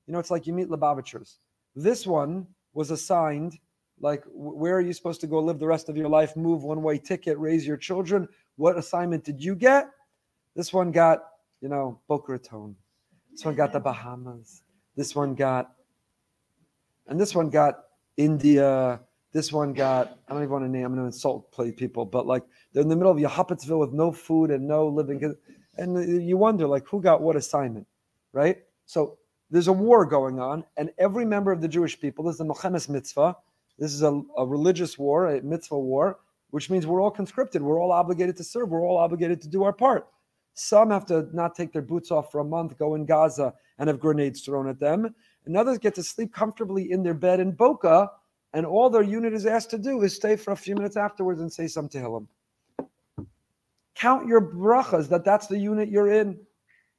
You 0.07 0.13
know, 0.13 0.19
it's 0.19 0.31
like 0.31 0.47
you 0.47 0.53
meet 0.53 0.69
Lubavitchers. 0.69 1.39
This 1.75 2.07
one 2.07 2.47
was 2.73 2.91
assigned, 2.91 3.59
like, 4.01 4.23
where 4.33 4.77
are 4.77 4.81
you 4.81 4.93
supposed 4.93 5.21
to 5.23 5.27
go 5.27 5.41
live 5.41 5.59
the 5.59 5.67
rest 5.67 5.89
of 5.89 5.97
your 5.97 6.09
life? 6.09 6.37
Move 6.37 6.63
one 6.63 6.83
way 6.83 6.99
ticket, 6.99 7.39
raise 7.39 7.67
your 7.67 7.77
children. 7.77 8.29
What 8.57 8.79
assignment 8.79 9.25
did 9.25 9.43
you 9.43 9.57
get? 9.57 9.89
This 10.55 10.73
one 10.73 10.93
got, 10.93 11.21
you 11.61 11.69
know, 11.69 12.01
Boca 12.07 12.33
Raton. 12.33 12.77
This 13.33 13.45
one 13.45 13.57
got 13.57 13.73
the 13.73 13.81
Bahamas. 13.81 14.63
This 14.95 15.17
one 15.17 15.35
got, 15.35 15.73
and 17.07 17.21
this 17.21 17.35
one 17.35 17.51
got 17.51 17.85
India. 18.17 19.01
This 19.33 19.53
one 19.53 19.73
got, 19.73 20.17
I 20.29 20.33
don't 20.33 20.43
even 20.43 20.53
want 20.53 20.65
to 20.65 20.71
name, 20.71 20.85
I'm 20.85 20.93
going 20.93 21.03
to 21.03 21.07
insult 21.07 21.53
people, 21.77 22.05
but 22.05 22.25
like 22.25 22.45
they're 22.73 22.83
in 22.83 22.89
the 22.89 22.95
middle 22.95 23.11
of 23.11 23.19
Yehapatsville 23.19 23.81
with 23.81 23.93
no 23.93 24.13
food 24.13 24.53
and 24.53 24.69
no 24.69 24.87
living. 24.87 25.35
And 25.77 26.25
you 26.25 26.37
wonder, 26.37 26.69
like, 26.69 26.87
who 26.87 27.03
got 27.03 27.21
what 27.21 27.35
assignment, 27.35 27.89
right? 28.33 28.59
So 28.87 29.19
there's 29.51 29.67
a 29.67 29.73
war 29.73 30.07
going 30.07 30.39
on, 30.39 30.65
and 30.77 30.93
every 30.99 31.25
member 31.25 31.51
of 31.51 31.61
the 31.61 31.67
Jewish 31.67 31.99
people, 31.99 32.25
this 32.25 32.37
is 32.37 32.41
a 32.43 32.45
Melchemes 32.45 32.89
mitzvah, 32.89 33.37
this 33.77 33.93
is 33.93 34.03
a, 34.03 34.23
a 34.37 34.47
religious 34.47 34.99
war, 34.99 35.27
a 35.27 35.43
mitzvah 35.43 35.81
war, 35.81 36.21
which 36.51 36.71
means 36.71 36.87
we're 36.87 37.03
all 37.03 37.11
conscripted, 37.11 37.61
we're 37.61 37.81
all 37.83 37.91
obligated 37.91 38.37
to 38.37 38.45
serve, 38.45 38.69
we're 38.69 38.87
all 38.87 38.99
obligated 38.99 39.43
to 39.43 39.49
do 39.49 39.65
our 39.65 39.73
part. 39.73 40.07
Some 40.55 40.91
have 40.91 41.07
to 41.07 41.29
not 41.33 41.57
take 41.57 41.73
their 41.73 41.83
boots 41.83 42.13
off 42.13 42.31
for 42.31 42.39
a 42.39 42.45
month, 42.45 42.79
go 42.79 42.95
in 42.95 43.05
Gaza, 43.05 43.53
and 43.79 43.89
have 43.89 43.99
grenades 43.99 44.43
thrown 44.43 44.69
at 44.69 44.79
them. 44.79 45.13
And 45.47 45.57
others 45.57 45.79
get 45.79 45.95
to 45.97 46.03
sleep 46.03 46.33
comfortably 46.33 46.91
in 46.91 47.03
their 47.03 47.15
bed 47.15 47.41
in 47.41 47.53
Boca, 47.53 48.11
and 48.55 48.65
all 48.65 48.89
their 48.89 49.03
unit 49.03 49.35
is 49.35 49.47
asked 49.47 49.71
to 49.71 49.79
do 49.79 50.03
is 50.03 50.15
stay 50.15 50.37
for 50.37 50.53
a 50.53 50.57
few 50.57 50.75
minutes 50.75 50.97
afterwards 50.97 51.41
and 51.41 51.53
say 51.53 51.67
some 51.67 51.89
Tehillim. 51.89 52.27
Count 53.95 54.27
your 54.27 54.41
brachas 54.41 55.09
that 55.09 55.25
that's 55.25 55.47
the 55.47 55.59
unit 55.59 55.89
you're 55.89 56.13
in, 56.13 56.39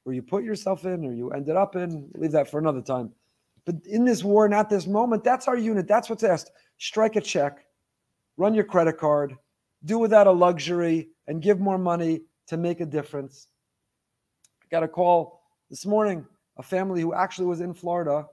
or 0.04 0.12
you 0.12 0.22
put 0.22 0.44
yourself 0.44 0.84
in, 0.84 1.04
or 1.04 1.12
you 1.12 1.30
ended 1.30 1.56
up 1.56 1.74
in. 1.74 2.08
Leave 2.14 2.32
that 2.32 2.50
for 2.50 2.58
another 2.58 2.82
time. 2.82 3.10
But 3.64 3.76
in 3.84 4.04
this 4.04 4.22
war 4.22 4.44
and 4.44 4.54
at 4.54 4.70
this 4.70 4.86
moment, 4.86 5.24
that's 5.24 5.48
our 5.48 5.56
unit. 5.56 5.88
That's 5.88 6.08
what's 6.08 6.22
asked. 6.22 6.52
Strike 6.78 7.16
a 7.16 7.20
check, 7.20 7.66
run 8.36 8.54
your 8.54 8.64
credit 8.64 8.96
card, 8.98 9.36
do 9.84 9.98
without 9.98 10.26
a 10.26 10.32
luxury, 10.32 11.08
and 11.26 11.42
give 11.42 11.58
more 11.58 11.78
money 11.78 12.20
to 12.46 12.56
make 12.56 12.80
a 12.80 12.86
difference. 12.86 13.48
I 14.62 14.66
got 14.70 14.84
a 14.84 14.88
call 14.88 15.42
this 15.68 15.84
morning, 15.84 16.24
a 16.58 16.62
family 16.62 17.00
who 17.00 17.12
actually 17.12 17.46
was 17.46 17.60
in 17.60 17.74
Florida 17.74 18.26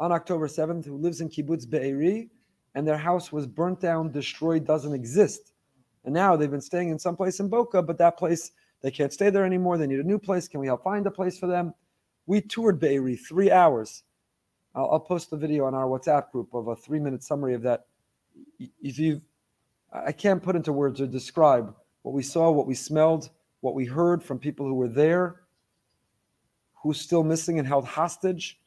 on 0.00 0.10
October 0.10 0.48
7th, 0.48 0.84
who 0.84 0.96
lives 0.96 1.20
in 1.20 1.28
Kibbutz 1.28 1.68
Be'eri, 1.68 2.28
and 2.74 2.86
their 2.86 2.98
house 2.98 3.30
was 3.30 3.46
burnt 3.46 3.80
down, 3.80 4.10
destroyed, 4.10 4.66
doesn't 4.66 4.94
exist. 4.94 5.52
And 6.04 6.12
now 6.12 6.34
they've 6.34 6.50
been 6.50 6.60
staying 6.60 6.88
in 6.88 6.98
some 6.98 7.14
place 7.14 7.38
in 7.38 7.48
Boca, 7.48 7.82
but 7.82 7.98
that 7.98 8.16
place, 8.16 8.50
they 8.80 8.90
can't 8.90 9.12
stay 9.12 9.30
there 9.30 9.44
anymore. 9.44 9.78
They 9.78 9.86
need 9.86 10.00
a 10.00 10.04
new 10.04 10.18
place. 10.18 10.48
Can 10.48 10.58
we 10.58 10.66
help 10.66 10.82
find 10.82 11.06
a 11.06 11.10
place 11.10 11.38
for 11.38 11.46
them? 11.46 11.74
We 12.26 12.40
toured 12.40 12.80
Be'eri 12.80 13.16
three 13.16 13.52
hours. 13.52 14.02
I'll, 14.74 14.90
I'll 14.92 15.00
post 15.00 15.30
the 15.30 15.36
video 15.36 15.66
on 15.66 15.74
our 15.74 15.86
WhatsApp 15.86 16.32
group 16.32 16.54
of 16.54 16.68
a 16.68 16.76
three 16.76 16.98
minute 16.98 17.22
summary 17.22 17.54
of 17.54 17.62
that. 17.62 17.86
If 18.58 18.98
you've 18.98 19.20
I 19.92 20.12
can't 20.12 20.42
put 20.42 20.56
into 20.56 20.72
words 20.72 21.00
or 21.00 21.06
describe 21.06 21.74
what 22.02 22.14
we 22.14 22.22
saw, 22.22 22.50
what 22.50 22.66
we 22.66 22.74
smelled, 22.74 23.30
what 23.60 23.74
we 23.74 23.84
heard 23.84 24.22
from 24.22 24.38
people 24.38 24.66
who 24.66 24.74
were 24.74 24.88
there, 24.88 25.40
who's 26.82 27.00
still 27.00 27.24
missing 27.24 27.58
and 27.58 27.66
held 27.66 27.84
hostage. 27.84 28.59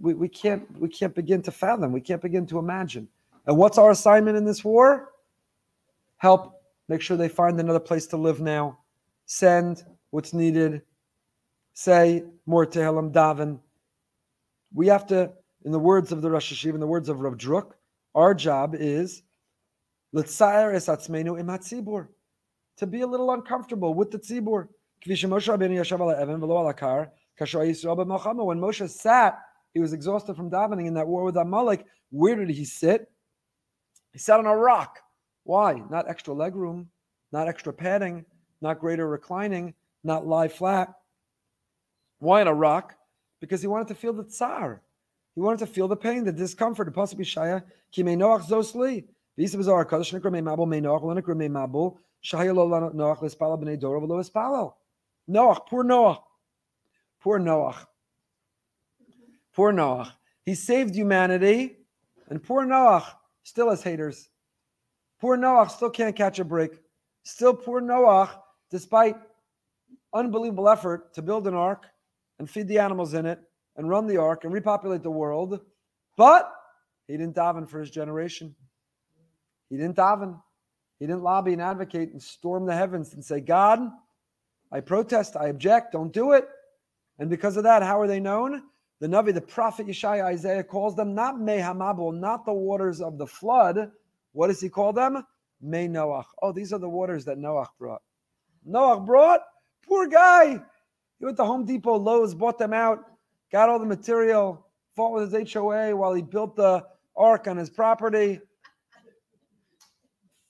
We, 0.00 0.14
we 0.14 0.28
can't 0.28 0.78
we 0.78 0.88
can't 0.88 1.14
begin 1.14 1.42
to 1.42 1.50
fathom. 1.50 1.92
We 1.92 2.00
can't 2.00 2.22
begin 2.22 2.46
to 2.46 2.58
imagine. 2.58 3.08
And 3.46 3.56
what's 3.56 3.78
our 3.78 3.90
assignment 3.90 4.36
in 4.36 4.44
this 4.44 4.64
war? 4.64 5.10
Help 6.18 6.60
make 6.88 7.00
sure 7.00 7.16
they 7.16 7.28
find 7.28 7.58
another 7.58 7.80
place 7.80 8.06
to 8.08 8.16
live 8.16 8.40
now. 8.40 8.78
Send 9.26 9.84
what's 10.10 10.34
needed. 10.34 10.82
Say 11.72 12.24
more 12.46 12.66
Tehillim 12.66 13.12
Daven. 13.12 13.58
We 14.74 14.86
have 14.88 15.06
to, 15.06 15.32
in 15.64 15.72
the 15.72 15.78
words 15.78 16.12
of 16.12 16.20
the 16.20 16.30
Rosh 16.30 16.52
Yeshiva, 16.52 16.74
in 16.74 16.80
the 16.80 16.86
words 16.86 17.08
of 17.08 17.20
Rav 17.20 17.36
Druk, 17.36 17.72
our 18.14 18.34
job 18.34 18.74
is. 18.74 19.22
To 20.12 20.22
be 22.86 23.00
a 23.00 23.06
little 23.06 23.30
uncomfortable 23.30 23.94
with 23.94 24.10
the 24.10 24.18
tzibur. 24.18 24.68
When 25.06 25.16
Moshe 28.60 28.90
sat, 28.90 29.38
he 29.74 29.80
was 29.80 29.92
exhausted 29.92 30.36
from 30.36 30.50
davening 30.50 30.86
in 30.86 30.94
that 30.94 31.06
war 31.06 31.24
with 31.24 31.36
Amalek. 31.36 31.84
Where 32.10 32.36
did 32.36 32.50
he 32.50 32.64
sit? 32.64 33.10
He 34.12 34.18
sat 34.18 34.38
on 34.38 34.46
a 34.46 34.56
rock. 34.56 34.98
Why? 35.44 35.82
Not 35.90 36.08
extra 36.08 36.34
leg 36.34 36.54
room, 36.56 36.90
not 37.32 37.48
extra 37.48 37.72
padding, 37.72 38.24
not 38.60 38.80
greater 38.80 39.08
reclining, 39.08 39.74
not 40.02 40.26
lie 40.26 40.48
flat. 40.48 40.92
Why 42.18 42.40
on 42.40 42.48
a 42.48 42.54
rock? 42.54 42.94
Because 43.40 43.62
he 43.62 43.68
wanted 43.68 43.88
to 43.88 43.94
feel 43.94 44.12
the 44.12 44.24
tsar. 44.24 44.82
He 45.34 45.40
wanted 45.40 45.60
to 45.60 45.66
feel 45.66 45.88
the 45.88 45.96
pain, 45.96 46.24
the 46.24 46.32
discomfort. 46.32 46.86
The 46.86 46.92
possibly 46.92 47.24
shaya 47.24 47.62
kimei 47.96 48.16
noach 48.16 48.48
zosli. 48.48 49.04
Visa 49.36 49.56
bizarre 49.56 49.86
kadosh 49.86 50.12
nikra 50.12 50.30
mei 50.30 50.40
mabul 50.40 50.68
mei 50.68 50.80
noach 50.80 51.02
lo 51.02 51.14
nikra 51.14 51.36
mei 51.36 51.48
mabul 51.48 51.96
shaya 52.22 52.54
lo 52.54 52.68
noach 52.68 53.20
lispala 53.20 53.58
b'nei 53.58 53.80
dora 53.80 54.00
v'lo 54.00 54.20
ispalal. 54.20 54.74
Noach, 55.30 55.66
poor 55.68 55.84
Noach, 55.84 56.22
poor 57.20 57.38
Noach, 57.38 57.86
poor 59.60 59.74
Noach. 59.74 60.10
He 60.46 60.54
saved 60.54 60.94
humanity, 60.94 61.76
and 62.30 62.42
poor 62.42 62.64
Noach 62.64 63.04
still 63.42 63.68
has 63.68 63.82
haters. 63.82 64.30
Poor 65.20 65.36
Noach 65.36 65.72
still 65.72 65.90
can't 65.90 66.16
catch 66.16 66.38
a 66.38 66.44
break. 66.46 66.70
Still, 67.24 67.52
poor 67.52 67.82
Noach, 67.82 68.30
despite 68.70 69.16
unbelievable 70.14 70.66
effort 70.66 71.12
to 71.12 71.20
build 71.20 71.46
an 71.46 71.52
ark 71.52 71.84
and 72.38 72.48
feed 72.48 72.68
the 72.68 72.78
animals 72.78 73.12
in 73.12 73.26
it 73.26 73.38
and 73.76 73.86
run 73.86 74.06
the 74.06 74.16
ark 74.16 74.44
and 74.44 74.52
repopulate 74.54 75.02
the 75.02 75.10
world, 75.10 75.60
but 76.16 76.50
he 77.06 77.18
didn't 77.18 77.36
daven 77.36 77.68
for 77.68 77.80
his 77.80 77.90
generation. 77.90 78.54
He 79.68 79.76
didn't 79.76 79.96
daven. 79.96 80.40
He 80.98 81.06
didn't 81.06 81.22
lobby 81.22 81.52
and 81.52 81.60
advocate 81.60 82.12
and 82.12 82.22
storm 82.22 82.64
the 82.64 82.74
heavens 82.74 83.12
and 83.12 83.22
say, 83.22 83.40
God, 83.40 83.78
I 84.72 84.80
protest, 84.80 85.36
I 85.36 85.48
object, 85.48 85.92
don't 85.92 86.14
do 86.14 86.32
it. 86.32 86.48
And 87.18 87.28
because 87.28 87.58
of 87.58 87.64
that, 87.64 87.82
how 87.82 88.00
are 88.00 88.06
they 88.06 88.20
known? 88.20 88.62
The 89.00 89.06
Navi, 89.06 89.32
the 89.32 89.40
prophet 89.40 89.86
Yeshaya 89.86 90.24
Isaiah 90.24 90.62
calls 90.62 90.94
them 90.94 91.14
not 91.14 91.36
Mehamabul, 91.36 92.14
not 92.18 92.44
the 92.44 92.52
waters 92.52 93.00
of 93.00 93.16
the 93.16 93.26
flood. 93.26 93.90
What 94.32 94.48
does 94.48 94.60
he 94.60 94.68
call 94.68 94.92
them? 94.92 95.24
May 95.62 95.88
Noach. 95.88 96.26
Oh, 96.42 96.52
these 96.52 96.72
are 96.72 96.78
the 96.78 96.88
waters 96.88 97.24
that 97.24 97.38
Noach 97.38 97.68
brought. 97.78 98.02
Noach 98.68 99.06
brought? 99.06 99.40
Poor 99.86 100.06
guy. 100.06 100.60
He 101.18 101.24
went 101.24 101.38
to 101.38 101.44
Home 101.44 101.64
Depot, 101.64 101.96
Lowe's, 101.96 102.34
bought 102.34 102.58
them 102.58 102.72
out, 102.72 103.04
got 103.50 103.68
all 103.68 103.78
the 103.78 103.86
material, 103.86 104.66
fought 104.96 105.12
with 105.12 105.32
his 105.32 105.52
HOA 105.52 105.96
while 105.96 106.14
he 106.14 106.22
built 106.22 106.56
the 106.56 106.84
ark 107.16 107.46
on 107.46 107.56
his 107.56 107.68
property, 107.68 108.40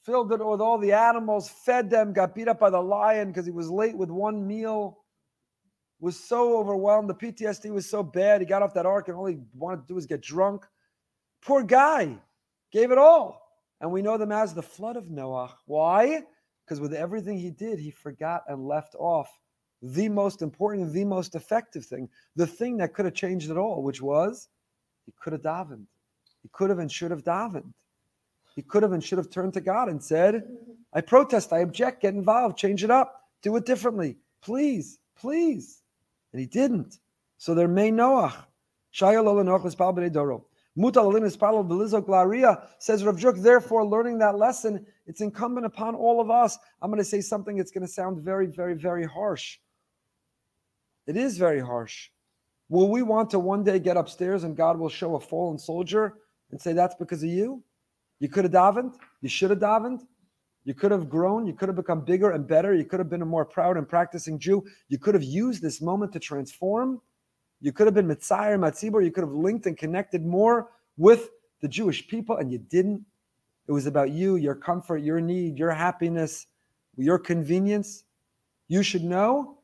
filled 0.04 0.32
it 0.32 0.44
with 0.44 0.60
all 0.60 0.78
the 0.78 0.92
animals, 0.92 1.48
fed 1.48 1.90
them, 1.90 2.12
got 2.12 2.34
beat 2.34 2.48
up 2.48 2.60
by 2.60 2.70
the 2.70 2.80
lion 2.80 3.28
because 3.28 3.46
he 3.46 3.52
was 3.52 3.68
late 3.68 3.96
with 3.96 4.10
one 4.10 4.46
meal, 4.46 4.99
was 6.00 6.18
so 6.18 6.58
overwhelmed. 6.58 7.08
The 7.08 7.14
PTSD 7.14 7.70
was 7.70 7.88
so 7.88 8.02
bad. 8.02 8.40
He 8.40 8.46
got 8.46 8.62
off 8.62 8.74
that 8.74 8.86
ark 8.86 9.08
and 9.08 9.16
all 9.16 9.26
he 9.26 9.38
wanted 9.54 9.82
to 9.82 9.86
do 9.86 9.94
was 9.94 10.06
get 10.06 10.22
drunk. 10.22 10.66
Poor 11.42 11.62
guy 11.62 12.18
gave 12.72 12.90
it 12.90 12.98
all. 12.98 13.48
And 13.80 13.90
we 13.90 14.02
know 14.02 14.18
them 14.18 14.32
as 14.32 14.54
the 14.54 14.62
flood 14.62 14.96
of 14.96 15.10
Noah. 15.10 15.54
Why? 15.66 16.22
Because 16.64 16.80
with 16.80 16.92
everything 16.92 17.38
he 17.38 17.50
did, 17.50 17.78
he 17.78 17.90
forgot 17.90 18.44
and 18.48 18.66
left 18.66 18.94
off 18.98 19.38
the 19.82 20.08
most 20.08 20.42
important, 20.42 20.92
the 20.92 21.04
most 21.04 21.34
effective 21.34 21.84
thing, 21.84 22.08
the 22.36 22.46
thing 22.46 22.76
that 22.76 22.92
could 22.92 23.06
have 23.06 23.14
changed 23.14 23.50
it 23.50 23.56
all, 23.56 23.82
which 23.82 24.02
was 24.02 24.48
he 25.06 25.12
could 25.20 25.32
have 25.32 25.42
davened. 25.42 25.86
He 26.42 26.48
could 26.52 26.70
have 26.70 26.78
and 26.78 26.90
should 26.90 27.10
have 27.10 27.24
davened. 27.24 27.72
He 28.54 28.62
could 28.62 28.82
have 28.82 28.92
and 28.92 29.02
should 29.02 29.18
have 29.18 29.30
turned 29.30 29.54
to 29.54 29.60
God 29.60 29.88
and 29.88 30.02
said, 30.02 30.44
I 30.92 31.00
protest, 31.00 31.52
I 31.52 31.60
object, 31.60 32.02
get 32.02 32.14
involved, 32.14 32.58
change 32.58 32.84
it 32.84 32.90
up, 32.90 33.22
do 33.42 33.56
it 33.56 33.64
differently. 33.64 34.18
Please, 34.42 34.98
please. 35.16 35.79
And 36.32 36.40
he 36.40 36.46
didn't. 36.46 36.98
So 37.38 37.54
there 37.54 37.68
may 37.68 37.90
Noach. 37.90 38.34
Says 38.92 39.14
Rav 43.04 43.16
Druk, 43.16 43.42
therefore, 43.42 43.86
learning 43.86 44.18
that 44.18 44.38
lesson, 44.38 44.86
it's 45.06 45.20
incumbent 45.20 45.66
upon 45.66 45.94
all 45.94 46.20
of 46.20 46.30
us. 46.30 46.58
I'm 46.80 46.90
going 46.90 46.98
to 46.98 47.04
say 47.04 47.20
something 47.20 47.56
that's 47.56 47.70
going 47.70 47.86
to 47.86 47.92
sound 47.92 48.22
very, 48.22 48.46
very, 48.46 48.74
very 48.74 49.04
harsh. 49.04 49.58
It 51.06 51.16
is 51.16 51.38
very 51.38 51.60
harsh. 51.60 52.10
Will 52.68 52.88
we 52.88 53.02
want 53.02 53.30
to 53.30 53.40
one 53.40 53.64
day 53.64 53.80
get 53.80 53.96
upstairs 53.96 54.44
and 54.44 54.56
God 54.56 54.78
will 54.78 54.88
show 54.88 55.16
a 55.16 55.20
fallen 55.20 55.58
soldier 55.58 56.14
and 56.52 56.60
say, 56.60 56.72
That's 56.72 56.94
because 56.94 57.22
of 57.22 57.30
you? 57.30 57.64
You 58.20 58.28
could 58.28 58.44
have 58.44 58.52
davened. 58.52 58.94
You 59.22 59.28
should 59.28 59.50
have 59.50 59.58
davened. 59.58 60.02
You 60.64 60.74
could 60.74 60.90
have 60.90 61.08
grown. 61.08 61.46
You 61.46 61.54
could 61.54 61.68
have 61.68 61.76
become 61.76 62.04
bigger 62.04 62.32
and 62.32 62.46
better. 62.46 62.74
You 62.74 62.84
could 62.84 62.98
have 63.00 63.08
been 63.08 63.22
a 63.22 63.26
more 63.26 63.44
proud 63.44 63.76
and 63.76 63.88
practicing 63.88 64.38
Jew. 64.38 64.64
You 64.88 64.98
could 64.98 65.14
have 65.14 65.24
used 65.24 65.62
this 65.62 65.80
moment 65.80 66.12
to 66.12 66.18
transform. 66.18 67.00
You 67.60 67.72
could 67.72 67.86
have 67.86 67.94
been 67.94 68.06
Mitzayir, 68.06 68.58
Matzibor. 68.58 69.04
You 69.04 69.10
could 69.10 69.24
have 69.24 69.32
linked 69.32 69.66
and 69.66 69.76
connected 69.76 70.24
more 70.24 70.70
with 70.96 71.30
the 71.60 71.68
Jewish 71.68 72.08
people, 72.08 72.36
and 72.36 72.50
you 72.50 72.58
didn't. 72.58 73.04
It 73.68 73.72
was 73.72 73.86
about 73.86 74.10
you, 74.10 74.36
your 74.36 74.54
comfort, 74.54 74.98
your 74.98 75.20
need, 75.20 75.58
your 75.58 75.70
happiness, 75.70 76.46
your 76.96 77.18
convenience. 77.18 78.04
You 78.68 78.82
should 78.82 79.04
know. 79.04 79.58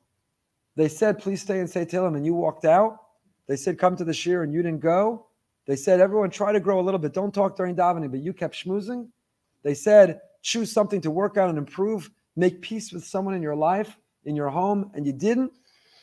They 0.77 0.89
said, 0.89 1.19
please 1.19 1.41
stay 1.41 1.61
and 1.61 1.69
say 1.69 1.87
Tehillim, 1.87 2.17
and 2.17 2.25
you 2.25 2.35
walked 2.35 2.65
out. 2.65 2.99
They 3.49 3.57
said, 3.57 3.79
come 3.79 3.97
to 3.97 4.05
the 4.05 4.13
shir, 4.13 4.43
and 4.43 4.53
you 4.53 4.63
didn't 4.63 4.81
go. 4.81 5.27
They 5.67 5.77
said, 5.77 6.01
everyone 6.01 6.31
try 6.31 6.53
to 6.53 6.61
grow 6.61 6.81
a 6.81 6.83
little 6.83 6.99
bit. 6.99 7.13
Don't 7.13 7.35
talk 7.35 7.57
during 7.57 7.75
davening, 7.75 8.11
but 8.11 8.21
you 8.21 8.33
kept 8.33 8.55
schmoozing. 8.55 9.09
They 9.63 9.75
said, 9.75 10.21
choose 10.47 10.71
something 10.71 11.01
to 11.01 11.11
work 11.11 11.37
on 11.37 11.49
and 11.49 11.59
improve. 11.59 12.09
Make 12.37 12.63
peace 12.63 12.93
with 12.93 13.05
someone 13.05 13.35
in 13.35 13.43
your 13.43 13.57
life, 13.57 13.99
in 14.25 14.37
your 14.37 14.49
home, 14.49 14.93
and 14.95 15.05
you 15.05 15.13
didn't. 15.13 15.53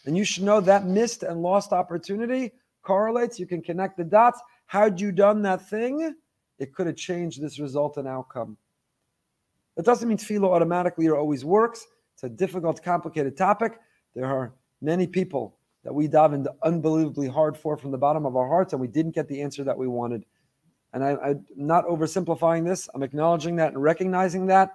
And 0.05 0.17
you 0.17 0.25
should 0.25 0.43
know 0.43 0.59
that 0.59 0.85
missed 0.85 1.23
and 1.23 1.41
lost 1.41 1.71
opportunity 1.71 2.51
correlates. 2.81 3.39
You 3.39 3.47
can 3.47 3.61
connect 3.61 3.95
the 3.95 4.03
dots. 4.03 4.41
Had 4.65 4.99
you 4.99 5.13
done 5.13 5.41
that 5.43 5.69
thing, 5.69 6.13
it 6.59 6.73
could 6.73 6.87
have 6.87 6.97
changed 6.97 7.41
this 7.41 7.57
result 7.57 7.95
and 7.95 8.05
outcome. 8.05 8.57
That 9.77 9.85
doesn't 9.85 10.09
mean 10.09 10.17
tefillah 10.17 10.49
automatically 10.49 11.07
or 11.07 11.15
always 11.15 11.45
works. 11.45 11.87
It's 12.15 12.23
a 12.23 12.29
difficult, 12.29 12.83
complicated 12.83 13.37
topic. 13.37 13.79
There 14.13 14.25
are 14.25 14.53
many 14.81 15.07
people 15.07 15.55
that 15.85 15.93
we 15.93 16.09
davened 16.09 16.47
unbelievably 16.63 17.29
hard 17.29 17.55
for 17.57 17.77
from 17.77 17.91
the 17.91 17.97
bottom 17.97 18.25
of 18.25 18.35
our 18.35 18.47
hearts, 18.49 18.73
and 18.73 18.81
we 18.81 18.89
didn't 18.89 19.15
get 19.15 19.29
the 19.29 19.41
answer 19.41 19.63
that 19.63 19.77
we 19.77 19.87
wanted. 19.87 20.25
And 20.93 21.03
I, 21.03 21.11
am 21.11 21.45
not 21.55 21.85
oversimplifying 21.87 22.65
this. 22.65 22.87
I'm 22.93 23.03
acknowledging 23.03 23.55
that 23.57 23.73
and 23.73 23.81
recognizing 23.81 24.45
that. 24.47 24.71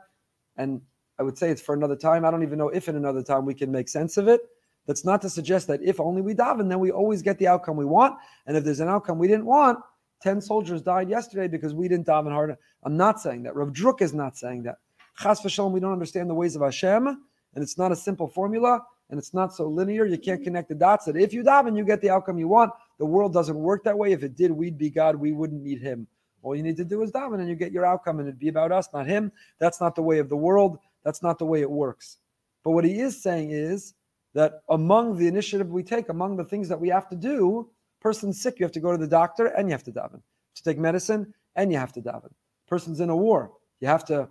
And 0.57 0.81
I 1.19 1.23
would 1.23 1.39
say 1.39 1.51
it's 1.51 1.63
for 1.63 1.75
another 1.75 1.97
time. 1.97 2.25
I 2.25 2.31
don't 2.31 2.43
even 2.43 2.59
know 2.59 2.69
if 2.69 2.89
in 2.89 2.97
another 2.97 3.23
time 3.23 3.45
we 3.45 3.55
can 3.55 3.71
make 3.71 3.89
sense 3.89 4.17
of 4.17 4.29
it. 4.29 4.41
That's 4.87 5.05
not 5.05 5.21
to 5.23 5.31
suggest 5.31 5.67
that 5.69 5.81
if 5.83 6.01
only 6.01 6.23
we 6.23 6.35
daven, 6.35 6.69
then 6.69 6.81
we 6.81 6.91
always 6.91 7.23
get 7.23 7.39
the 7.39 7.47
outcome 7.47 7.77
we 7.77 7.85
want. 7.85 8.17
And 8.47 8.57
if 8.57 8.65
there's 8.65 8.81
an 8.81 8.89
outcome 8.89 9.19
we 9.19 9.29
didn't 9.29 9.45
want, 9.45 9.79
10 10.23 10.41
soldiers 10.41 10.83
died 10.83 11.09
yesterday 11.09 11.47
because 11.47 11.75
we 11.75 11.89
didn't 11.89 12.07
daven 12.07 12.33
hard. 12.33 12.57
I'm 12.85 12.97
not 12.97 13.21
saying 13.21 13.45
that. 13.45 13.55
Rav 13.55 13.69
Druk 13.69 14.03
is 14.03 14.15
not 14.15 14.37
saying 14.37 14.65
that. 14.65 14.77
Chas 15.21 15.41
v'shalom, 15.41 15.73
we 15.73 15.81
don't 15.81 15.93
understand 15.93 16.31
the 16.31 16.35
ways 16.35 16.57
of 16.57 16.63
Hashem, 16.63 17.07
and 17.07 17.63
it's 17.63 17.79
not 17.79 17.93
a 17.93 17.97
simple 17.97 18.29
formula 18.29 18.81
and 19.11 19.19
it's 19.19 19.35
not 19.35 19.55
so 19.55 19.67
linear. 19.67 20.05
You 20.05 20.19
can't 20.19 20.43
connect 20.43 20.69
the 20.69 20.75
dots 20.75 21.07
that 21.07 21.17
if 21.17 21.33
you 21.33 21.43
daven, 21.43 21.77
you 21.77 21.85
get 21.85 22.01
the 22.01 22.11
outcome 22.11 22.39
you 22.39 22.49
want. 22.49 22.73
The 22.99 23.07
world 23.07 23.33
doesn't 23.33 23.57
work 23.57 23.85
that 23.85 23.97
way. 23.97 24.13
If 24.13 24.23
it 24.23 24.37
did, 24.37 24.51
we'd 24.51 24.79
be 24.79 24.91
God. 24.91 25.17
We 25.17 25.33
wouldn't 25.33 25.63
need 25.63 25.81
Him. 25.81 26.07
All 26.43 26.55
you 26.55 26.63
need 26.63 26.77
to 26.77 26.85
do 26.85 27.03
is 27.03 27.13
daven, 27.13 27.41
and 27.41 27.49
you 27.49 27.55
get 27.55 27.73
your 27.73 27.85
outcome, 27.85 28.19
and 28.19 28.29
it'd 28.29 28.39
be 28.39 28.49
about 28.49 28.73
us, 28.73 28.89
not 28.93 29.07
Him. 29.07 29.33
That's 29.59 29.81
not 29.81 29.95
the 29.95 30.03
way 30.03 30.19
of 30.19 30.29
the 30.29 30.37
world. 30.37 30.79
That's 31.05 31.23
not 31.23 31.39
the 31.39 31.47
way 31.47 31.61
it 31.61 31.71
works. 31.71 32.19
But 32.65 32.73
what 32.73 32.85
He 32.85 33.01
is 33.01 33.23
saying 33.23 33.51
is 33.51 33.95
that 34.35 34.63
among 34.69 35.17
the 35.17 35.27
initiative 35.27 35.71
we 35.71 35.83
take, 35.83 36.09
among 36.09 36.37
the 36.37 36.45
things 36.45 36.69
that 36.69 36.81
we 36.81 36.89
have 36.89 37.09
to 37.09 37.17
do, 37.17 37.69
person's 38.01 38.41
sick, 38.41 38.59
you 38.59 38.65
have 38.65 38.73
to 38.73 38.81
go 38.81 38.93
to 38.93 38.99
the 38.99 39.07
doctor, 39.07 39.47
and 39.47 39.69
you 39.69 39.73
have 39.73 39.85
to 39.85 39.93
daven. 39.93 40.21
To 40.57 40.63
take 40.63 40.79
medicine, 40.79 41.35
and 41.57 41.73
you 41.73 41.79
have 41.79 41.93
to 41.93 42.03
daven. 42.03 42.31
Person's 42.69 43.01
in 43.01 43.11
a 43.11 43.17
war, 43.17 43.53
you 43.81 43.89
have 43.89 44.05
to 44.07 44.29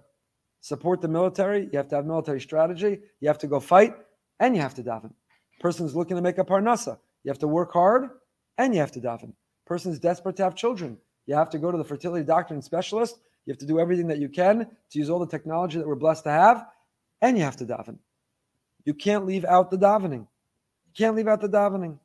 support 0.61 1.01
the 1.01 1.07
military. 1.07 1.69
You 1.71 1.77
have 1.77 1.87
to 1.89 1.95
have 1.95 2.05
military 2.05 2.41
strategy. 2.41 2.99
You 3.19 3.27
have 3.27 3.37
to 3.39 3.47
go 3.47 3.59
fight 3.59 3.95
and 4.39 4.55
you 4.55 4.61
have 4.61 4.73
to 4.75 4.83
daven. 4.83 5.13
Person's 5.59 5.95
looking 5.95 6.17
to 6.17 6.21
make 6.21 6.37
a 6.37 6.43
parnasa. 6.43 6.97
You 7.23 7.29
have 7.29 7.39
to 7.39 7.47
work 7.47 7.71
hard 7.73 8.09
and 8.57 8.73
you 8.73 8.79
have 8.79 8.91
to 8.93 9.01
daven. 9.01 9.33
Person 9.65 9.91
is 9.91 9.99
desperate 9.99 10.35
to 10.37 10.43
have 10.43 10.55
children. 10.55 10.97
You 11.25 11.35
have 11.35 11.49
to 11.51 11.59
go 11.59 11.71
to 11.71 11.77
the 11.77 11.83
fertility 11.83 12.23
doctor 12.23 12.53
and 12.53 12.63
specialist. 12.63 13.19
You 13.45 13.51
have 13.51 13.59
to 13.59 13.65
do 13.65 13.79
everything 13.79 14.07
that 14.07 14.19
you 14.19 14.29
can 14.29 14.59
to 14.59 14.99
use 14.99 15.09
all 15.09 15.19
the 15.19 15.27
technology 15.27 15.77
that 15.77 15.87
we're 15.87 15.95
blessed 15.95 16.23
to 16.25 16.31
have, 16.31 16.65
and 17.21 17.37
you 17.37 17.43
have 17.43 17.57
to 17.57 17.65
daven. 17.65 17.97
You 18.85 18.93
can't 18.93 19.25
leave 19.25 19.45
out 19.45 19.69
the 19.71 19.77
davening. 19.77 20.27
You 20.85 20.93
can't 20.97 21.15
leave 21.15 21.27
out 21.27 21.41
the 21.41 21.49
davening. 21.49 21.99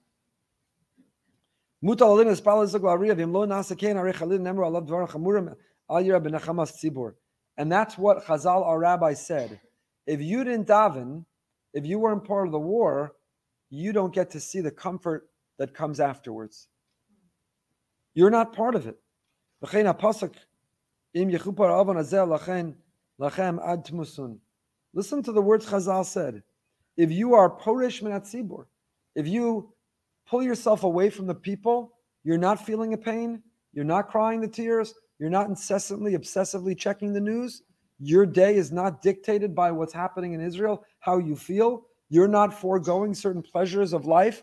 And 7.57 7.73
that's 7.73 7.99
what 7.99 8.25
Chazal, 8.25 8.67
our 8.67 8.79
rabbi, 8.79 9.15
said. 9.15 9.61
If 10.07 10.21
you 10.21 10.45
didn't 10.45 10.69
daven, 10.69 11.25
if 11.75 11.87
you 11.87 11.99
weren't 11.99 12.25
part 12.25 12.47
of 12.47 12.53
the 12.53 12.59
war, 12.59 13.15
you 13.71 13.93
don't 13.93 14.15
get 14.15 14.31
to 14.31 14.41
see 14.41 14.61
the 14.61 14.71
comfort 14.71 15.29
that 15.59 15.75
comes 15.75 16.01
afterwards. 16.01 16.69
You're 18.15 18.31
not 18.31 18.53
part 18.53 18.75
of 18.75 18.87
it. 18.87 18.99
Listen 24.95 25.23
to 25.23 25.33
the 25.33 25.43
words 25.43 25.67
Chazal 25.67 26.05
said. 26.05 26.43
If 26.97 27.11
you 27.11 27.35
are 27.35 27.49
porish 27.49 28.03
minatzibur, 28.03 28.67
if 29.15 29.27
you 29.29 29.73
pull 30.27 30.43
yourself 30.43 30.85
away 30.85 31.11
from 31.11 31.27
the 31.27 31.35
people, 31.35 31.95
you're 32.25 32.39
not 32.39 32.65
feeling 32.65 32.93
a 32.93 32.99
pain, 32.99 33.43
you're 33.73 33.85
not 33.85 34.09
crying 34.09 34.41
the 34.41 34.49
tears, 34.49 34.95
you're 35.19 35.31
not 35.31 35.49
incessantly, 35.49 36.13
obsessively 36.13 36.77
checking 36.77 37.13
the 37.13 37.21
news, 37.21 37.63
your 38.01 38.27
day 38.27 38.57
is 38.57 38.73
not 38.73 39.01
dictated 39.01 39.55
by 39.55 39.71
what's 39.71 39.93
happening 39.93 40.33
in 40.33 40.41
Israel, 40.41 40.85
how 40.99 41.19
you 41.19 41.37
feel. 41.37 41.87
You're 42.09 42.29
not 42.29 42.53
foregoing 42.53 43.15
certain 43.15 43.43
pleasures 43.43 43.93
of 43.93 44.07
life, 44.07 44.43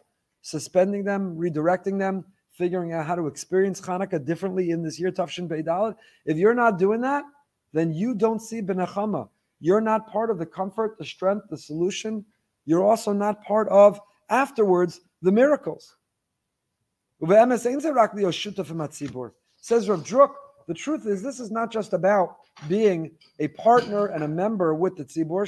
suspending 0.50 1.04
them, 1.04 1.38
redirecting 1.38 2.00
them, 2.00 2.26
figuring 2.52 2.94
out 2.94 3.06
how 3.06 3.16
to 3.16 3.28
experience 3.28 3.80
Hanukkah 3.80 4.26
differently 4.26 4.72
in 4.72 4.84
this 4.84 5.00
year, 5.00 5.12
Tafshin 5.12 5.48
Beidalit. 5.48 5.96
If 6.26 6.38
you're 6.38 6.54
not 6.54 6.78
doing 6.78 7.02
that, 7.02 7.24
then 7.74 7.94
you 7.94 8.16
don't 8.16 8.42
see 8.42 8.62
Benachama. 8.62 9.30
You're 9.60 9.82
not 9.82 10.12
part 10.12 10.30
of 10.30 10.40
the 10.40 10.46
comfort, 10.46 10.98
the 10.98 11.06
strength, 11.06 11.48
the 11.50 11.58
solution. 11.58 12.26
You're 12.66 12.84
also 12.84 13.14
not 13.14 13.44
part 13.44 13.68
of 13.70 14.00
afterwards 14.30 15.02
the 15.22 15.32
miracles. 15.32 15.96
Says 17.22 17.86
Rav 19.90 20.04
Druk, 20.04 20.32
the 20.68 20.74
truth 20.74 21.06
is 21.06 21.22
this 21.22 21.40
is 21.40 21.52
not 21.52 21.72
just 21.72 21.94
about 21.94 22.38
being 22.68 23.12
a 23.40 23.48
partner 23.50 24.08
and 24.08 24.24
a 24.24 24.28
member 24.28 24.74
with 24.74 24.96
the 24.96 25.04
tzibur. 25.04 25.46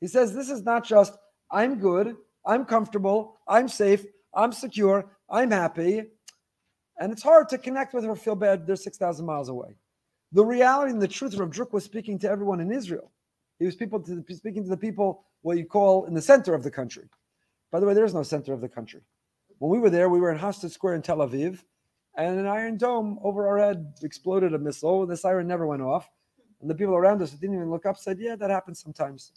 He 0.00 0.06
says 0.06 0.34
this 0.34 0.50
is 0.50 0.62
not 0.62 0.84
just 0.84 1.16
I'm 1.50 1.78
good, 1.78 2.16
I'm 2.46 2.64
comfortable, 2.64 3.38
I'm 3.48 3.68
safe, 3.68 4.04
I'm 4.34 4.52
secure, 4.52 5.10
I'm 5.30 5.50
happy. 5.50 6.04
And 6.98 7.12
it's 7.12 7.22
hard 7.22 7.48
to 7.50 7.58
connect 7.58 7.94
with 7.94 8.04
her, 8.04 8.14
feel 8.14 8.36
bad, 8.36 8.66
they're 8.66 8.76
6,000 8.76 9.24
miles 9.24 9.48
away. 9.48 9.76
The 10.32 10.44
reality 10.44 10.92
and 10.92 11.02
the 11.02 11.08
truth 11.08 11.38
of 11.38 11.50
Druk 11.50 11.72
was 11.72 11.84
speaking 11.84 12.18
to 12.20 12.30
everyone 12.30 12.60
in 12.60 12.72
Israel. 12.72 13.12
He 13.58 13.66
was 13.66 13.76
people 13.76 14.00
to, 14.00 14.24
speaking 14.34 14.64
to 14.64 14.68
the 14.68 14.76
people, 14.76 15.24
what 15.42 15.58
you 15.58 15.64
call 15.64 16.06
in 16.06 16.14
the 16.14 16.22
center 16.22 16.54
of 16.54 16.62
the 16.62 16.70
country. 16.70 17.04
By 17.70 17.80
the 17.80 17.86
way, 17.86 17.94
there 17.94 18.04
is 18.04 18.14
no 18.14 18.22
center 18.22 18.52
of 18.52 18.60
the 18.60 18.68
country. 18.68 19.00
When 19.58 19.70
we 19.70 19.78
were 19.78 19.90
there, 19.90 20.08
we 20.08 20.20
were 20.20 20.32
in 20.32 20.38
Hastad 20.38 20.70
Square 20.70 20.94
in 20.94 21.02
Tel 21.02 21.18
Aviv, 21.18 21.60
and 22.16 22.38
an 22.38 22.46
Iron 22.46 22.76
Dome 22.76 23.18
over 23.22 23.48
our 23.48 23.58
head 23.58 23.94
exploded 24.02 24.54
a 24.54 24.58
missile, 24.58 25.06
the 25.06 25.16
siren 25.16 25.46
never 25.46 25.66
went 25.66 25.82
off. 25.82 26.08
And 26.60 26.70
the 26.70 26.74
people 26.74 26.94
around 26.94 27.20
us 27.20 27.30
that 27.30 27.40
didn't 27.40 27.56
even 27.56 27.70
look 27.70 27.86
up 27.86 27.98
said, 27.98 28.18
Yeah, 28.20 28.36
that 28.36 28.50
happens 28.50 28.80
sometimes. 28.80 29.32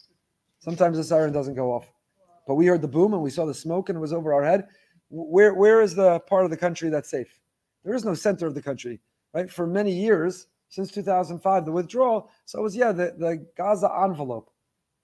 Sometimes 0.60 0.96
the 0.96 1.04
siren 1.04 1.32
doesn't 1.32 1.54
go 1.54 1.72
off. 1.72 1.92
But 2.46 2.54
we 2.54 2.66
heard 2.66 2.82
the 2.82 2.88
boom 2.88 3.12
and 3.14 3.22
we 3.22 3.30
saw 3.30 3.46
the 3.46 3.54
smoke 3.54 3.88
and 3.88 3.96
it 3.96 4.00
was 4.00 4.12
over 4.12 4.32
our 4.32 4.42
head. 4.42 4.66
Where, 5.10 5.54
where 5.54 5.80
is 5.80 5.94
the 5.94 6.20
part 6.20 6.44
of 6.44 6.50
the 6.50 6.56
country 6.56 6.90
that's 6.90 7.10
safe? 7.10 7.40
There 7.84 7.94
is 7.94 8.04
no 8.04 8.14
center 8.14 8.46
of 8.46 8.54
the 8.54 8.62
country, 8.62 9.00
right? 9.32 9.50
For 9.50 9.66
many 9.66 9.92
years, 9.92 10.48
since 10.68 10.90
2005, 10.90 11.64
the 11.64 11.72
withdrawal. 11.72 12.30
So 12.44 12.58
it 12.58 12.62
was, 12.62 12.76
yeah, 12.76 12.92
the, 12.92 13.14
the 13.16 13.46
Gaza 13.56 13.90
envelope. 14.04 14.50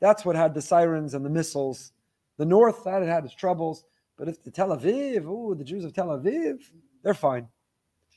That's 0.01 0.25
what 0.25 0.37
had 0.37 0.55
the 0.55 0.61
sirens 0.61 1.15
and 1.15 1.25
the 1.25 1.31
missiles. 1.31 1.93
The 2.37 2.45
north, 2.45 2.85
that 2.85 3.01
had 3.01 3.09
had 3.09 3.25
its 3.25 3.35
troubles. 3.35 3.85
But 4.19 4.29
if 4.29 4.43
the 4.43 4.51
Tel 4.51 4.77
Aviv, 4.77 5.25
oh, 5.27 5.55
the 5.55 5.65
Jews 5.65 5.85
of 5.85 5.95
Tel 5.95 6.09
Aviv, 6.09 6.61
they're 7.03 7.15
fine. 7.15 7.49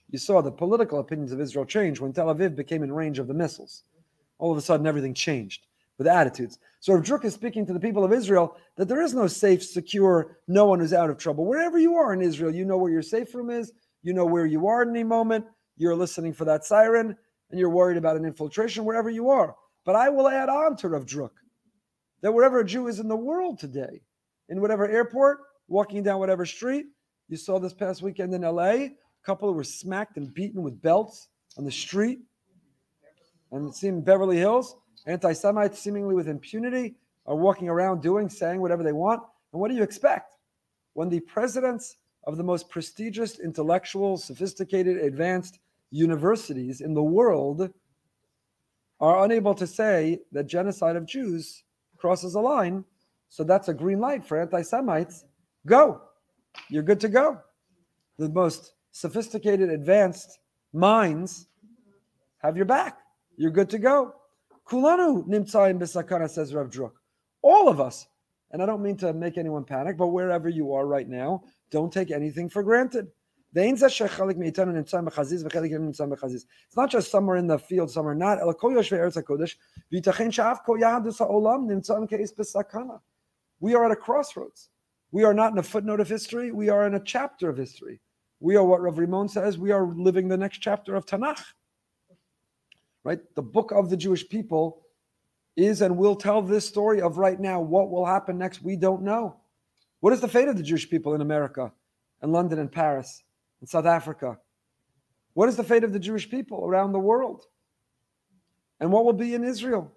You 0.09 0.19
saw 0.19 0.41
the 0.41 0.51
political 0.51 0.99
opinions 0.99 1.31
of 1.31 1.39
Israel 1.39 1.65
change 1.65 1.99
when 1.99 2.13
Tel 2.13 2.33
Aviv 2.33 2.55
became 2.55 2.83
in 2.83 2.91
range 2.91 3.19
of 3.19 3.27
the 3.27 3.33
missiles. 3.33 3.83
All 4.39 4.51
of 4.51 4.57
a 4.57 4.61
sudden, 4.61 4.87
everything 4.87 5.13
changed 5.13 5.67
with 5.97 6.07
attitudes. 6.07 6.59
So 6.79 6.93
Rav 6.93 7.03
Druk 7.03 7.25
is 7.25 7.33
speaking 7.33 7.65
to 7.65 7.73
the 7.73 7.79
people 7.79 8.03
of 8.03 8.13
Israel 8.13 8.55
that 8.75 8.87
there 8.87 9.01
is 9.01 9.13
no 9.13 9.27
safe, 9.27 9.63
secure, 9.63 10.37
no 10.47 10.65
one 10.65 10.79
who's 10.79 10.93
out 10.93 11.09
of 11.09 11.17
trouble. 11.17 11.45
Wherever 11.45 11.79
you 11.79 11.95
are 11.95 12.13
in 12.13 12.21
Israel, 12.21 12.53
you 12.53 12.65
know 12.65 12.77
where 12.77 12.91
your 12.91 13.01
safe 13.01 13.33
room 13.33 13.49
is, 13.49 13.71
you 14.03 14.13
know 14.13 14.25
where 14.25 14.45
you 14.45 14.67
are 14.67 14.83
at 14.83 14.87
any 14.87 15.03
moment, 15.03 15.45
you're 15.75 15.95
listening 15.95 16.33
for 16.33 16.45
that 16.45 16.65
siren, 16.65 17.15
and 17.49 17.59
you're 17.59 17.69
worried 17.69 17.97
about 17.97 18.15
an 18.15 18.25
infiltration 18.25 18.85
wherever 18.85 19.09
you 19.09 19.29
are. 19.29 19.55
But 19.85 19.95
I 19.95 20.09
will 20.09 20.27
add 20.27 20.49
on 20.49 20.75
to 20.77 20.89
Rav 20.89 21.05
Druk 21.05 21.31
that 22.21 22.33
wherever 22.33 22.59
a 22.59 22.65
Jew 22.65 22.87
is 22.87 22.99
in 22.99 23.07
the 23.07 23.15
world 23.15 23.59
today, 23.59 24.01
in 24.49 24.61
whatever 24.61 24.87
airport, 24.87 25.39
walking 25.67 26.03
down 26.03 26.19
whatever 26.19 26.45
street, 26.45 26.85
you 27.29 27.37
saw 27.37 27.59
this 27.59 27.73
past 27.73 28.01
weekend 28.01 28.33
in 28.33 28.41
LA, 28.41 28.69
a 28.69 28.91
couple 29.23 29.53
were 29.53 29.63
smacked 29.63 30.17
and 30.17 30.33
beaten 30.33 30.61
with 30.61 30.81
belts 30.81 31.27
on 31.57 31.65
the 31.65 31.71
street. 31.71 32.19
And 33.51 33.67
it 33.67 33.75
seemed 33.75 34.05
Beverly 34.05 34.37
Hills, 34.37 34.75
Anti 35.07 35.33
Semites, 35.33 35.79
seemingly 35.79 36.13
with 36.13 36.27
impunity, 36.27 36.95
are 37.25 37.35
walking 37.35 37.69
around 37.69 38.01
doing, 38.01 38.29
saying 38.29 38.61
whatever 38.61 38.83
they 38.83 38.91
want. 38.91 39.23
And 39.51 39.61
what 39.61 39.69
do 39.69 39.75
you 39.75 39.83
expect? 39.83 40.35
When 40.93 41.09
the 41.09 41.21
presidents 41.21 41.97
of 42.25 42.37
the 42.37 42.43
most 42.43 42.69
prestigious, 42.69 43.39
intellectual, 43.39 44.17
sophisticated, 44.17 44.97
advanced 44.97 45.59
universities 45.91 46.81
in 46.81 46.93
the 46.93 47.01
world 47.03 47.69
are 48.99 49.23
unable 49.23 49.55
to 49.55 49.65
say 49.65 50.19
that 50.33 50.45
genocide 50.45 50.97
of 50.97 51.05
Jews 51.05 51.63
crosses 51.97 52.35
a 52.35 52.39
line, 52.39 52.83
so 53.29 53.43
that's 53.43 53.69
a 53.69 53.73
green 53.73 53.99
light 53.99 54.25
for 54.25 54.39
anti 54.39 54.61
Semites. 54.61 55.23
Go. 55.65 56.01
You're 56.69 56.83
good 56.83 56.99
to 57.01 57.09
go. 57.09 57.39
The 58.17 58.29
most 58.29 58.73
sophisticated, 58.91 59.69
advanced 59.69 60.39
minds 60.73 61.47
have 62.39 62.57
your 62.57 62.65
back. 62.65 62.99
You're 63.37 63.51
good 63.51 63.69
to 63.69 63.79
go. 63.79 64.15
Kulanu 64.69 65.25
nimtzaim 65.27 65.79
b'sakana, 65.79 66.29
says 66.29 66.53
Rav 66.53 66.69
Druk. 66.69 66.91
All 67.41 67.69
of 67.69 67.79
us, 67.79 68.07
and 68.51 68.61
I 68.61 68.65
don't 68.65 68.83
mean 68.83 68.97
to 68.97 69.13
make 69.13 69.37
anyone 69.37 69.63
panic, 69.63 69.97
but 69.97 70.07
wherever 70.07 70.49
you 70.49 70.73
are 70.73 70.85
right 70.85 71.07
now, 71.07 71.43
don't 71.71 71.91
take 71.91 72.11
anything 72.11 72.49
for 72.49 72.63
granted. 72.63 73.07
It's 73.55 73.81
not 76.75 76.89
just 76.89 77.09
somewhere 77.09 77.37
in 77.37 77.47
the 77.47 77.57
field, 77.57 77.89
somewhere 77.89 78.13
not. 78.13 78.39
We 83.59 83.73
are 83.73 83.85
at 83.85 83.91
a 83.91 83.95
crossroads. 83.95 84.69
We 85.11 85.23
are 85.23 85.33
not 85.33 85.51
in 85.53 85.57
a 85.57 85.63
footnote 85.63 85.99
of 86.01 86.09
history. 86.09 86.51
We 86.51 86.69
are 86.69 86.85
in 86.85 86.95
a 86.95 86.99
chapter 86.99 87.49
of 87.49 87.57
history. 87.57 88.01
We 88.39 88.57
are 88.57 88.65
what 88.65 88.81
Rav 88.81 88.95
Rimon 88.95 89.29
says. 89.29 89.57
We 89.57 89.71
are 89.71 89.87
living 89.87 90.27
the 90.27 90.37
next 90.37 90.59
chapter 90.59 90.95
of 90.95 91.05
Tanakh 91.05 91.41
right? 93.07 93.19
The 93.35 93.41
book 93.41 93.71
of 93.71 93.89
the 93.89 93.95
Jewish 93.95 94.27
people 94.27 94.81
is 95.55 95.81
and 95.81 95.95
will 95.95 96.17
tell 96.17 96.41
this 96.41 96.67
story 96.67 96.99
of 96.99 97.17
right 97.17 97.39
now. 97.39 97.61
What 97.61 97.89
will 97.89 98.05
happen 98.05 98.37
next? 98.37 98.61
We 98.61 98.75
don't 98.75 99.01
know. 99.01 99.37
What 100.01 100.11
is 100.11 100.19
the 100.19 100.27
fate 100.27 100.49
of 100.49 100.57
the 100.57 100.63
Jewish 100.63 100.89
people 100.89 101.15
in 101.15 101.21
America 101.21 101.71
and 102.21 102.33
London 102.33 102.59
and 102.59 102.69
Paris 102.69 103.23
and 103.61 103.69
South 103.69 103.85
Africa? 103.85 104.37
What 105.35 105.47
is 105.47 105.55
the 105.55 105.63
fate 105.63 105.85
of 105.85 105.93
the 105.93 105.99
Jewish 105.99 106.29
people 106.29 106.65
around 106.65 106.91
the 106.91 106.99
world? 106.99 107.45
And 108.81 108.91
what 108.91 109.05
will 109.05 109.13
be 109.13 109.35
in 109.35 109.45
Israel? 109.45 109.89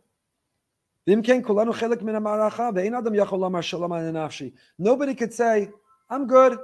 Nobody 4.78 5.14
could 5.16 5.34
say, 5.34 5.70
I'm 6.08 6.26
good, 6.28 6.58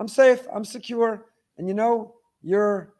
I'm 0.00 0.08
safe, 0.08 0.40
I'm 0.52 0.64
secure. 0.64 1.26
And 1.58 1.68
you 1.68 1.74
know, 1.74 2.16
your, 2.42 2.94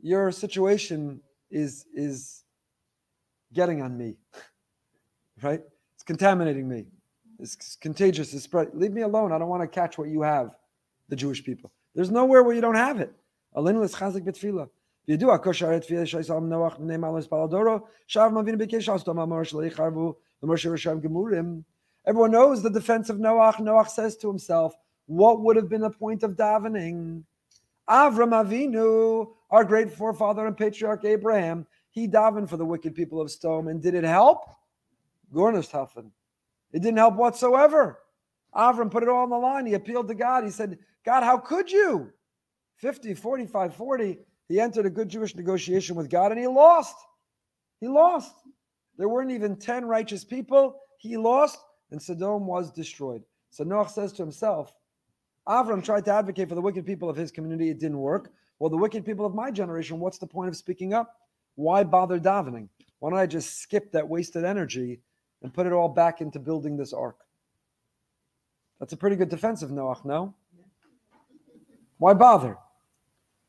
your 0.00 0.32
situation 0.32 1.20
is 1.50 1.86
is 1.94 2.44
getting 3.52 3.82
on 3.82 3.96
me, 3.96 4.16
right? 5.42 5.62
It's 5.94 6.04
contaminating 6.04 6.68
me. 6.68 6.86
It's 7.40 7.76
contagious. 7.76 8.34
It's 8.34 8.44
spread. 8.44 8.68
Leave 8.74 8.92
me 8.92 9.02
alone. 9.02 9.32
I 9.32 9.38
don't 9.38 9.48
want 9.48 9.62
to 9.62 9.68
catch 9.68 9.96
what 9.98 10.08
you 10.08 10.22
have, 10.22 10.50
the 11.08 11.16
Jewish 11.16 11.44
people. 11.44 11.70
There's 11.94 12.10
nowhere 12.10 12.42
where 12.42 12.54
you 12.54 12.60
don't 12.60 12.74
have 12.74 13.00
it. 13.00 13.12
Everyone 22.06 22.30
knows 22.30 22.62
the 22.62 22.70
defense 22.70 23.08
of 23.08 23.16
Noach. 23.16 23.56
Noach 23.56 23.88
says 23.88 24.16
to 24.18 24.28
himself, 24.28 24.74
What 25.06 25.40
would 25.40 25.56
have 25.56 25.68
been 25.68 25.80
the 25.80 25.90
point 25.90 26.22
of 26.22 26.32
davening? 26.32 27.22
Avram 27.88 28.32
Avinu, 28.32 29.28
our 29.50 29.64
great 29.64 29.92
forefather 29.92 30.46
and 30.46 30.56
patriarch 30.56 31.04
Abraham, 31.04 31.66
he 31.90 32.06
davened 32.06 32.48
for 32.48 32.56
the 32.56 32.64
wicked 32.64 32.94
people 32.94 33.20
of 33.20 33.30
Sodom. 33.30 33.68
And 33.68 33.82
did 33.82 33.94
it 33.94 34.04
help? 34.04 34.44
Gornishthafen. 35.32 36.10
It 36.72 36.82
didn't 36.82 36.98
help 36.98 37.14
whatsoever. 37.14 38.00
Avram 38.54 38.90
put 38.90 39.02
it 39.02 39.08
all 39.08 39.22
on 39.22 39.30
the 39.30 39.36
line. 39.36 39.66
He 39.66 39.74
appealed 39.74 40.08
to 40.08 40.14
God. 40.14 40.44
He 40.44 40.50
said, 40.50 40.78
God, 41.04 41.22
how 41.22 41.38
could 41.38 41.70
you? 41.70 42.12
50, 42.76 43.14
45, 43.14 43.74
40, 43.74 44.18
he 44.48 44.60
entered 44.60 44.86
a 44.86 44.90
good 44.90 45.08
Jewish 45.08 45.34
negotiation 45.34 45.96
with 45.96 46.08
God 46.08 46.30
and 46.30 46.40
he 46.40 46.46
lost. 46.46 46.94
He 47.80 47.88
lost. 47.88 48.34
There 48.96 49.08
weren't 49.08 49.30
even 49.30 49.56
10 49.56 49.84
righteous 49.86 50.24
people. 50.24 50.80
He 50.98 51.16
lost, 51.16 51.58
and 51.90 52.02
Sodom 52.02 52.46
was 52.46 52.72
destroyed. 52.72 53.22
So 53.50 53.64
Noach 53.64 53.90
says 53.90 54.12
to 54.14 54.22
himself, 54.22 54.72
Avram 55.46 55.82
tried 55.82 56.04
to 56.06 56.12
advocate 56.12 56.48
for 56.48 56.54
the 56.54 56.60
wicked 56.60 56.84
people 56.84 57.08
of 57.08 57.16
his 57.16 57.30
community. 57.30 57.70
It 57.70 57.78
didn't 57.78 57.98
work. 57.98 58.32
Well, 58.58 58.70
the 58.70 58.76
wicked 58.76 59.04
people 59.04 59.24
of 59.24 59.34
my 59.34 59.50
generation, 59.50 60.00
what's 60.00 60.18
the 60.18 60.26
point 60.26 60.48
of 60.48 60.56
speaking 60.56 60.92
up? 60.92 61.16
Why 61.54 61.84
bother 61.84 62.18
davening? 62.18 62.68
Why 62.98 63.10
don't 63.10 63.18
I 63.18 63.26
just 63.26 63.60
skip 63.60 63.92
that 63.92 64.08
wasted 64.08 64.44
energy 64.44 65.00
and 65.42 65.54
put 65.54 65.66
it 65.66 65.72
all 65.72 65.88
back 65.88 66.20
into 66.20 66.38
building 66.38 66.76
this 66.76 66.92
ark? 66.92 67.18
That's 68.80 68.92
a 68.92 68.96
pretty 68.96 69.16
good 69.16 69.28
defense 69.28 69.62
of 69.62 69.70
Noach, 69.70 70.04
no? 70.04 70.34
Why 71.98 72.14
bother? 72.14 72.56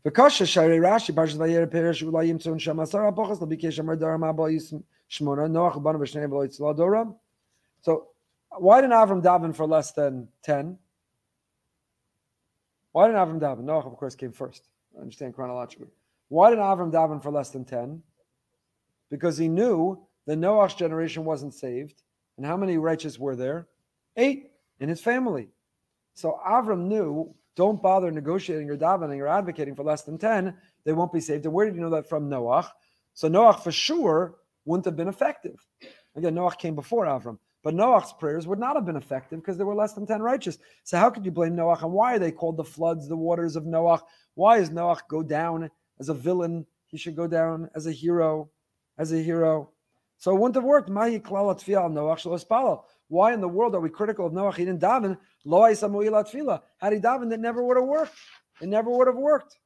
Because 0.03 0.34
Shari 0.34 0.80
Rashi 0.80 1.14
Noach. 5.49 7.16
So 7.82 8.07
why 8.57 8.82
didn't 8.82 8.93
Avram 8.93 9.22
daven 9.22 9.55
for 9.55 9.66
less 9.66 9.91
than 9.91 10.28
ten? 10.43 10.78
Why 12.91 13.07
didn't 13.07 13.20
Avram 13.20 13.39
daven? 13.39 13.66
Noach, 13.66 13.86
of 13.86 13.95
course, 13.97 14.16
came 14.16 14.32
first. 14.32 14.68
Understand 15.00 15.34
chronologically. 15.34 15.88
Why 16.28 16.50
didn't 16.50 16.66
Avram 16.66 16.91
daven 16.91 17.22
for 17.24 17.32
less 17.32 17.50
than 17.50 17.66
ten? 17.66 18.04
Because 19.10 19.38
he 19.38 19.47
knew 19.47 20.00
the 20.28 20.36
Noach's 20.36 20.76
generation 20.76 21.26
wasn't 21.26 21.54
saved, 21.54 22.04
and 22.38 22.45
how 22.45 22.58
many 22.58 22.78
righteous 22.78 23.18
were 23.18 23.36
there? 23.36 23.68
Eight 24.16 24.52
in 24.80 24.89
his 24.89 25.02
family. 25.02 25.50
So 26.14 26.39
Avram 26.45 26.88
knew 26.88 27.34
don't 27.56 27.82
bother 27.82 28.12
negotiating 28.12 28.70
or 28.70 28.78
davening 28.78 29.20
or 29.20 29.28
advocating 29.28 29.76
for 29.76 29.84
less 29.84 30.04
than 30.04 30.18
10, 30.18 30.56
they 30.86 30.93
won't 30.93 31.12
be 31.12 31.20
saved. 31.20 31.45
And 31.45 31.54
where 31.54 31.66
did 31.66 31.76
you 31.76 31.82
know 31.82 31.89
that 31.89 32.08
from 32.08 32.30
Noach? 32.30 32.68
So 33.14 33.28
Noach 33.28 33.64
for 33.64 33.72
sure 33.72 34.36
wouldn't 34.64 34.86
have 34.86 34.95
been 34.95 35.10
effective. 35.10 35.56
Again, 36.16 36.36
Noach 36.36 36.58
came 36.58 36.76
before 36.76 37.06
Avram. 37.06 37.38
But 37.64 37.74
Noach's 37.76 38.14
prayers 38.14 38.47
would 38.47 38.60
not 38.60 38.76
have 38.76 38.86
been 38.86 38.95
effective 38.95 39.39
because 39.39 39.57
there 39.57 39.66
were 39.66 39.76
less 39.76 39.93
than 39.93 40.05
10 40.05 40.22
righteous. 40.22 40.57
So 40.84 40.97
how 40.97 41.10
could 41.10 41.26
you 41.26 41.32
blame 41.32 41.55
Noach? 41.55 41.84
And 41.84 41.91
why 41.91 42.16
are 42.16 42.20
they 42.20 42.32
called 42.32 42.57
the 42.57 42.64
floods, 42.64 43.07
the 43.07 43.18
waters 43.18 43.55
of 43.55 43.64
Noach? 43.64 44.01
Why 44.36 44.60
does 44.60 44.70
Noach 44.70 45.01
go 45.10 45.22
down 45.22 45.70
as 45.99 46.10
a 46.10 46.14
villain? 46.14 46.66
He 46.88 46.97
should 46.97 47.16
go 47.16 47.28
down 47.28 47.70
as 47.76 47.86
a 47.86 47.91
hero, 47.91 48.49
as 48.97 49.12
a 49.12 49.22
hero. 49.22 49.72
So 50.18 50.32
it 50.32 50.39
wouldn't 50.39 50.55
have 50.55 50.64
worked. 50.64 50.89
Noach 50.89 52.84
why 53.10 53.34
in 53.34 53.41
the 53.41 53.47
world 53.47 53.76
are 53.76 53.80
we 53.80 53.89
critical 53.89 54.28
of 54.28 54.34
Noach? 54.34 54.55
He 54.55 54.66
didn't 54.66 54.82
daven. 54.82 55.18
Lo 55.43 55.62
tefillah. 55.62 56.62
Had 56.78 56.93
he 56.93 56.99
davened, 56.99 57.34
it 57.34 57.39
never 57.39 57.64
would 57.64 57.76
have 57.76 57.88
worked. 57.88 58.16
It 58.62 58.70
never 58.70 58.89
would 58.89 59.07
have 59.07 59.18
worked. 59.18 59.57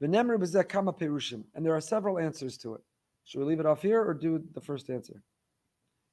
And 0.00 0.14
there 0.14 1.74
are 1.74 1.80
several 1.80 2.18
answers 2.18 2.56
to 2.58 2.74
it. 2.74 2.80
Should 3.24 3.40
we 3.40 3.44
leave 3.44 3.60
it 3.60 3.66
off 3.66 3.82
here 3.82 4.02
or 4.02 4.14
do 4.14 4.42
the 4.54 4.60
first 4.60 4.88
answer? 4.90 5.22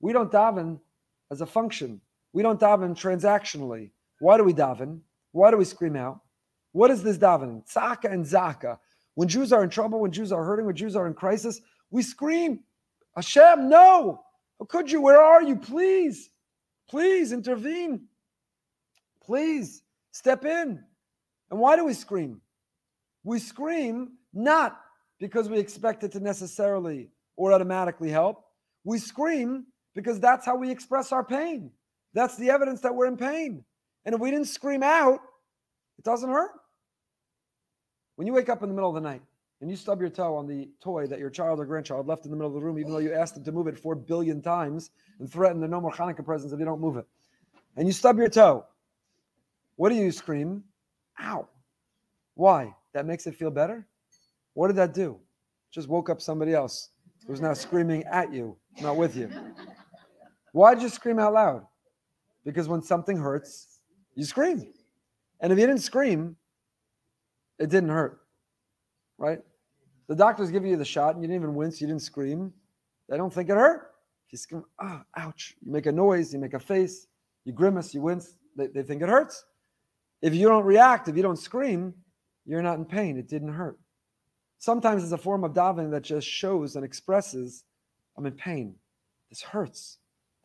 We 0.00 0.12
don't 0.12 0.32
daven 0.32 0.80
as 1.30 1.40
a 1.40 1.46
function. 1.46 2.00
We 2.32 2.42
don't 2.42 2.60
daven 2.60 2.94
transactionally. 2.94 3.90
Why 4.18 4.36
do 4.36 4.44
we 4.44 4.52
daven? 4.52 5.00
Why 5.32 5.50
do 5.50 5.56
we 5.56 5.64
scream 5.64 5.96
out? 5.96 6.20
What 6.72 6.90
is 6.90 7.02
this 7.02 7.18
davening? 7.18 7.70
Tzaka 7.72 8.12
and 8.12 8.24
zaka. 8.24 8.78
When 9.14 9.28
Jews 9.28 9.52
are 9.52 9.62
in 9.62 9.70
trouble, 9.70 10.00
when 10.00 10.12
Jews 10.12 10.32
are 10.32 10.44
hurting, 10.44 10.66
when 10.66 10.76
Jews 10.76 10.96
are 10.96 11.06
in 11.06 11.14
crisis, 11.14 11.60
we 11.90 12.02
scream. 12.02 12.60
Hashem, 13.16 13.68
no. 13.68 14.22
How 14.58 14.66
could 14.66 14.90
you? 14.90 15.00
Where 15.00 15.20
are 15.20 15.42
you? 15.42 15.56
Please, 15.56 16.30
please 16.88 17.32
intervene. 17.32 18.06
Please 19.22 19.82
step 20.12 20.44
in. 20.44 20.82
And 21.50 21.60
why 21.60 21.76
do 21.76 21.84
we 21.84 21.94
scream? 21.94 22.40
We 23.24 23.38
scream 23.38 24.12
not 24.32 24.80
because 25.18 25.48
we 25.48 25.58
expect 25.58 26.04
it 26.04 26.12
to 26.12 26.20
necessarily 26.20 27.10
or 27.36 27.52
automatically 27.52 28.10
help. 28.10 28.44
We 28.84 28.98
scream 28.98 29.66
because 29.94 30.20
that's 30.20 30.46
how 30.46 30.56
we 30.56 30.70
express 30.70 31.12
our 31.12 31.24
pain. 31.24 31.70
That's 32.14 32.36
the 32.36 32.50
evidence 32.50 32.80
that 32.80 32.94
we're 32.94 33.06
in 33.06 33.16
pain. 33.16 33.64
And 34.04 34.14
if 34.14 34.20
we 34.20 34.30
didn't 34.30 34.48
scream 34.48 34.82
out, 34.82 35.20
it 35.98 36.04
doesn't 36.04 36.30
hurt. 36.30 36.52
When 38.16 38.26
you 38.26 38.32
wake 38.32 38.48
up 38.48 38.62
in 38.62 38.68
the 38.68 38.74
middle 38.74 38.88
of 38.88 38.94
the 38.94 39.00
night 39.00 39.22
and 39.60 39.70
you 39.70 39.76
stub 39.76 40.00
your 40.00 40.10
toe 40.10 40.34
on 40.34 40.46
the 40.46 40.68
toy 40.82 41.06
that 41.06 41.18
your 41.18 41.30
child 41.30 41.60
or 41.60 41.64
grandchild 41.64 42.06
left 42.06 42.24
in 42.24 42.30
the 42.30 42.36
middle 42.36 42.48
of 42.48 42.54
the 42.54 42.60
room, 42.60 42.78
even 42.78 42.92
though 42.92 42.98
you 42.98 43.12
asked 43.12 43.34
them 43.34 43.44
to 43.44 43.52
move 43.52 43.66
it 43.66 43.78
four 43.78 43.94
billion 43.94 44.42
times 44.42 44.90
and 45.18 45.30
threatened 45.30 45.62
the 45.62 45.68
no 45.68 45.80
more 45.80 45.92
Hanukkah 45.92 46.24
presents 46.24 46.52
if 46.52 46.58
you 46.58 46.64
don't 46.64 46.80
move 46.80 46.96
it, 46.96 47.06
and 47.76 47.86
you 47.86 47.92
stub 47.92 48.18
your 48.18 48.28
toe, 48.28 48.64
what 49.76 49.90
do 49.90 49.94
you 49.94 50.10
scream? 50.10 50.64
Ow. 51.20 51.48
Why? 52.34 52.74
That 52.92 53.06
makes 53.06 53.26
it 53.26 53.34
feel 53.34 53.50
better? 53.50 53.86
What 54.54 54.66
did 54.66 54.76
that 54.76 54.94
do? 54.94 55.18
Just 55.70 55.88
woke 55.88 56.10
up 56.10 56.20
somebody 56.20 56.52
else 56.52 56.90
who's 57.26 57.40
now 57.40 57.54
screaming 57.54 58.04
at 58.04 58.32
you, 58.32 58.56
not 58.80 58.96
with 58.96 59.16
you. 59.16 59.30
Why 60.52 60.74
did 60.74 60.82
you 60.82 60.88
scream 60.88 61.18
out 61.18 61.34
loud? 61.34 61.66
Because 62.44 62.68
when 62.68 62.82
something 62.82 63.16
hurts, 63.16 63.80
you 64.14 64.24
scream. 64.24 64.72
And 65.40 65.52
if 65.52 65.58
you 65.58 65.66
didn't 65.66 65.82
scream, 65.82 66.36
it 67.58 67.70
didn't 67.70 67.90
hurt. 67.90 68.20
Right? 69.18 69.40
The 70.08 70.14
doctor's 70.16 70.50
giving 70.50 70.70
you 70.70 70.76
the 70.76 70.84
shot 70.84 71.14
and 71.14 71.22
you 71.22 71.28
didn't 71.28 71.42
even 71.42 71.54
wince, 71.54 71.80
you 71.80 71.86
didn't 71.86 72.02
scream. 72.02 72.52
They 73.08 73.16
don't 73.16 73.32
think 73.32 73.48
it 73.48 73.54
hurt. 73.54 73.92
You 74.30 74.38
scream, 74.38 74.64
ah, 74.80 75.02
ouch, 75.16 75.56
you 75.60 75.72
make 75.72 75.86
a 75.86 75.92
noise, 75.92 76.32
you 76.32 76.38
make 76.38 76.54
a 76.54 76.60
face, 76.60 77.06
you 77.44 77.52
grimace, 77.52 77.94
you 77.94 78.00
wince, 78.00 78.36
they, 78.56 78.68
they 78.68 78.82
think 78.82 79.02
it 79.02 79.08
hurts. 79.08 79.44
If 80.22 80.34
you 80.34 80.48
don't 80.48 80.64
react, 80.64 81.08
if 81.08 81.16
you 81.16 81.22
don't 81.22 81.38
scream, 81.38 81.94
you're 82.44 82.62
not 82.62 82.78
in 82.78 82.84
pain. 82.84 83.16
It 83.16 83.28
didn't 83.28 83.52
hurt. 83.52 83.78
Sometimes 84.58 85.02
it's 85.02 85.12
a 85.12 85.18
form 85.18 85.44
of 85.44 85.52
davening 85.52 85.90
that 85.92 86.02
just 86.02 86.26
shows 86.26 86.76
and 86.76 86.84
expresses, 86.84 87.64
I'm 88.16 88.26
in 88.26 88.32
pain. 88.32 88.74
This 89.30 89.42
hurts. 89.42 89.98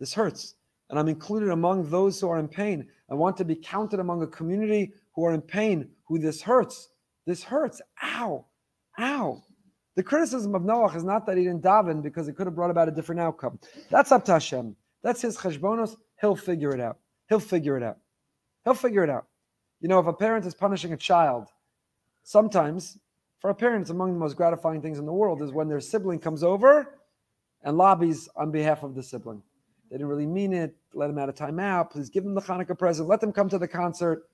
This 0.06 0.14
hurts. 0.14 0.53
And 0.91 0.99
I'm 0.99 1.08
included 1.08 1.49
among 1.49 1.89
those 1.89 2.22
who 2.22 2.30
are 2.30 2.38
in 2.38 2.47
pain. 2.47 2.88
I 3.10 3.16
want 3.16 3.38
to 3.38 3.43
be 3.43 3.56
counted 3.56 3.99
among 3.99 4.22
a 4.22 4.28
community 4.28 4.93
who 5.16 5.26
are 5.26 5.34
in 5.34 5.41
pain, 5.41 5.89
who 6.03 6.20
this 6.20 6.43
hurts. 6.43 6.89
This 7.26 7.41
hurts. 7.41 7.82
Ow. 8.03 8.45
Ow. 8.99 9.43
The 9.95 10.03
criticism 10.03 10.53
of 10.53 10.62
Noach 10.62 10.95
is 10.95 11.03
not 11.03 11.26
that 11.26 11.38
he 11.38 11.45
didn't 11.45 11.64
daven 11.64 12.03
because 12.03 12.28
it 12.28 12.36
could 12.36 12.45
have 12.45 12.53
brought 12.53 12.70
about 12.70 12.88
a 12.88 12.91
different 12.91 13.20
outcome. 13.20 13.58
That's 13.89 14.12
up 14.12 14.24
to 14.26 14.34
Hashem. 14.34 14.76
That's 15.01 15.24
his 15.24 15.38
cheshbonos. 15.38 15.95
He'll 16.22 16.36
figure 16.36 16.70
it 16.70 16.80
out. 16.80 16.99
He'll 17.28 17.39
figure 17.39 17.76
it 17.76 17.82
out. 17.82 17.97
He'll 18.64 18.76
figure 18.76 19.03
it 19.03 19.10
out. 19.10 19.26
You 19.82 19.89
know, 19.89 19.97
if 19.97 20.06
a 20.06 20.14
parent 20.14 20.45
is 20.45 20.53
punishing 20.53 20.93
a 20.93 20.97
child, 20.97 21.47
sometimes 22.22 22.99
for 23.39 23.49
a 23.49 23.56
parent, 23.56 23.82
it's 23.82 23.89
among 23.89 24.14
the 24.14 24.20
most 24.20 24.36
gratifying 24.36 24.84
things 24.84 24.99
in 24.99 25.08
the 25.08 25.14
world 25.14 25.41
is 25.41 25.51
when 25.51 25.68
their 25.68 25.80
sibling 25.80 26.20
comes 26.20 26.43
over 26.43 26.99
and 27.64 27.76
lobbies 27.76 28.30
on 28.36 28.51
behalf 28.51 28.84
of 28.84 28.93
the 28.93 29.01
sibling. 29.01 29.41
They 29.90 29.98
didn't 29.98 30.10
really 30.10 30.26
mean 30.26 30.54
it. 30.54 30.76
Let 30.94 31.08
them 31.08 31.18
out 31.18 31.30
of 31.30 31.36
timeout. 31.36 31.92
Please 31.92 32.10
give 32.10 32.24
them 32.24 32.34
the 32.34 32.42
Hanukkah 32.42 32.78
present. 32.78 33.08
Let 33.08 33.22
them 33.22 33.32
come 33.32 33.50
to 33.50 33.58
the 33.58 33.68
concert. 33.68 34.28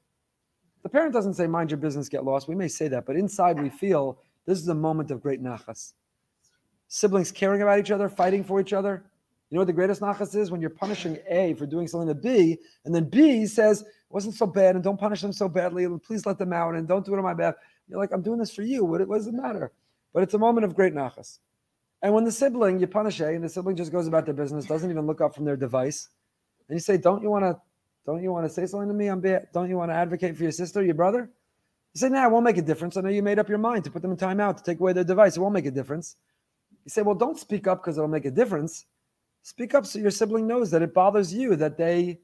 The 0.84 0.90
parent 0.90 1.14
doesn't 1.14 1.36
say, 1.36 1.48
mind 1.48 1.70
your 1.70 1.78
business, 1.78 2.10
get 2.10 2.24
lost. 2.24 2.48
We 2.48 2.56
may 2.56 2.68
say 2.68 2.88
that, 2.88 3.06
but 3.06 3.16
inside 3.16 3.62
we 3.62 3.70
feel 3.70 4.20
this 4.46 4.60
is 4.60 4.68
a 4.68 4.76
moment 4.76 5.12
of 5.12 5.22
great 5.22 5.42
nachas. 5.42 5.94
Siblings 6.88 7.32
caring 7.32 7.62
about 7.62 7.80
each 7.80 7.92
other, 7.92 8.10
fighting 8.10 8.44
for 8.44 8.60
each 8.60 8.74
other. 8.74 9.04
You 9.50 9.56
know 9.56 9.62
what 9.62 9.68
the 9.68 9.74
greatest 9.74 10.02
nachas 10.02 10.36
is? 10.36 10.50
When 10.50 10.62
you're 10.62 10.70
punishing 10.70 11.18
A 11.30 11.54
for 11.56 11.66
doing 11.66 11.88
something 11.88 12.08
to 12.08 12.16
B, 12.16 12.58
and 12.86 12.96
then 12.96 13.10
B 13.10 13.46
says, 13.46 13.82
it 13.82 13.88
wasn't 14.10 14.36
so 14.36 14.48
bad, 14.48 14.76
and 14.76 14.84
don't 14.84 15.00
punish 15.00 15.22
them 15.22 15.34
so 15.34 15.48
badly, 15.48 15.84
and 15.84 16.02
please 16.02 16.26
let 16.26 16.38
them 16.38 16.54
out, 16.54 16.76
and 16.76 16.88
don't 16.88 17.06
do 17.06 17.14
it 17.14 17.18
on 17.18 17.24
my 17.24 17.34
behalf. 17.34 17.56
You're 17.88 18.00
like, 18.00 18.12
I'm 18.12 18.22
doing 18.22 18.40
this 18.40 18.54
for 18.54 18.62
you. 18.62 18.86
What, 18.86 19.06
what 19.08 19.18
does 19.18 19.28
it 19.28 19.34
matter? 19.34 19.72
But 20.14 20.24
it's 20.24 20.34
a 20.34 20.40
moment 20.40 20.66
of 20.66 20.74
great 20.74 20.94
nachas. 20.94 21.40
And 22.02 22.14
when 22.14 22.24
the 22.24 22.32
sibling, 22.32 22.80
you 22.80 22.88
punish 22.88 23.20
A, 23.20 23.28
and 23.28 23.44
the 23.44 23.50
sibling 23.50 23.76
just 23.76 23.92
goes 23.92 24.08
about 24.08 24.26
their 24.26 24.34
business, 24.34 24.66
doesn't 24.66 24.90
even 24.90 25.06
look 25.06 25.22
up 25.22 25.36
from 25.36 25.46
their 25.46 25.58
device, 25.58 26.10
and 26.68 26.76
you 26.76 26.80
say, 26.80 26.98
Don't 26.98 27.22
you 27.22 27.30
want 27.30 27.46
to 27.46 27.60
don't 28.06 28.24
you 28.24 28.32
want 28.32 28.46
to 28.46 28.50
say 28.50 28.66
something 28.66 28.88
to 28.88 28.94
me? 28.94 29.08
I'm 29.08 29.22
don't 29.54 29.70
you 29.70 29.78
want 29.78 29.92
to 29.92 29.96
advocate 29.96 30.36
for 30.36 30.44
your 30.44 30.52
sister, 30.52 30.84
your 30.84 30.96
brother? 30.96 31.30
You 31.94 32.00
say, 32.00 32.10
nah, 32.10 32.26
it 32.26 32.32
won't 32.32 32.46
make 32.46 32.58
a 32.58 32.62
difference. 32.62 32.98
I 32.98 33.02
know 33.02 33.10
you 33.10 33.22
made 33.22 33.38
up 33.38 33.50
your 33.50 33.58
mind 33.58 33.84
to 33.84 33.92
put 33.92 34.02
them 34.02 34.12
in 34.12 34.18
timeout 34.18 34.58
to 34.58 34.64
take 34.64 34.80
away 34.80 34.94
their 34.94 35.04
device. 35.04 35.36
It 35.36 35.42
won't 35.42 35.54
make 35.54 35.66
a 35.66 35.72
difference. 35.72 36.16
You 36.86 36.90
say, 36.90 37.02
well, 37.02 37.16
don't 37.16 37.38
speak 37.38 37.68
up 37.68 37.82
because 37.82 37.98
it'll 37.98 38.08
make 38.08 38.26
a 38.26 38.32
difference. 38.32 38.86
Speak 39.44 39.76
up 39.76 39.86
so 39.86 40.00
your 40.00 40.12
sibling 40.12 40.48
knows 40.48 40.72
that 40.72 40.82
it 40.82 40.94
bothers 40.94 41.34
you 41.34 41.56
that 41.58 41.78
they 41.78 42.20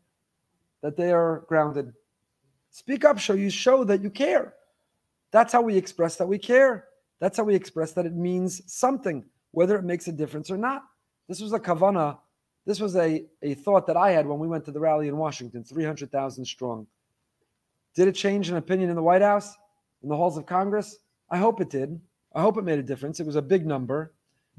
that 0.81 0.95
they 0.95 1.11
are 1.11 1.43
grounded. 1.47 1.91
Speak 2.69 3.03
up 3.03 3.19
so 3.19 3.33
you 3.33 3.49
show 3.49 3.83
that 3.83 4.01
you 4.01 4.09
care. 4.09 4.53
That's 5.31 5.51
how 5.51 5.61
we 5.61 5.75
express 5.75 6.15
that 6.17 6.27
we 6.27 6.37
care. 6.37 6.85
That's 7.19 7.37
how 7.37 7.43
we 7.43 7.55
express 7.55 7.91
that 7.93 8.05
it 8.05 8.13
means 8.13 8.61
something, 8.71 9.25
whether 9.57 9.75
it 9.75 9.83
makes 9.83 10.07
a 10.07 10.11
difference 10.11 10.51
or 10.51 10.57
not. 10.57 10.83
This 11.27 11.41
was 11.41 11.51
a 11.51 11.59
kavana. 11.59 12.19
This 12.67 12.79
was 12.79 12.95
a, 12.95 13.25
a 13.41 13.55
thought 13.55 13.87
that 13.87 13.97
I 13.97 14.11
had 14.11 14.27
when 14.27 14.37
we 14.37 14.47
went 14.47 14.63
to 14.65 14.71
the 14.71 14.79
rally 14.79 15.07
in 15.07 15.17
Washington, 15.17 15.63
300,000 15.63 16.45
strong. 16.45 16.85
Did 17.95 18.07
it 18.07 18.11
change 18.11 18.49
an 18.49 18.57
opinion 18.57 18.91
in 18.91 18.95
the 18.95 19.01
White 19.01 19.23
House, 19.23 19.57
in 20.03 20.09
the 20.09 20.15
halls 20.15 20.37
of 20.37 20.45
Congress? 20.45 20.97
I 21.31 21.39
hope 21.39 21.59
it 21.59 21.71
did. 21.71 21.99
I 22.35 22.41
hope 22.41 22.59
it 22.59 22.65
made 22.65 22.77
a 22.77 22.83
difference. 22.83 23.19
It 23.19 23.25
was 23.25 23.35
a 23.35 23.41
big 23.41 23.65
number. 23.65 24.13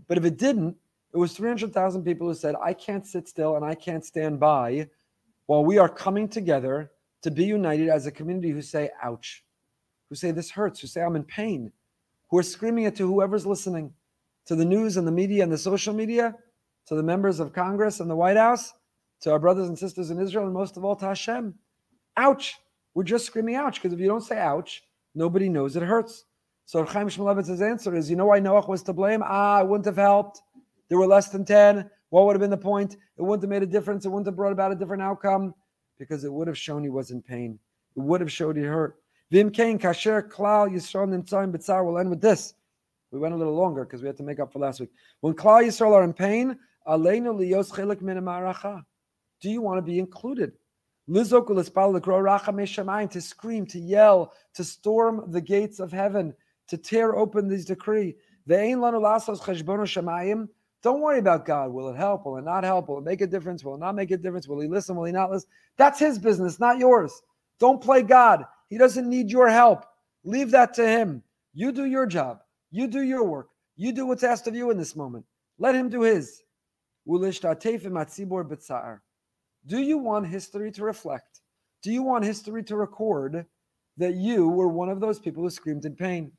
But 0.08 0.18
if 0.18 0.24
it 0.24 0.36
didn't, 0.36 0.74
it 1.14 1.16
was 1.16 1.32
300,000 1.32 2.02
people 2.02 2.26
who 2.26 2.34
said, 2.34 2.56
I 2.60 2.72
can't 2.72 3.06
sit 3.06 3.28
still 3.28 3.54
and 3.54 3.64
I 3.64 3.76
can't 3.76 4.04
stand 4.04 4.40
by 4.40 4.88
while 5.46 5.64
we 5.64 5.78
are 5.78 5.88
coming 5.88 6.26
together 6.26 6.90
to 7.22 7.30
be 7.30 7.44
united 7.44 7.88
as 7.88 8.06
a 8.06 8.10
community 8.10 8.50
who 8.50 8.62
say, 8.62 8.90
ouch, 9.00 9.44
who 10.08 10.16
say 10.16 10.32
this 10.32 10.50
hurts, 10.50 10.80
who 10.80 10.88
say 10.88 11.02
I'm 11.02 11.14
in 11.14 11.22
pain, 11.22 11.70
who 12.30 12.38
are 12.38 12.42
screaming 12.42 12.86
it 12.86 12.96
to 12.96 13.06
whoever's 13.06 13.46
listening, 13.46 13.94
to 14.48 14.56
the 14.56 14.64
news 14.64 14.96
and 14.96 15.06
the 15.06 15.12
media 15.12 15.42
and 15.42 15.52
the 15.52 15.58
social 15.58 15.94
media, 15.94 16.34
to 16.86 16.94
the 16.94 17.02
members 17.02 17.38
of 17.38 17.52
Congress 17.52 18.00
and 18.00 18.10
the 18.10 18.16
White 18.16 18.36
House, 18.36 18.72
to 19.20 19.30
our 19.30 19.38
brothers 19.38 19.68
and 19.68 19.78
sisters 19.78 20.10
in 20.10 20.18
Israel, 20.18 20.46
and 20.46 20.54
most 20.54 20.76
of 20.76 20.84
all 20.84 20.96
to 20.96 21.04
Hashem. 21.04 21.54
Ouch. 22.16 22.56
We're 22.94 23.04
just 23.04 23.26
screaming 23.26 23.54
ouch, 23.54 23.74
because 23.74 23.92
if 23.92 24.00
you 24.00 24.08
don't 24.08 24.22
say 24.22 24.38
ouch, 24.38 24.82
nobody 25.14 25.48
knows 25.48 25.76
it 25.76 25.82
hurts. 25.82 26.24
So 26.64 26.84
Chaim 26.84 27.08
Shmulevitz's 27.08 27.62
answer 27.62 27.94
is, 27.94 28.10
you 28.10 28.16
know 28.16 28.26
why 28.26 28.40
Noach 28.40 28.68
was 28.68 28.82
to 28.84 28.92
blame? 28.92 29.22
Ah, 29.24 29.60
it 29.60 29.68
wouldn't 29.68 29.86
have 29.86 29.96
helped. 29.96 30.40
There 30.88 30.98
were 30.98 31.06
less 31.06 31.28
than 31.28 31.44
10. 31.44 31.88
What 32.08 32.24
would 32.24 32.34
have 32.34 32.40
been 32.40 32.50
the 32.50 32.56
point? 32.56 32.96
It 33.18 33.22
wouldn't 33.22 33.42
have 33.42 33.50
made 33.50 33.62
a 33.62 33.66
difference. 33.66 34.06
It 34.06 34.08
wouldn't 34.08 34.26
have 34.26 34.36
brought 34.36 34.52
about 34.52 34.72
a 34.72 34.74
different 34.74 35.02
outcome 35.02 35.54
because 35.98 36.24
it 36.24 36.32
would 36.32 36.48
have 36.48 36.56
shown 36.56 36.82
he 36.82 36.88
was 36.88 37.10
in 37.10 37.20
pain. 37.20 37.58
It 37.96 38.00
would 38.00 38.20
have 38.20 38.32
showed 38.32 38.56
he 38.56 38.62
hurt. 38.62 38.96
Vim 39.30 39.50
Kain 39.50 39.78
Kasher 39.78 40.26
Klal 40.26 40.70
Yisrael 40.70 41.08
Nimtzayim 41.08 41.52
B'tzar. 41.52 41.84
We'll 41.84 41.98
end 41.98 42.08
with 42.08 42.22
this. 42.22 42.54
We 43.10 43.18
went 43.18 43.34
a 43.34 43.36
little 43.36 43.54
longer 43.54 43.84
because 43.84 44.02
we 44.02 44.06
had 44.06 44.16
to 44.18 44.22
make 44.22 44.38
up 44.38 44.52
for 44.52 44.58
last 44.58 44.80
week. 44.80 44.90
When 45.20 45.34
Klal 45.34 45.64
Yisrael 45.64 45.94
are 45.94 46.04
in 46.04 46.12
pain, 46.12 46.58
Aleinu 46.86 47.34
liyos 47.34 48.02
min 48.02 48.22
Do 49.40 49.50
you 49.50 49.60
want 49.60 49.78
to 49.78 49.82
be 49.82 49.98
included? 49.98 50.52
To 51.10 51.24
scream, 53.20 53.66
to 53.66 53.78
yell, 53.78 54.32
to 54.54 54.64
storm 54.64 55.32
the 55.32 55.40
gates 55.40 55.80
of 55.80 55.90
heaven, 55.90 56.34
to 56.68 56.76
tear 56.76 57.16
open 57.16 57.48
this 57.48 57.64
decree. 57.64 58.14
Don't 58.46 58.80
worry 61.00 61.18
about 61.18 61.46
God. 61.46 61.72
Will 61.72 61.88
it 61.88 61.96
help? 61.96 62.26
Will 62.26 62.36
it 62.36 62.44
not 62.44 62.62
help? 62.62 62.88
Will 62.88 62.98
it 62.98 63.04
make 63.04 63.22
a 63.22 63.26
difference? 63.26 63.64
Will 63.64 63.74
it 63.74 63.80
not 63.80 63.94
make 63.94 64.10
a 64.10 64.18
difference? 64.18 64.46
Will 64.46 64.60
he 64.60 64.68
listen? 64.68 64.96
Will 64.96 65.04
he 65.04 65.12
not 65.12 65.30
listen? 65.30 65.48
That's 65.76 65.98
his 65.98 66.18
business, 66.18 66.60
not 66.60 66.78
yours. 66.78 67.22
Don't 67.58 67.82
play 67.82 68.02
God. 68.02 68.44
He 68.68 68.76
doesn't 68.76 69.08
need 69.08 69.30
your 69.30 69.48
help. 69.48 69.86
Leave 70.24 70.50
that 70.50 70.74
to 70.74 70.86
him. 70.86 71.22
You 71.54 71.72
do 71.72 71.86
your 71.86 72.04
job. 72.06 72.40
You 72.70 72.86
do 72.86 73.02
your 73.02 73.24
work. 73.24 73.48
You 73.76 73.92
do 73.92 74.06
what's 74.06 74.24
asked 74.24 74.46
of 74.46 74.54
you 74.54 74.70
in 74.70 74.78
this 74.78 74.96
moment. 74.96 75.24
Let 75.58 75.74
him 75.74 75.88
do 75.88 76.02
his. 76.02 76.42
Do 79.66 79.78
you 79.78 79.98
want 79.98 80.26
history 80.26 80.70
to 80.72 80.84
reflect? 80.84 81.40
Do 81.82 81.92
you 81.92 82.02
want 82.02 82.24
history 82.24 82.62
to 82.64 82.76
record 82.76 83.46
that 83.96 84.14
you 84.14 84.48
were 84.48 84.68
one 84.68 84.88
of 84.88 85.00
those 85.00 85.18
people 85.18 85.42
who 85.42 85.50
screamed 85.50 85.84
in 85.84 85.94
pain? 85.94 86.32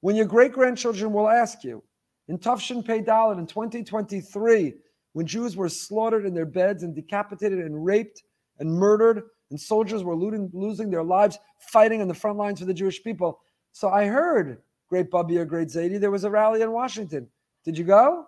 When 0.00 0.16
your 0.16 0.26
great 0.26 0.52
grandchildren 0.52 1.12
will 1.12 1.28
ask 1.28 1.64
you, 1.64 1.82
in 2.28 2.38
Tufshin 2.38 2.84
Pei 2.84 3.00
Dalit 3.00 3.38
in 3.38 3.46
2023, 3.46 4.74
when 5.12 5.26
Jews 5.26 5.56
were 5.56 5.68
slaughtered 5.68 6.26
in 6.26 6.34
their 6.34 6.44
beds 6.44 6.82
and 6.82 6.94
decapitated 6.94 7.60
and 7.60 7.84
raped 7.84 8.22
and 8.58 8.70
murdered, 8.70 9.22
and 9.50 9.60
soldiers 9.60 10.02
were 10.02 10.16
looting, 10.16 10.50
losing 10.52 10.90
their 10.90 11.04
lives 11.04 11.38
fighting 11.70 12.02
on 12.02 12.08
the 12.08 12.14
front 12.14 12.36
lines 12.36 12.58
for 12.58 12.66
the 12.66 12.74
Jewish 12.74 13.02
people. 13.02 13.40
So 13.72 13.88
I 13.88 14.06
heard, 14.06 14.58
great 14.88 15.10
Bubby 15.10 15.38
or 15.38 15.44
great 15.44 15.68
Zaidi, 15.68 16.00
there 16.00 16.10
was 16.10 16.24
a 16.24 16.30
rally 16.30 16.62
in 16.62 16.72
Washington. 16.72 17.28
Did 17.64 17.76
you 17.76 17.84
go? 17.84 18.26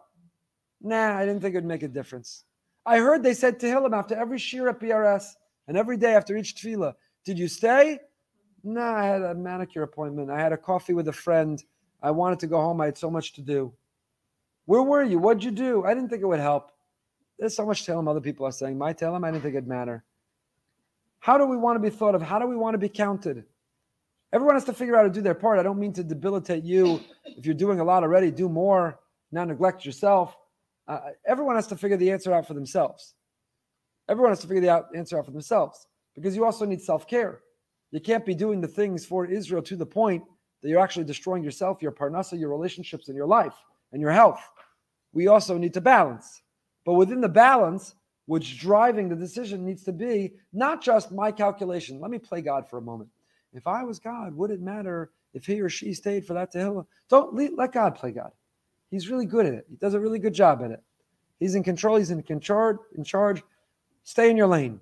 Nah, 0.81 1.17
I 1.17 1.25
didn't 1.25 1.41
think 1.41 1.55
it 1.55 1.59
would 1.59 1.65
make 1.65 1.83
a 1.83 1.89
difference. 1.89 2.45
I 2.87 2.99
heard 2.99 3.23
they 3.23 3.35
said 3.35 3.59
Tehillim 3.59 3.97
after 3.97 4.15
every 4.15 4.39
shir 4.39 4.69
at 4.69 4.81
BRS 4.81 5.35
and 5.67 5.77
every 5.77 5.97
day 5.97 6.15
after 6.15 6.37
each 6.37 6.55
tefillah. 6.55 6.95
Did 7.25 7.39
you 7.39 7.49
stay? 7.49 7.99
No, 8.65 8.81
I 8.81 9.05
had 9.05 9.23
a 9.23 9.35
manicure 9.35 9.83
appointment. 9.83 10.31
I 10.31 10.41
had 10.41 10.53
a 10.53 10.57
coffee 10.57 10.95
with 10.95 11.09
a 11.09 11.13
friend. 11.13 11.63
I 12.03 12.11
wanted 12.11 12.39
to 12.41 12.47
go 12.47 12.61
home. 12.61 12.81
I 12.81 12.87
had 12.87 12.99
so 12.99 13.11
much 13.11 13.35
to 13.35 13.43
do. 13.43 13.73
Where 14.67 14.83
were 14.83 15.03
you? 15.03 15.19
What'd 15.19 15.45
you 15.45 15.51
do? 15.51 15.85
I 15.85 15.95
didn't 15.95 16.09
think 16.09 16.23
it 16.23 16.27
would 16.27 16.41
help. 16.41 16.73
There's 17.39 17.55
so 17.55 17.67
much 17.67 17.87
Tehillim 17.87 18.09
other 18.09 18.21
people 18.21 18.47
are 18.47 18.53
saying. 18.53 18.77
My 18.77 18.93
Tehillim, 18.93 19.25
I 19.25 19.31
didn't 19.31 19.43
think 19.43 19.55
it'd 19.55 19.69
matter. 19.69 20.05
How 21.21 21.39
do 21.39 21.47
we 21.47 21.57
want 21.57 21.77
to 21.77 21.81
be 21.81 21.95
thought 21.95 22.15
of? 22.15 22.23
How 22.23 22.39
do 22.39 22.47
we 22.47 22.57
want 22.57 22.75
to 22.75 22.79
be 22.79 22.89
counted? 22.89 23.45
Everyone 24.33 24.57
has 24.57 24.65
to 24.65 24.75
figure 24.75 24.95
out 24.95 24.99
how 24.99 25.09
to 25.09 25.11
do 25.13 25.23
their 25.23 25.35
part. 25.35 25.59
I 25.59 25.63
don't 25.63 25.79
mean 25.79 25.93
to 25.95 26.05
debilitate 26.05 26.63
you. 26.63 27.01
If 27.25 27.47
you're 27.47 27.55
doing 27.55 27.81
a 27.81 27.85
lot 27.85 28.03
already, 28.03 28.31
do 28.31 28.49
more. 28.49 29.01
Not 29.33 29.49
neglect 29.49 29.85
yourself. 29.85 30.37
Uh, 30.87 31.01
everyone 31.27 31.57
has 31.57 31.67
to 31.69 31.77
figure 31.77 31.97
the 31.97 32.11
answer 32.11 32.33
out 32.33 32.47
for 32.47 32.55
themselves. 32.55 33.15
Everyone 34.09 34.31
has 34.31 34.41
to 34.41 34.47
figure 34.47 34.63
the 34.63 34.71
out, 34.71 34.87
answer 34.95 35.19
out 35.19 35.27
for 35.27 35.33
themselves 35.33 35.87
because 36.15 36.35
you 36.35 36.45
also 36.45 36.65
need 36.65 36.81
self 36.81 37.07
care. 37.07 37.41
You 37.91 38.01
can't 38.01 38.25
be 38.25 38.35
doing 38.35 38.61
the 38.61 38.69
things 38.69 39.05
for 39.07 39.27
Israel 39.27 39.63
to 39.63 39.77
the 39.77 39.87
point 39.87 40.23
that 40.63 40.69
you're 40.69 40.81
actually 40.81 41.05
destroying 41.05 41.43
yourself, 41.43 41.81
your 41.81 41.93
parnasa, 41.93 42.39
your 42.39 42.51
relationships, 42.51 43.09
and 43.09 43.17
your 43.17 43.27
life 43.27 43.55
and 43.93 44.01
your 44.01 44.11
health. 44.11 44.41
We 45.13 45.29
also 45.29 45.57
need 45.57 45.75
to 45.75 45.81
balance. 45.81 46.43
But 46.85 46.95
within 46.95 47.21
the 47.21 47.29
balance, 47.29 47.95
what's 48.27 48.49
driving 48.49 49.09
the 49.09 49.17
decision 49.17 49.65
needs 49.65 49.85
to 49.85 49.93
be 49.93 50.35
not 50.53 50.83
just 50.83 51.13
my 51.13 51.33
calculation. 51.33 52.01
Let 52.01 52.11
me 52.11 52.19
play 52.19 52.43
God 52.43 52.69
for 52.69 52.79
a 52.79 52.83
moment. 52.83 53.11
If 53.53 53.67
I 53.67 53.83
was 53.83 53.99
God, 53.99 54.35
would 54.35 54.51
it 54.51 54.61
matter 54.61 55.11
if 55.35 55.47
he 55.47 55.61
or 55.61 55.69
she 55.69 55.95
stayed 55.95 56.27
for 56.27 56.35
that 56.35 56.51
to 56.53 56.59
hell? 56.59 56.89
Don't 57.09 57.57
let 57.57 57.73
God 57.73 57.95
play 57.95 58.13
God. 58.13 58.33
He's 58.91 59.09
really 59.09 59.27
good 59.27 59.47
at 59.47 59.55
it. 59.55 59.67
He 59.69 59.77
does 59.77 59.95
a 59.95 60.01
really 60.01 60.19
good 60.19 60.35
job 60.35 60.63
at 60.63 60.71
it. 60.71 60.83
He's 61.41 61.55
in 61.55 61.63
control. 61.63 61.97
He's 61.97 62.11
in 62.11 62.23
control. 62.23 62.77
In 62.97 63.05
charge. 63.05 63.43
Stay 64.03 64.31
in 64.31 64.37
your 64.37 64.47
lane. 64.47 64.81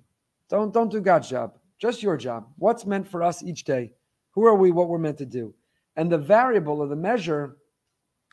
Don't 0.49 0.73
don't 0.73 0.91
do 0.91 1.01
God's 1.01 1.29
job. 1.29 1.57
Just 1.79 2.01
your 2.01 2.17
job. 2.17 2.47
What's 2.57 2.85
meant 2.85 3.07
for 3.07 3.21
us 3.21 3.43
each 3.43 3.63
day? 3.63 3.91
Who 4.31 4.45
are 4.45 4.55
we? 4.55 4.71
What 4.71 4.89
we're 4.89 4.97
meant 4.97 5.17
to 5.19 5.25
do? 5.25 5.53
And 5.95 6.11
the 6.11 6.17
variable 6.17 6.79
or 6.79 6.87
the 6.87 6.95
measure, 6.95 7.57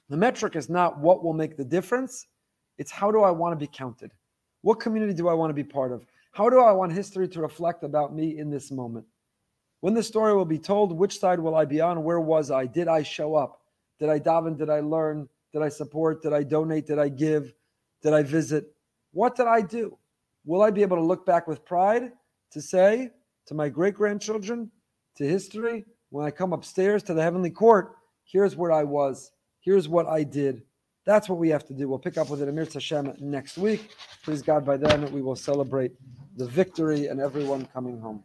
the 0.09 0.17
metric 0.17 0.55
is 0.57 0.69
not 0.69 0.99
what 0.99 1.25
will 1.25 1.33
make 1.33 1.57
the 1.57 1.65
difference. 1.65 2.27
It's 2.79 2.91
how 2.91 3.11
do 3.11 3.23
I 3.23 3.31
want 3.31 3.53
to 3.53 3.57
be 3.57 3.71
counted? 3.73 4.13
What 4.63 4.81
community 4.81 5.15
do 5.15 5.29
I 5.29 5.35
want 5.35 5.51
to 5.51 5.55
be 5.55 5.65
part 5.65 5.93
of? 5.93 6.05
How 6.33 6.49
do 6.51 6.61
I 6.61 6.73
want 6.73 6.93
history 6.93 7.29
to 7.29 7.41
reflect 7.41 7.85
about 7.85 8.15
me 8.15 8.39
in 8.39 8.51
this 8.51 8.71
moment? 8.71 9.07
When 9.85 9.93
the 9.93 10.03
story 10.03 10.35
will 10.35 10.47
be 10.47 10.59
told, 10.59 10.97
which 10.97 11.19
side 11.19 11.39
will 11.39 11.55
I 11.55 11.67
be 11.67 11.83
on? 11.83 12.05
Where 12.05 12.19
was 12.19 12.51
I? 12.51 12.65
Did 12.65 12.89
I 12.89 13.03
show 13.03 13.35
up? 13.35 13.61
Did 14.01 14.09
I 14.09 14.19
daven? 14.19 14.57
Did 14.57 14.71
I 14.71 14.81
learn? 14.81 15.29
Did 15.53 15.61
I 15.61 15.69
support? 15.69 16.23
Did 16.23 16.33
I 16.33 16.43
donate? 16.43 16.87
Did 16.87 16.99
I 16.99 17.11
give? 17.11 17.53
Did 18.03 18.15
I 18.15 18.23
visit? 18.23 18.73
What 19.13 19.37
did 19.37 19.47
I 19.47 19.61
do? 19.61 19.99
Will 20.47 20.63
I 20.63 20.71
be 20.71 20.81
able 20.81 20.97
to 20.97 21.03
look 21.03 21.27
back 21.27 21.47
with 21.47 21.67
pride 21.67 22.13
to 22.53 22.63
say 22.63 23.11
to 23.45 23.55
my 23.55 23.69
great 23.69 23.93
grandchildren, 23.93 24.71
to 25.19 25.29
history, 25.29 25.85
when 26.09 26.25
I 26.25 26.31
come 26.31 26.55
upstairs 26.55 27.03
to 27.03 27.13
the 27.13 27.21
heavenly 27.23 27.51
court, 27.51 27.95
here's 28.25 28.57
where 28.57 28.73
I 28.73 28.85
was, 28.85 29.33
here's 29.61 29.87
what 29.87 30.07
I 30.07 30.23
did. 30.23 30.63
That's 31.05 31.29
what 31.29 31.39
we 31.39 31.51
have 31.51 31.67
to 31.67 31.75
do. 31.75 31.91
We'll 31.91 31.99
pick 31.99 32.17
up 32.17 32.31
with 32.31 32.41
it 32.41 32.49
Amir 32.49 32.67
Hashem 32.73 33.17
next 33.21 33.59
week. 33.59 33.91
Please 34.23 34.41
God, 34.41 34.65
by 34.65 34.79
then 34.79 35.13
we 35.13 35.21
will 35.21 35.37
celebrate 35.37 35.93
the 36.39 36.47
victory 36.47 37.09
and 37.09 37.21
everyone 37.21 37.69
coming 37.75 38.01
home. 38.01 38.25